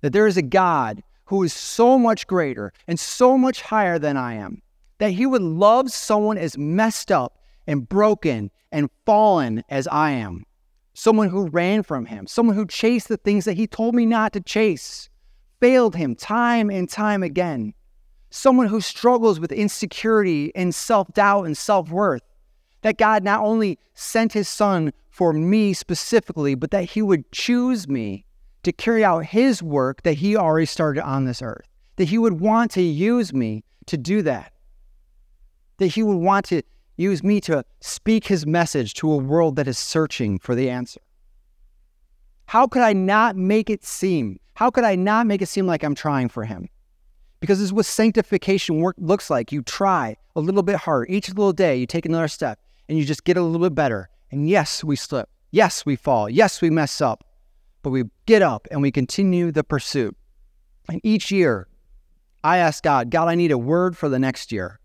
That 0.00 0.12
there 0.12 0.26
is 0.26 0.36
a 0.36 0.42
God 0.42 1.02
who 1.26 1.42
is 1.42 1.52
so 1.52 1.98
much 1.98 2.26
greater 2.26 2.72
and 2.86 2.98
so 2.98 3.36
much 3.36 3.60
higher 3.60 3.98
than 3.98 4.16
I 4.16 4.34
am, 4.34 4.62
that 4.98 5.10
he 5.10 5.26
would 5.26 5.42
love 5.42 5.90
someone 5.90 6.38
as 6.38 6.56
messed 6.56 7.12
up 7.12 7.38
and 7.66 7.86
broken 7.86 8.50
and 8.72 8.88
fallen 9.04 9.62
as 9.68 9.86
I 9.88 10.12
am. 10.12 10.44
Someone 10.98 11.28
who 11.28 11.46
ran 11.50 11.84
from 11.84 12.06
him, 12.06 12.26
someone 12.26 12.56
who 12.56 12.66
chased 12.66 13.06
the 13.06 13.18
things 13.18 13.44
that 13.44 13.56
he 13.56 13.68
told 13.68 13.94
me 13.94 14.04
not 14.04 14.32
to 14.32 14.40
chase, 14.40 15.08
failed 15.60 15.94
him 15.94 16.16
time 16.16 16.70
and 16.70 16.90
time 16.90 17.22
again. 17.22 17.72
Someone 18.30 18.66
who 18.66 18.80
struggles 18.80 19.38
with 19.38 19.52
insecurity 19.52 20.50
and 20.56 20.74
self 20.74 21.06
doubt 21.14 21.44
and 21.44 21.56
self 21.56 21.88
worth. 21.92 22.22
That 22.82 22.98
God 22.98 23.22
not 23.22 23.44
only 23.44 23.78
sent 23.94 24.32
his 24.32 24.48
son 24.48 24.92
for 25.08 25.32
me 25.32 25.72
specifically, 25.72 26.56
but 26.56 26.72
that 26.72 26.90
he 26.90 27.00
would 27.00 27.30
choose 27.30 27.86
me 27.86 28.24
to 28.64 28.72
carry 28.72 29.04
out 29.04 29.24
his 29.24 29.62
work 29.62 30.02
that 30.02 30.14
he 30.14 30.36
already 30.36 30.66
started 30.66 31.06
on 31.06 31.26
this 31.26 31.40
earth. 31.40 31.68
That 31.94 32.08
he 32.08 32.18
would 32.18 32.40
want 32.40 32.72
to 32.72 32.82
use 32.82 33.32
me 33.32 33.62
to 33.86 33.96
do 33.96 34.20
that. 34.22 34.52
That 35.76 35.86
he 35.86 36.02
would 36.02 36.16
want 36.16 36.46
to 36.46 36.62
use 36.98 37.22
me 37.22 37.40
to 37.42 37.64
speak 37.80 38.26
his 38.26 38.46
message 38.46 38.92
to 38.94 39.10
a 39.10 39.16
world 39.16 39.56
that 39.56 39.68
is 39.68 39.78
searching 39.78 40.38
for 40.38 40.54
the 40.54 40.68
answer. 40.68 41.00
How 42.46 42.66
could 42.66 42.82
I 42.82 42.92
not 42.92 43.36
make 43.36 43.70
it 43.70 43.84
seem? 43.84 44.40
How 44.54 44.70
could 44.70 44.84
I 44.84 44.96
not 44.96 45.26
make 45.26 45.40
it 45.40 45.48
seem 45.48 45.66
like 45.66 45.84
I'm 45.84 45.94
trying 45.94 46.28
for 46.28 46.44
him? 46.44 46.68
Because 47.40 47.58
this 47.58 47.66
is 47.66 47.72
what 47.72 47.86
sanctification 47.86 48.80
work 48.80 48.96
looks 48.98 49.30
like. 49.30 49.52
You 49.52 49.62
try 49.62 50.16
a 50.34 50.40
little 50.40 50.64
bit 50.64 50.76
harder. 50.76 51.06
Each 51.08 51.28
little 51.28 51.52
day, 51.52 51.76
you 51.76 51.86
take 51.86 52.04
another 52.04 52.26
step 52.26 52.58
and 52.88 52.98
you 52.98 53.04
just 53.04 53.24
get 53.24 53.36
a 53.36 53.42
little 53.42 53.64
bit 53.64 53.74
better. 53.74 54.08
And 54.32 54.48
yes, 54.48 54.82
we 54.82 54.96
slip. 54.96 55.28
Yes, 55.52 55.86
we 55.86 55.94
fall. 55.94 56.28
Yes, 56.28 56.60
we 56.60 56.70
mess 56.70 57.00
up. 57.00 57.24
But 57.82 57.90
we 57.90 58.04
get 58.26 58.42
up 58.42 58.66
and 58.70 58.82
we 58.82 58.90
continue 58.90 59.52
the 59.52 59.62
pursuit. 59.62 60.16
And 60.88 61.00
each 61.04 61.30
year, 61.30 61.68
I 62.42 62.58
ask 62.58 62.82
God, 62.82 63.10
God, 63.10 63.28
I 63.28 63.36
need 63.36 63.52
a 63.52 63.58
word 63.58 63.96
for 63.96 64.08
the 64.08 64.18
next 64.18 64.50
year. 64.50 64.80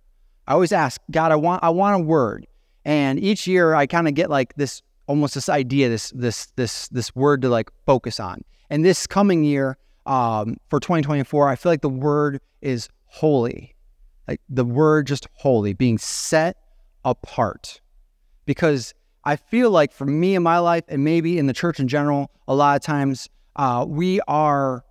I 0.47 0.53
always 0.53 0.71
ask, 0.71 0.99
God, 1.11 1.31
I 1.31 1.35
want 1.35 1.63
I 1.63 1.69
want 1.69 1.95
a 1.95 2.03
word. 2.03 2.47
And 2.85 3.19
each 3.19 3.47
year 3.47 3.73
I 3.73 3.85
kind 3.85 4.07
of 4.07 4.13
get 4.13 4.29
like 4.29 4.55
this 4.55 4.81
almost 5.07 5.35
this 5.35 5.49
idea, 5.49 5.89
this 5.89 6.11
this 6.11 6.47
this 6.55 6.87
this 6.89 7.15
word 7.15 7.41
to 7.43 7.49
like 7.49 7.69
focus 7.85 8.19
on. 8.19 8.41
And 8.69 8.83
this 8.83 9.07
coming 9.07 9.43
year, 9.43 9.77
um, 10.05 10.57
for 10.69 10.79
2024, 10.79 11.49
I 11.49 11.55
feel 11.55 11.71
like 11.71 11.81
the 11.81 11.89
word 11.89 12.41
is 12.61 12.89
holy. 13.05 13.75
Like 14.27 14.41
the 14.49 14.65
word 14.65 15.07
just 15.07 15.27
holy, 15.33 15.73
being 15.73 15.97
set 15.97 16.57
apart. 17.05 17.81
Because 18.45 18.93
I 19.23 19.35
feel 19.35 19.71
like 19.71 19.93
for 19.93 20.05
me 20.05 20.35
in 20.35 20.43
my 20.43 20.59
life, 20.59 20.83
and 20.87 21.03
maybe 21.03 21.37
in 21.37 21.47
the 21.47 21.53
church 21.53 21.79
in 21.79 21.87
general, 21.87 22.31
a 22.47 22.55
lot 22.55 22.75
of 22.75 22.81
times 22.81 23.29
uh, 23.55 23.85
we 23.87 24.19
are 24.27 24.83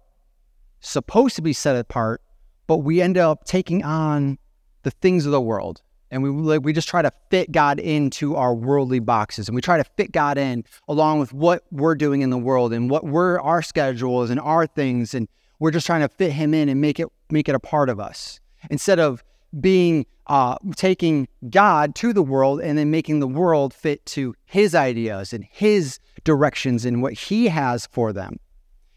supposed 0.81 1.37
to 1.37 1.43
be 1.43 1.53
set 1.53 1.77
apart, 1.77 2.23
but 2.67 2.79
we 2.79 3.03
end 3.03 3.19
up 3.19 3.45
taking 3.45 3.85
on 3.85 4.38
the 4.83 4.90
things 4.90 5.27
of 5.27 5.33
the 5.33 5.40
world. 5.40 5.83
And 6.11 6.23
we 6.23 6.29
like 6.29 6.62
we 6.62 6.75
just 6.75 6.88
try 6.88 7.01
to 7.01 7.11
fit 7.31 7.53
God 7.53 7.81
into 7.81 8.37
our 8.37 8.55
worldly 8.55 8.99
boxes, 8.99 9.49
and 9.49 9.55
we 9.55 9.62
try 9.62 9.79
to 9.79 9.85
fit 9.97 10.12
God 10.12 10.37
in 10.37 10.64
along 10.87 11.21
with 11.21 11.33
what 11.33 11.64
we're 11.71 11.95
doing 11.95 12.21
in 12.21 12.29
the 12.29 12.38
world 12.38 12.75
and 12.75 12.90
what 12.90 13.05
we're 13.05 13.40
our 13.40 13.62
schedules 13.62 14.29
and 14.29 14.38
our 14.38 14.66
things, 14.66 15.14
and 15.14 15.27
we're 15.59 15.71
just 15.71 15.87
trying 15.87 16.03
to 16.03 16.09
fit 16.09 16.33
Him 16.33 16.53
in 16.53 16.68
and 16.68 16.83
make 16.83 17.01
it 17.01 17.09
make 17.31 17.49
it 17.49 17.55
a 17.55 17.61
part 17.61 17.88
of 17.88 17.99
us 17.99 18.40
instead 18.68 18.99
of 18.99 19.25
being 19.59 20.05
uh, 20.27 20.57
taking 20.77 21.29
God 21.49 21.95
to 21.97 22.12
the 22.12 22.23
world 22.23 22.61
and 22.61 22.77
then 22.77 22.90
making 22.90 23.21
the 23.21 23.27
world 23.27 23.73
fit 23.73 24.05
to 24.07 24.35
His 24.45 24.75
ideas 24.75 25.33
and 25.33 25.45
His 25.51 25.99
directions 26.25 26.85
and 26.85 27.01
what 27.01 27.14
He 27.14 27.49
has 27.49 27.87
for 27.87 28.12
them. 28.12 28.38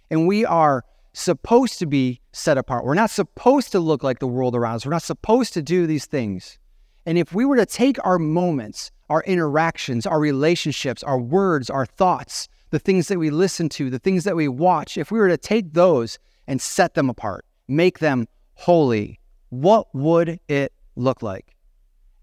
And 0.09 0.27
we 0.27 0.43
are 0.43 0.83
supposed 1.15 1.79
to 1.79 1.85
be 1.85 2.21
set 2.31 2.57
apart. 2.57 2.85
We're 2.85 2.93
not 2.93 3.09
supposed 3.09 3.71
to 3.71 3.79
look 3.79 4.03
like 4.03 4.19
the 4.19 4.27
world 4.27 4.55
around 4.55 4.75
us. 4.75 4.85
We're 4.85 4.91
not 4.91 5.01
supposed 5.03 5.53
to 5.53 5.61
do 5.61 5.87
these 5.87 6.05
things. 6.05 6.57
And 7.05 7.17
if 7.17 7.33
we 7.33 7.45
were 7.45 7.55
to 7.55 7.65
take 7.65 8.03
our 8.05 8.19
moments, 8.19 8.91
our 9.09 9.23
interactions, 9.23 10.05
our 10.05 10.19
relationships, 10.19 11.03
our 11.03 11.19
words, 11.19 11.69
our 11.69 11.85
thoughts, 11.85 12.47
the 12.71 12.79
things 12.79 13.07
that 13.07 13.19
we 13.19 13.29
listen 13.29 13.69
to, 13.69 13.89
the 13.89 13.99
things 13.99 14.23
that 14.23 14.35
we 14.35 14.47
watch, 14.47 14.97
if 14.97 15.11
we 15.11 15.19
were 15.19 15.29
to 15.29 15.37
take 15.37 15.73
those 15.73 16.19
and 16.47 16.61
set 16.61 16.95
them 16.95 17.09
apart, 17.09 17.45
make 17.67 17.99
them 17.99 18.27
holy, 18.55 19.19
what 19.49 19.93
would 19.93 20.39
it 20.47 20.73
look 20.95 21.21
like? 21.21 21.55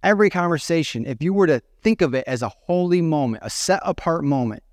Every 0.03 0.31
conversation, 0.31 1.07
if 1.07 1.23
you 1.23 1.33
were 1.33 1.47
to 1.47 1.63
think 1.83 2.03
of 2.03 2.13
it 2.15 2.25
as 2.27 2.43
a 2.43 2.49
holy 2.49 3.01
moment, 3.01 3.45
a 3.47 3.51
set 3.51 3.81
apart 3.85 4.25
moment, 4.25 4.65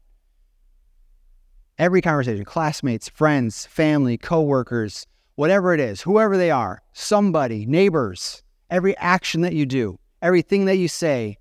every 1.79 2.01
conversation, 2.01 2.43
classmates, 2.43 3.07
friends, 3.07 3.65
family, 3.65 4.17
coworkers, 4.17 5.07
whatever 5.35 5.73
it 5.73 5.79
is, 5.79 6.01
whoever 6.01 6.37
they 6.37 6.51
are, 6.51 6.81
somebody, 6.91 7.65
neighbors, 7.65 8.43
every 8.69 8.95
action 8.97 9.41
that 9.41 9.53
you 9.53 9.65
do, 9.65 9.97
everything 10.21 10.65
that 10.65 10.75
you 10.75 10.89
say, 10.89 11.37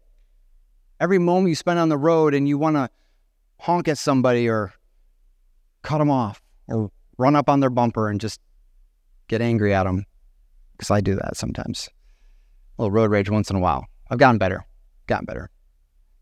every 1.01 1.19
moment 1.19 1.49
you 1.49 1.57
spend 1.57 1.81
on 1.81 1.89
the 1.89 1.99
road 1.99 2.33
and 2.33 2.49
you 2.49 2.57
want 2.57 2.77
to 2.77 2.89
honk 3.61 3.89
at 3.89 3.99
somebody 3.99 4.49
or 4.49 4.73
cut 5.83 5.99
them 5.99 6.11
off 6.11 6.41
or 6.69 6.91
run 7.19 7.35
up 7.35 7.49
on 7.49 7.59
their 7.59 7.71
bumper 7.71 8.09
and 8.09 8.21
just 8.21 8.41
get 9.27 9.43
angry 9.43 9.75
at 9.75 9.83
them 9.83 10.07
because 10.77 10.93
I 10.93 11.01
do 11.01 11.17
that 11.17 11.37
sometimes. 11.37 11.89
A 12.79 12.83
little 12.83 12.93
road 12.93 13.11
rage 13.11 13.29
once 13.29 13.51
in 13.51 13.57
a 13.57 13.61
while. 13.61 13.87
I've 14.09 14.19
gotten 14.19 14.39
better, 14.39 14.65
gotten 15.09 15.27
better. 15.27 15.51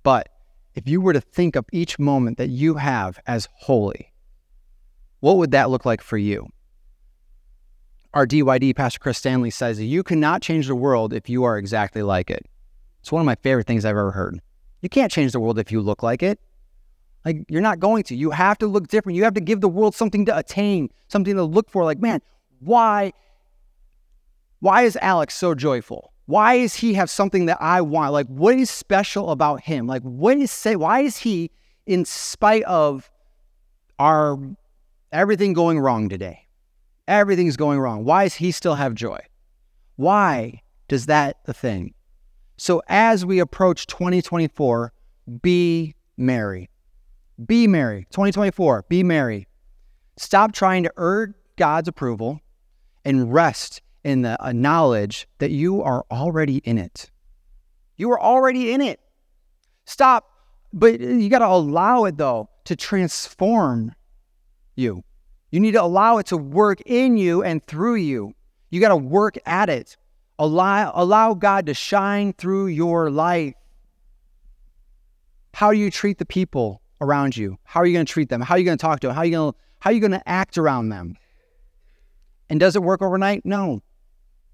But 0.02 0.28
if 0.76 0.86
you 0.86 1.00
were 1.00 1.14
to 1.14 1.20
think 1.20 1.56
of 1.56 1.64
each 1.72 1.98
moment 1.98 2.36
that 2.36 2.50
you 2.50 2.74
have 2.74 3.18
as 3.26 3.48
holy, 3.54 4.12
what 5.20 5.38
would 5.38 5.50
that 5.50 5.70
look 5.70 5.86
like 5.86 6.02
for 6.02 6.18
you? 6.18 6.48
Our 8.12 8.26
DYD, 8.26 8.76
Pastor 8.76 8.98
Chris 8.98 9.18
Stanley, 9.18 9.50
says 9.50 9.80
you 9.80 10.02
cannot 10.02 10.42
change 10.42 10.68
the 10.68 10.74
world 10.74 11.12
if 11.12 11.28
you 11.28 11.44
are 11.44 11.58
exactly 11.58 12.02
like 12.02 12.30
it. 12.30 12.44
It's 13.00 13.10
one 13.10 13.20
of 13.20 13.26
my 13.26 13.34
favorite 13.36 13.66
things 13.66 13.84
I've 13.84 13.90
ever 13.90 14.10
heard. 14.10 14.40
You 14.82 14.90
can't 14.90 15.10
change 15.10 15.32
the 15.32 15.40
world 15.40 15.58
if 15.58 15.72
you 15.72 15.80
look 15.80 16.02
like 16.02 16.22
it. 16.22 16.38
Like, 17.24 17.38
you're 17.48 17.62
not 17.62 17.80
going 17.80 18.04
to. 18.04 18.14
You 18.14 18.30
have 18.30 18.58
to 18.58 18.66
look 18.66 18.88
different. 18.88 19.16
You 19.16 19.24
have 19.24 19.34
to 19.34 19.40
give 19.40 19.60
the 19.60 19.68
world 19.68 19.94
something 19.94 20.26
to 20.26 20.36
attain, 20.36 20.90
something 21.08 21.34
to 21.34 21.42
look 21.42 21.70
for. 21.70 21.84
Like, 21.84 21.98
man, 21.98 22.20
why, 22.60 23.12
why 24.60 24.82
is 24.82 24.96
Alex 25.00 25.34
so 25.34 25.54
joyful? 25.54 26.12
Why 26.26 26.58
does 26.58 26.74
he 26.74 26.94
have 26.94 27.08
something 27.08 27.46
that 27.46 27.58
I 27.60 27.80
want? 27.80 28.12
Like, 28.12 28.26
what 28.26 28.54
is 28.54 28.68
special 28.68 29.30
about 29.30 29.62
him? 29.62 29.86
Like, 29.86 30.02
what 30.02 30.36
is 30.36 30.50
say? 30.50 30.76
Why 30.76 31.00
is 31.00 31.18
he, 31.18 31.50
in 31.86 32.04
spite 32.04 32.64
of 32.64 33.10
our 33.98 34.38
everything 35.12 35.52
going 35.52 35.78
wrong 35.78 36.08
today, 36.08 36.46
everything's 37.08 37.56
going 37.56 37.78
wrong. 37.78 38.04
Why 38.04 38.24
does 38.24 38.34
he 38.34 38.50
still 38.50 38.74
have 38.74 38.94
joy? 38.94 39.18
Why 39.96 40.62
does 40.88 41.06
that 41.06 41.44
the 41.44 41.54
thing? 41.54 41.94
So 42.56 42.82
as 42.88 43.24
we 43.24 43.38
approach 43.38 43.86
2024, 43.86 44.92
be 45.42 45.94
merry. 46.16 46.68
Be 47.44 47.66
merry. 47.66 48.06
2024, 48.10 48.86
be 48.88 49.02
merry. 49.02 49.46
Stop 50.16 50.52
trying 50.52 50.82
to 50.84 50.92
earn 50.96 51.34
God's 51.56 51.88
approval 51.88 52.40
and 53.04 53.32
rest 53.32 53.82
in 54.06 54.22
the 54.22 54.42
uh, 54.42 54.52
knowledge 54.52 55.26
that 55.38 55.50
you 55.50 55.82
are 55.82 56.04
already 56.12 56.58
in 56.58 56.78
it. 56.78 57.10
You 57.96 58.12
are 58.12 58.20
already 58.20 58.72
in 58.72 58.80
it. 58.80 59.00
Stop, 59.84 60.30
but 60.72 61.00
you 61.00 61.28
got 61.28 61.40
to 61.40 61.48
allow 61.48 62.04
it 62.04 62.16
though 62.16 62.48
to 62.66 62.76
transform 62.76 63.92
you. 64.76 65.02
You 65.50 65.58
need 65.58 65.72
to 65.72 65.82
allow 65.82 66.18
it 66.18 66.26
to 66.26 66.36
work 66.36 66.80
in 66.86 67.16
you 67.16 67.42
and 67.42 67.66
through 67.66 67.96
you. 67.96 68.32
You 68.70 68.80
got 68.80 68.90
to 68.90 68.96
work 68.96 69.38
at 69.44 69.68
it. 69.68 69.96
Allow, 70.38 70.92
allow 70.94 71.34
God 71.34 71.66
to 71.66 71.74
shine 71.74 72.32
through 72.32 72.66
your 72.68 73.10
life. 73.10 73.54
How 75.52 75.72
do 75.72 75.78
you 75.78 75.90
treat 75.90 76.18
the 76.18 76.26
people 76.26 76.80
around 77.00 77.36
you? 77.36 77.58
How 77.64 77.80
are 77.80 77.86
you 77.86 77.94
going 77.94 78.06
to 78.06 78.12
treat 78.12 78.28
them? 78.28 78.40
How 78.40 78.54
are 78.54 78.58
you 78.58 78.64
going 78.64 78.78
to 78.78 78.82
talk 78.82 79.00
to 79.00 79.08
them? 79.08 79.16
How 79.16 79.22
are 79.22 79.24
you 79.24 79.32
going 79.32 79.52
to, 79.52 79.58
how 79.80 79.90
are 79.90 79.92
you 79.92 80.00
going 80.00 80.12
to 80.12 80.28
act 80.28 80.58
around 80.58 80.90
them? 80.90 81.16
And 82.48 82.60
does 82.60 82.76
it 82.76 82.82
work 82.82 83.02
overnight? 83.02 83.44
No. 83.44 83.82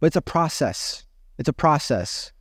But 0.03 0.09
it's 0.09 0.17
a 0.17 0.21
process. 0.21 1.07
It's 1.39 1.49
a 1.49 1.53
process. 1.53 2.33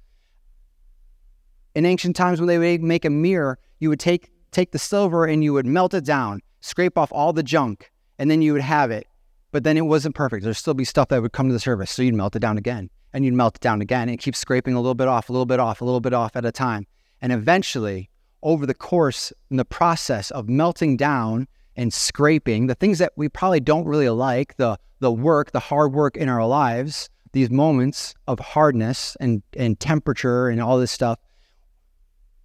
In 1.76 1.86
ancient 1.86 2.16
times, 2.16 2.40
when 2.42 2.48
they 2.48 2.58
would 2.58 2.82
make 2.82 3.06
a 3.06 3.10
mirror, 3.12 3.60
you 3.78 3.90
would 3.90 4.00
take, 4.00 4.32
take 4.50 4.72
the 4.72 4.80
silver 4.80 5.26
and 5.26 5.44
you 5.44 5.54
would 5.54 5.68
melt 5.68 5.94
it 5.94 6.04
down, 6.04 6.42
scrape 6.62 6.98
off 6.98 7.12
all 7.12 7.34
the 7.34 7.44
junk, 7.44 7.92
and 8.18 8.32
then 8.32 8.42
you 8.42 8.54
would 8.54 8.64
have 8.64 8.90
it. 8.90 9.06
But 9.52 9.64
then 9.64 9.78
it 9.78 9.82
wasn't 9.82 10.16
perfect. 10.16 10.44
There'd 10.44 10.56
still 10.56 10.74
be 10.74 10.86
stuff 10.86 11.10
that 11.10 11.22
would 11.22 11.34
come 11.34 11.50
to 11.50 11.54
the 11.54 11.60
surface. 11.60 11.92
So 11.92 12.02
you'd 12.02 12.16
melt 12.16 12.36
it 12.36 12.40
down 12.40 12.58
again 12.58 12.90
and 13.14 13.24
you'd 13.24 13.36
melt 13.36 13.58
it 13.58 13.62
down 13.62 13.80
again 13.80 14.10
and 14.10 14.18
keep 14.18 14.36
scraping 14.36 14.74
a 14.74 14.82
little 14.82 14.96
bit 14.96 15.08
off, 15.08 15.30
a 15.30 15.32
little 15.32 15.46
bit 15.46 15.60
off, 15.60 15.82
a 15.82 15.86
little 15.86 16.02
bit 16.02 16.14
off 16.14 16.36
at 16.36 16.44
a 16.44 16.52
time. 16.52 16.88
And 17.22 17.32
eventually, 17.32 18.10
over 18.42 18.66
the 18.66 18.74
course 18.74 19.32
in 19.52 19.58
the 19.58 19.66
process 19.66 20.32
of 20.32 20.50
melting 20.50 20.98
down 20.98 21.48
and 21.76 21.94
scraping 21.94 22.66
the 22.66 22.74
things 22.74 22.98
that 22.98 23.14
we 23.16 23.30
probably 23.30 23.60
don't 23.60 23.86
really 23.86 24.10
like, 24.10 24.58
the 24.58 24.80
the 25.00 25.12
work, 25.12 25.52
the 25.52 25.60
hard 25.60 25.94
work 25.94 26.18
in 26.18 26.28
our 26.28 26.46
lives, 26.46 27.10
these 27.34 27.50
moments 27.50 28.14
of 28.28 28.40
hardness 28.40 29.16
and, 29.20 29.42
and 29.56 29.80
temperature 29.80 30.50
and 30.50 30.62
all 30.62 30.78
this 30.80 30.92
stuff, 30.92 31.20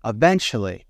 eventually 0.05 0.87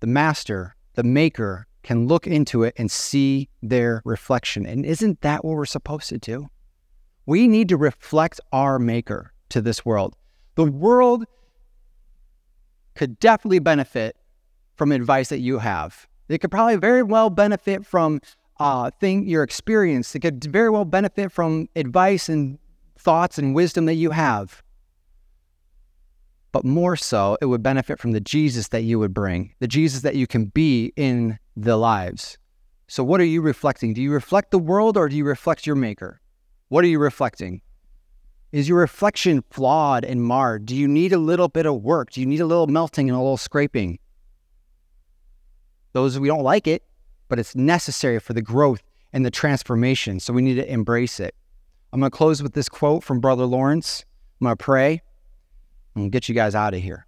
the 0.00 0.06
master, 0.06 0.76
the 0.94 1.02
maker, 1.02 1.66
can 1.82 2.06
look 2.06 2.26
into 2.26 2.64
it 2.64 2.74
and 2.76 2.90
see 2.90 3.48
their 3.62 4.02
reflection. 4.04 4.66
And 4.66 4.84
isn't 4.84 5.20
that 5.20 5.44
what 5.44 5.56
we're 5.56 5.64
supposed 5.64 6.08
to 6.08 6.18
do? 6.18 6.48
We 7.26 7.48
need 7.48 7.68
to 7.70 7.76
reflect 7.76 8.40
our 8.52 8.78
maker 8.78 9.32
to 9.50 9.60
this 9.60 9.84
world. 9.84 10.14
The 10.56 10.64
world 10.64 11.26
could 12.94 13.18
definitely 13.20 13.60
benefit 13.60 14.16
from 14.74 14.90
advice 14.92 15.28
that 15.28 15.38
you 15.38 15.58
have. 15.58 16.06
It 16.28 16.38
could 16.38 16.50
probably 16.50 16.76
very 16.76 17.02
well 17.02 17.30
benefit 17.30 17.86
from 17.86 18.20
uh, 18.58 18.90
thing 19.00 19.26
your 19.26 19.42
experience. 19.42 20.14
It 20.14 20.20
could 20.20 20.42
very 20.44 20.70
well 20.70 20.84
benefit 20.84 21.32
from 21.32 21.68
advice 21.76 22.28
and 22.28 22.58
thoughts 22.98 23.38
and 23.38 23.54
wisdom 23.54 23.86
that 23.86 23.94
you 23.94 24.10
have. 24.10 24.62
But 26.52 26.64
more 26.64 26.96
so, 26.96 27.36
it 27.40 27.46
would 27.46 27.62
benefit 27.62 27.98
from 27.98 28.12
the 28.12 28.20
Jesus 28.20 28.68
that 28.68 28.82
you 28.82 28.98
would 28.98 29.12
bring, 29.12 29.54
the 29.58 29.68
Jesus 29.68 30.00
that 30.02 30.16
you 30.16 30.26
can 30.26 30.46
be 30.46 30.92
in 30.96 31.38
the 31.56 31.76
lives. 31.76 32.38
So, 32.88 33.04
what 33.04 33.20
are 33.20 33.24
you 33.24 33.42
reflecting? 33.42 33.92
Do 33.92 34.00
you 34.00 34.12
reflect 34.12 34.52
the 34.52 34.58
world 34.58 34.96
or 34.96 35.08
do 35.08 35.16
you 35.16 35.24
reflect 35.24 35.66
your 35.66 35.76
maker? 35.76 36.20
What 36.68 36.84
are 36.84 36.88
you 36.88 36.98
reflecting? 36.98 37.60
Is 38.52 38.68
your 38.68 38.78
reflection 38.78 39.44
flawed 39.50 40.04
and 40.04 40.22
marred? 40.22 40.66
Do 40.66 40.74
you 40.74 40.88
need 40.88 41.12
a 41.12 41.18
little 41.18 41.48
bit 41.48 41.66
of 41.66 41.82
work? 41.82 42.12
Do 42.12 42.20
you 42.20 42.26
need 42.26 42.40
a 42.40 42.46
little 42.46 42.68
melting 42.68 43.10
and 43.10 43.16
a 43.16 43.20
little 43.20 43.36
scraping? 43.36 43.98
Those 45.92 46.18
we 46.18 46.28
don't 46.28 46.42
like 46.42 46.66
it, 46.66 46.82
but 47.28 47.38
it's 47.38 47.56
necessary 47.56 48.18
for 48.18 48.32
the 48.32 48.42
growth 48.42 48.82
and 49.12 49.24
the 49.24 49.30
transformation. 49.30 50.20
So 50.20 50.32
we 50.32 50.42
need 50.42 50.56
to 50.56 50.70
embrace 50.70 51.20
it. 51.20 51.34
I'm 51.92 52.00
going 52.00 52.10
to 52.10 52.16
close 52.16 52.42
with 52.42 52.54
this 52.54 52.68
quote 52.68 53.02
from 53.02 53.20
Brother 53.20 53.44
Lawrence. 53.44 54.04
I'm 54.40 54.46
going 54.46 54.56
to 54.56 54.62
pray 54.62 55.02
and 55.94 56.12
get 56.12 56.28
you 56.28 56.34
guys 56.34 56.54
out 56.54 56.74
of 56.74 56.82
here. 56.82 57.06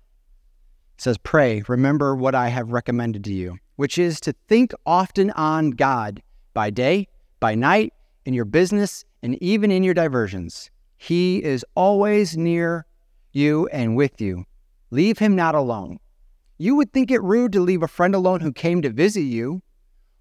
It 0.96 1.02
says, 1.02 1.18
Pray, 1.18 1.62
remember 1.68 2.14
what 2.14 2.34
I 2.34 2.48
have 2.48 2.70
recommended 2.70 3.24
to 3.24 3.32
you, 3.32 3.58
which 3.76 3.98
is 3.98 4.20
to 4.22 4.34
think 4.48 4.72
often 4.86 5.30
on 5.32 5.70
God 5.70 6.22
by 6.54 6.70
day, 6.70 7.08
by 7.40 7.54
night, 7.54 7.92
in 8.24 8.34
your 8.34 8.44
business, 8.44 9.04
and 9.22 9.40
even 9.42 9.70
in 9.70 9.82
your 9.82 9.94
diversions. 9.94 10.70
He 10.96 11.42
is 11.42 11.64
always 11.74 12.36
near 12.36 12.86
you 13.32 13.68
and 13.68 13.96
with 13.96 14.20
you. 14.20 14.44
Leave 14.90 15.18
him 15.18 15.36
not 15.36 15.54
alone. 15.54 15.98
You 16.58 16.74
would 16.74 16.92
think 16.92 17.10
it 17.10 17.22
rude 17.22 17.52
to 17.52 17.60
leave 17.60 17.82
a 17.82 17.88
friend 17.88 18.14
alone 18.14 18.40
who 18.40 18.52
came 18.52 18.82
to 18.82 18.90
visit 18.90 19.22
you. 19.22 19.62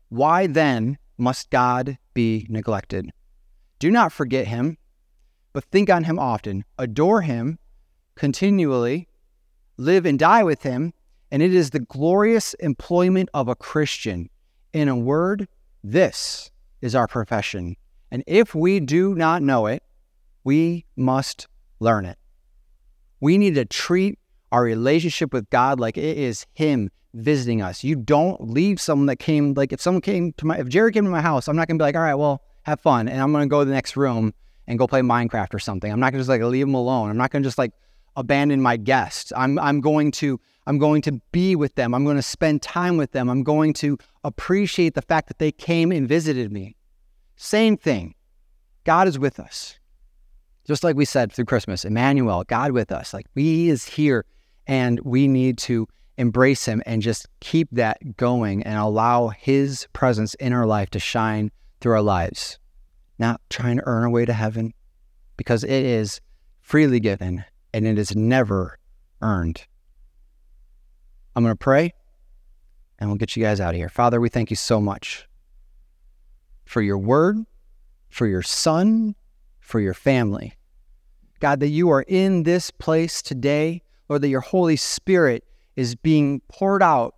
Why 0.09 0.47
then 0.47 0.97
must 1.17 1.49
God 1.49 1.97
be 2.13 2.45
neglected? 2.49 3.11
Do 3.79 3.91
not 3.91 4.11
forget 4.11 4.47
him, 4.47 4.77
but 5.53 5.65
think 5.65 5.89
on 5.89 6.05
him 6.05 6.17
often. 6.19 6.65
Adore 6.77 7.21
him 7.21 7.59
continually. 8.15 9.07
Live 9.77 10.05
and 10.05 10.17
die 10.17 10.43
with 10.43 10.63
him. 10.63 10.93
And 11.29 11.41
it 11.41 11.53
is 11.53 11.71
the 11.71 11.79
glorious 11.79 12.53
employment 12.55 13.29
of 13.33 13.47
a 13.47 13.55
Christian. 13.55 14.29
In 14.73 14.87
a 14.87 14.95
word, 14.95 15.47
this 15.83 16.51
is 16.81 16.95
our 16.95 17.07
profession. 17.07 17.75
And 18.09 18.23
if 18.27 18.55
we 18.55 18.79
do 18.79 19.13
not 19.13 19.41
know 19.41 19.65
it, 19.65 19.83
we 20.43 20.85
must 20.95 21.47
learn 21.79 22.05
it. 22.05 22.17
We 23.19 23.37
need 23.37 23.55
to 23.55 23.65
treat 23.65 24.17
our 24.51 24.63
relationship 24.63 25.33
with 25.33 25.49
God 25.49 25.79
like 25.79 25.97
it 25.97 26.17
is 26.17 26.45
Him 26.53 26.89
visiting 27.13 27.61
us. 27.61 27.83
You 27.83 27.95
don't 27.95 28.49
leave 28.49 28.79
someone 28.79 29.07
that 29.07 29.17
came, 29.17 29.53
like 29.53 29.73
if 29.73 29.81
someone 29.81 30.01
came 30.01 30.33
to 30.33 30.45
my, 30.45 30.57
if 30.57 30.67
Jerry 30.67 30.91
came 30.91 31.05
to 31.05 31.11
my 31.11 31.21
house, 31.21 31.47
I'm 31.47 31.55
not 31.55 31.67
gonna 31.67 31.77
be 31.77 31.83
like, 31.83 31.95
all 31.95 32.01
right, 32.01 32.15
well, 32.15 32.41
have 32.63 32.79
fun. 32.79 33.07
And 33.07 33.21
I'm 33.21 33.31
gonna 33.31 33.47
go 33.47 33.59
to 33.59 33.65
the 33.65 33.73
next 33.73 33.97
room 33.97 34.33
and 34.67 34.77
go 34.77 34.87
play 34.87 35.01
Minecraft 35.01 35.53
or 35.53 35.59
something. 35.59 35.91
I'm 35.91 35.99
not 35.99 36.11
gonna 36.11 36.21
just 36.21 36.29
like 36.29 36.41
leave 36.41 36.65
them 36.65 36.75
alone. 36.75 37.09
I'm 37.09 37.17
not 37.17 37.31
gonna 37.31 37.43
just 37.43 37.57
like 37.57 37.71
abandon 38.17 38.61
my 38.61 38.75
guests. 38.75 39.31
I'm, 39.35 39.57
I'm 39.59 39.79
going 39.79 40.11
to, 40.13 40.39
I'm 40.65 40.79
going 40.79 41.01
to 41.03 41.21
be 41.31 41.55
with 41.55 41.75
them. 41.75 41.93
I'm 41.93 42.03
going 42.03 42.17
to 42.17 42.23
spend 42.23 42.61
time 42.61 42.97
with 42.97 43.11
them. 43.11 43.29
I'm 43.29 43.43
going 43.43 43.73
to 43.73 43.97
appreciate 44.23 44.95
the 44.95 45.03
fact 45.03 45.29
that 45.29 45.37
they 45.37 45.51
came 45.51 45.91
and 45.91 46.09
visited 46.09 46.51
me. 46.51 46.75
Same 47.37 47.77
thing. 47.77 48.15
God 48.83 49.07
is 49.07 49.19
with 49.19 49.39
us. 49.39 49.79
Just 50.65 50.83
like 50.83 50.95
we 50.95 51.05
said 51.05 51.31
through 51.31 51.45
Christmas, 51.45 51.85
Emmanuel, 51.85 52.43
God 52.43 52.71
with 52.71 52.91
us. 52.91 53.13
Like 53.13 53.27
He 53.35 53.69
is 53.69 53.85
here 53.85 54.25
and 54.68 54.99
we 54.99 55.28
need 55.28 55.57
to 55.57 55.88
embrace 56.18 56.65
him 56.65 56.84
and 56.86 57.01
just 57.01 57.28
keep 57.39 57.70
that 57.72 58.18
going 58.18 58.63
and 58.63 58.78
allow 58.78 59.30
his 59.30 59.88
presence 59.93 60.34
in 60.36 60.53
our 60.53 60.65
life 60.65 60.89
to 60.91 60.99
shine 60.99 61.51
through 61.80 61.93
our 61.93 62.01
lives. 62.01 62.59
Not 63.18 63.41
trying 63.49 63.78
to 63.78 63.84
earn 63.86 64.03
our 64.03 64.09
way 64.09 64.26
to 64.26 64.34
heaven 64.34 64.74
because 65.38 65.63
it 65.63 65.72
is 65.72 66.20
freely 66.61 66.99
given 66.99 67.45
and 67.74 67.88
it 67.88 67.97
is 67.97 68.15
never 68.15 68.78
earned. 69.22 69.65
I'm 71.36 71.43
going 71.43 71.53
to 71.53 71.57
pray 71.57 71.93
and 72.99 73.09
we'll 73.09 73.18
get 73.18 73.36
you 73.36 73.43
guys 73.43 73.59
out 73.59 73.74
of 73.74 73.76
here. 73.76 73.89
Father, 73.89 74.20
we 74.20 74.30
thank 74.30 74.49
you 74.49 74.55
so 74.55 74.82
much 74.82 75.28
for 76.65 76.82
your 76.82 76.97
word, 76.97 77.38
for 78.09 78.28
your 78.28 78.41
son, 78.41 79.15
for 79.59 79.80
your 79.80 79.93
family. 79.93 80.53
God, 81.39 81.59
that 81.59 81.68
you 81.68 81.89
are 81.89 82.03
in 82.07 82.43
this 82.43 82.72
place 82.72 83.22
today, 83.22 83.84
Lord, 84.09 84.21
that 84.21 84.29
your 84.29 84.41
Holy 84.41 84.75
Spirit 84.75 85.43
is 85.75 85.95
being 85.95 86.41
poured 86.49 86.81
out 86.81 87.15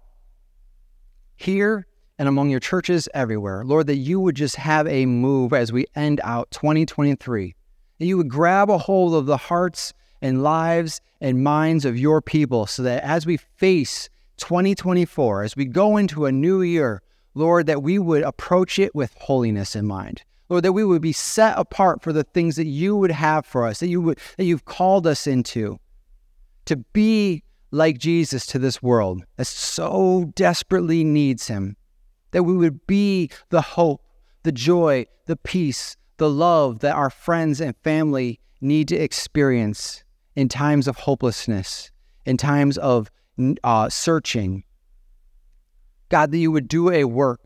here 1.35 1.87
and 2.17 2.27
among 2.27 2.49
your 2.49 2.59
churches 2.59 3.07
everywhere. 3.13 3.63
Lord, 3.63 3.87
that 3.87 3.95
you 3.95 4.19
would 4.19 4.35
just 4.35 4.57
have 4.57 4.87
a 4.87 5.05
move 5.05 5.53
as 5.53 5.71
we 5.71 5.85
end 5.95 6.19
out 6.23 6.51
2023. 6.51 7.55
That 7.97 8.05
you 8.05 8.17
would 8.17 8.29
grab 8.29 8.69
a 8.69 8.77
hold 8.77 9.13
of 9.13 9.25
the 9.25 9.37
hearts 9.37 9.93
and 10.21 10.43
lives 10.43 10.99
and 11.21 11.43
minds 11.43 11.85
of 11.85 11.97
your 11.97 12.21
people 12.21 12.67
so 12.67 12.83
that 12.83 13.03
as 13.03 13.25
we 13.25 13.37
face 13.37 14.09
2024, 14.37 15.43
as 15.43 15.55
we 15.55 15.65
go 15.65 15.97
into 15.97 16.25
a 16.25 16.31
new 16.31 16.61
year, 16.61 17.01
Lord, 17.33 17.67
that 17.67 17.83
we 17.83 17.99
would 17.99 18.23
approach 18.23 18.79
it 18.79 18.93
with 18.93 19.13
holiness 19.17 19.75
in 19.75 19.85
mind. 19.85 20.23
Lord, 20.49 20.63
that 20.63 20.73
we 20.73 20.83
would 20.83 21.01
be 21.01 21.13
set 21.13 21.57
apart 21.57 22.01
for 22.01 22.11
the 22.11 22.23
things 22.23 22.55
that 22.55 22.65
you 22.65 22.95
would 22.95 23.11
have 23.11 23.45
for 23.45 23.65
us, 23.65 23.79
that 23.79 23.87
you 23.87 24.01
would 24.01 24.19
that 24.37 24.45
you've 24.45 24.65
called 24.65 25.05
us 25.05 25.27
into. 25.27 25.79
To 26.69 26.75
be 26.75 27.41
like 27.71 27.97
Jesus 27.97 28.45
to 28.45 28.59
this 28.59 28.79
world 28.79 29.23
that 29.37 29.47
so 29.47 30.31
desperately 30.35 31.03
needs 31.03 31.47
him, 31.47 31.75
that 32.29 32.43
we 32.43 32.55
would 32.55 32.85
be 32.85 33.31
the 33.49 33.61
hope, 33.61 34.03
the 34.43 34.51
joy, 34.51 35.07
the 35.25 35.35
peace, 35.35 35.97
the 36.17 36.29
love 36.29 36.81
that 36.81 36.95
our 36.95 37.09
friends 37.09 37.59
and 37.59 37.75
family 37.83 38.39
need 38.61 38.87
to 38.89 38.95
experience 38.95 40.03
in 40.35 40.47
times 40.47 40.87
of 40.87 40.97
hopelessness, 40.97 41.89
in 42.27 42.37
times 42.37 42.77
of 42.77 43.09
uh, 43.63 43.89
searching. 43.89 44.63
God, 46.09 46.29
that 46.31 46.37
you 46.37 46.51
would 46.51 46.67
do 46.67 46.91
a 46.91 47.05
work 47.05 47.41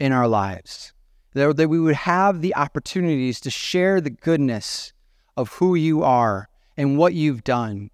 in 0.00 0.10
our 0.10 0.26
lives, 0.26 0.94
that, 1.34 1.54
that 1.58 1.68
we 1.68 1.78
would 1.78 1.96
have 1.96 2.40
the 2.40 2.54
opportunities 2.54 3.40
to 3.40 3.50
share 3.50 4.00
the 4.00 4.08
goodness 4.08 4.94
of 5.36 5.52
who 5.52 5.74
you 5.74 6.02
are 6.02 6.48
and 6.78 6.96
what 6.96 7.12
you've 7.12 7.44
done. 7.44 7.90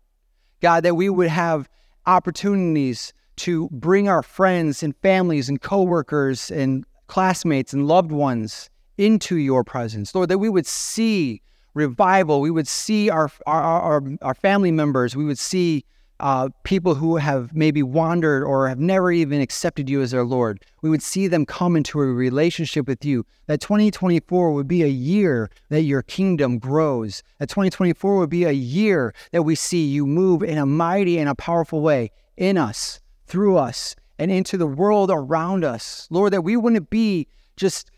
God, 0.61 0.83
that 0.85 0.95
we 0.95 1.09
would 1.09 1.29
have 1.29 1.69
opportunities 2.07 3.13
to 3.37 3.69
bring 3.71 4.09
our 4.09 4.23
friends 4.23 4.83
and 4.83 4.95
families 4.97 5.49
and 5.49 5.61
coworkers 5.61 6.51
and 6.51 6.85
classmates 7.07 7.73
and 7.73 7.89
loved 7.89 8.13
ones 8.13 8.71
into 8.99 9.37
your 9.37 9.65
presence. 9.65 10.15
Lord, 10.15 10.29
that 10.29 10.39
we 10.39 10.49
would 10.49 10.67
see 10.67 11.41
revival, 11.75 12.41
we 12.41 12.51
would 12.51 12.69
see 12.69 13.09
our, 13.09 13.31
our, 13.47 13.63
our, 13.63 14.03
our 14.23 14.35
family 14.35 14.71
members, 14.71 15.17
we 15.17 15.25
would 15.25 15.39
see 15.39 15.85
uh, 16.21 16.49
people 16.65 16.95
who 16.95 17.17
have 17.17 17.55
maybe 17.55 17.83
wandered 17.83 18.45
or 18.45 18.69
have 18.69 18.79
never 18.79 19.11
even 19.11 19.41
accepted 19.41 19.89
you 19.89 20.03
as 20.03 20.11
their 20.11 20.25
Lord. 20.25 20.65
We 20.83 20.91
would 20.91 21.03
see 21.03 21.27
them 21.27 21.47
come 21.47 21.77
into 21.77 22.01
a 22.01 22.07
relationship 22.07 22.87
with 22.87 23.05
you. 23.05 23.25
That 23.47 23.61
2024 23.61 24.53
would 24.53 24.69
be 24.69 24.83
a 24.83 24.89
year 24.89 25.51
that 25.71 25.83
your 25.83 26.03
kingdom 26.03 26.59
grows. 26.59 27.23
That 27.39 27.49
2024 27.49 28.19
would 28.19 28.31
be 28.31 28.45
a 28.45 28.53
year 28.53 29.15
that 29.33 29.43
we 29.43 29.55
see 29.55 29.87
you 29.87 30.07
move 30.07 30.43
in 30.43 30.59
a 30.59 30.67
mighty 30.67 31.19
and 31.19 31.29
a 31.29 31.35
powerful 31.35 31.81
way 31.81 32.11
in 32.37 32.59
us, 32.59 33.01
through 33.27 33.57
us, 33.57 33.97
and 34.19 34.31
into 34.31 34.57
the 34.57 34.67
world 34.67 35.11
around 35.13 35.65
us. 35.65 36.07
Lord, 36.11 36.33
that 36.33 36.43
we 36.43 36.57
wouldn't 36.57 36.91
be 36.91 37.27
just 37.57 37.91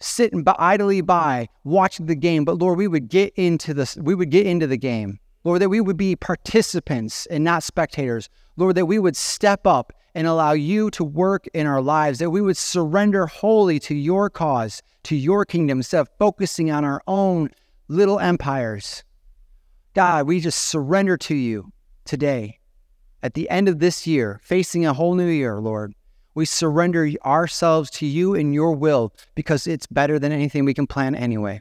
sitting 0.00 0.44
idly 0.58 1.00
by 1.00 1.48
watching 1.64 2.06
the 2.06 2.14
game, 2.14 2.44
but 2.44 2.58
Lord, 2.58 2.78
we 2.78 2.88
would 2.88 3.08
get 3.08 3.32
into 3.36 3.74
this, 3.74 3.96
we 3.96 4.14
would 4.14 4.30
get 4.30 4.46
into 4.46 4.66
the 4.66 4.76
game 4.76 5.18
Lord, 5.44 5.60
that 5.60 5.68
we 5.68 5.82
would 5.82 5.98
be 5.98 6.16
participants 6.16 7.26
and 7.26 7.44
not 7.44 7.62
spectators. 7.62 8.30
Lord, 8.56 8.76
that 8.76 8.86
we 8.86 8.98
would 8.98 9.16
step 9.16 9.66
up 9.66 9.92
and 10.14 10.26
allow 10.26 10.52
you 10.52 10.90
to 10.92 11.04
work 11.04 11.46
in 11.52 11.66
our 11.66 11.82
lives, 11.82 12.18
that 12.18 12.30
we 12.30 12.40
would 12.40 12.56
surrender 12.56 13.26
wholly 13.26 13.78
to 13.80 13.94
your 13.94 14.30
cause, 14.30 14.82
to 15.04 15.16
your 15.16 15.44
kingdom, 15.44 15.78
instead 15.78 16.00
of 16.00 16.08
focusing 16.18 16.70
on 16.70 16.84
our 16.84 17.02
own 17.06 17.50
little 17.88 18.18
empires. 18.18 19.04
God, 19.92 20.26
we 20.26 20.40
just 20.40 20.62
surrender 20.62 21.16
to 21.18 21.34
you 21.34 21.72
today. 22.04 22.58
At 23.22 23.34
the 23.34 23.48
end 23.50 23.68
of 23.68 23.80
this 23.80 24.06
year, 24.06 24.40
facing 24.42 24.86
a 24.86 24.94
whole 24.94 25.14
new 25.14 25.28
year, 25.28 25.60
Lord, 25.60 25.94
we 26.34 26.46
surrender 26.46 27.10
ourselves 27.24 27.90
to 27.90 28.06
you 28.06 28.34
and 28.34 28.54
your 28.54 28.72
will 28.72 29.12
because 29.34 29.66
it's 29.66 29.86
better 29.86 30.18
than 30.18 30.32
anything 30.32 30.64
we 30.64 30.74
can 30.74 30.86
plan 30.86 31.14
anyway. 31.14 31.60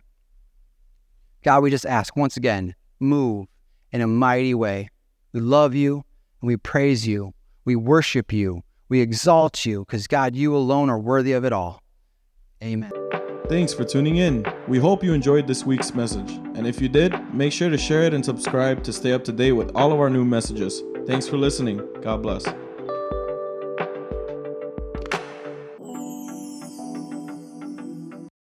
God, 1.43 1.63
we 1.63 1.69
just 1.69 1.85
ask 1.85 2.15
once 2.15 2.37
again, 2.37 2.75
move 2.99 3.47
in 3.93 4.01
a 4.01 4.07
mighty 4.07 4.53
way. 4.53 4.89
We 5.31 5.39
love 5.39 5.73
you 5.73 6.03
and 6.41 6.47
we 6.47 6.57
praise 6.57 7.07
you. 7.07 7.33
We 7.63 7.77
worship 7.77 8.33
you. 8.33 8.63
We 8.89 8.99
exalt 8.99 9.65
you 9.65 9.85
because, 9.85 10.07
God, 10.07 10.35
you 10.35 10.55
alone 10.55 10.89
are 10.89 10.99
worthy 10.99 11.31
of 11.31 11.45
it 11.45 11.53
all. 11.53 11.81
Amen. 12.61 12.91
Thanks 13.47 13.73
for 13.73 13.83
tuning 13.83 14.17
in. 14.17 14.45
We 14.67 14.79
hope 14.79 15.03
you 15.03 15.13
enjoyed 15.13 15.47
this 15.47 15.65
week's 15.65 15.93
message. 15.93 16.31
And 16.55 16.65
if 16.65 16.81
you 16.81 16.89
did, 16.89 17.33
make 17.33 17.53
sure 17.53 17.69
to 17.69 17.77
share 17.77 18.03
it 18.03 18.13
and 18.13 18.23
subscribe 18.23 18.83
to 18.83 18.93
stay 18.93 19.13
up 19.13 19.23
to 19.25 19.31
date 19.31 19.53
with 19.53 19.71
all 19.75 19.91
of 19.91 19.99
our 19.99 20.09
new 20.09 20.25
messages. 20.25 20.81
Thanks 21.05 21.27
for 21.27 21.37
listening. 21.37 21.81
God 22.01 22.21
bless. 22.21 22.45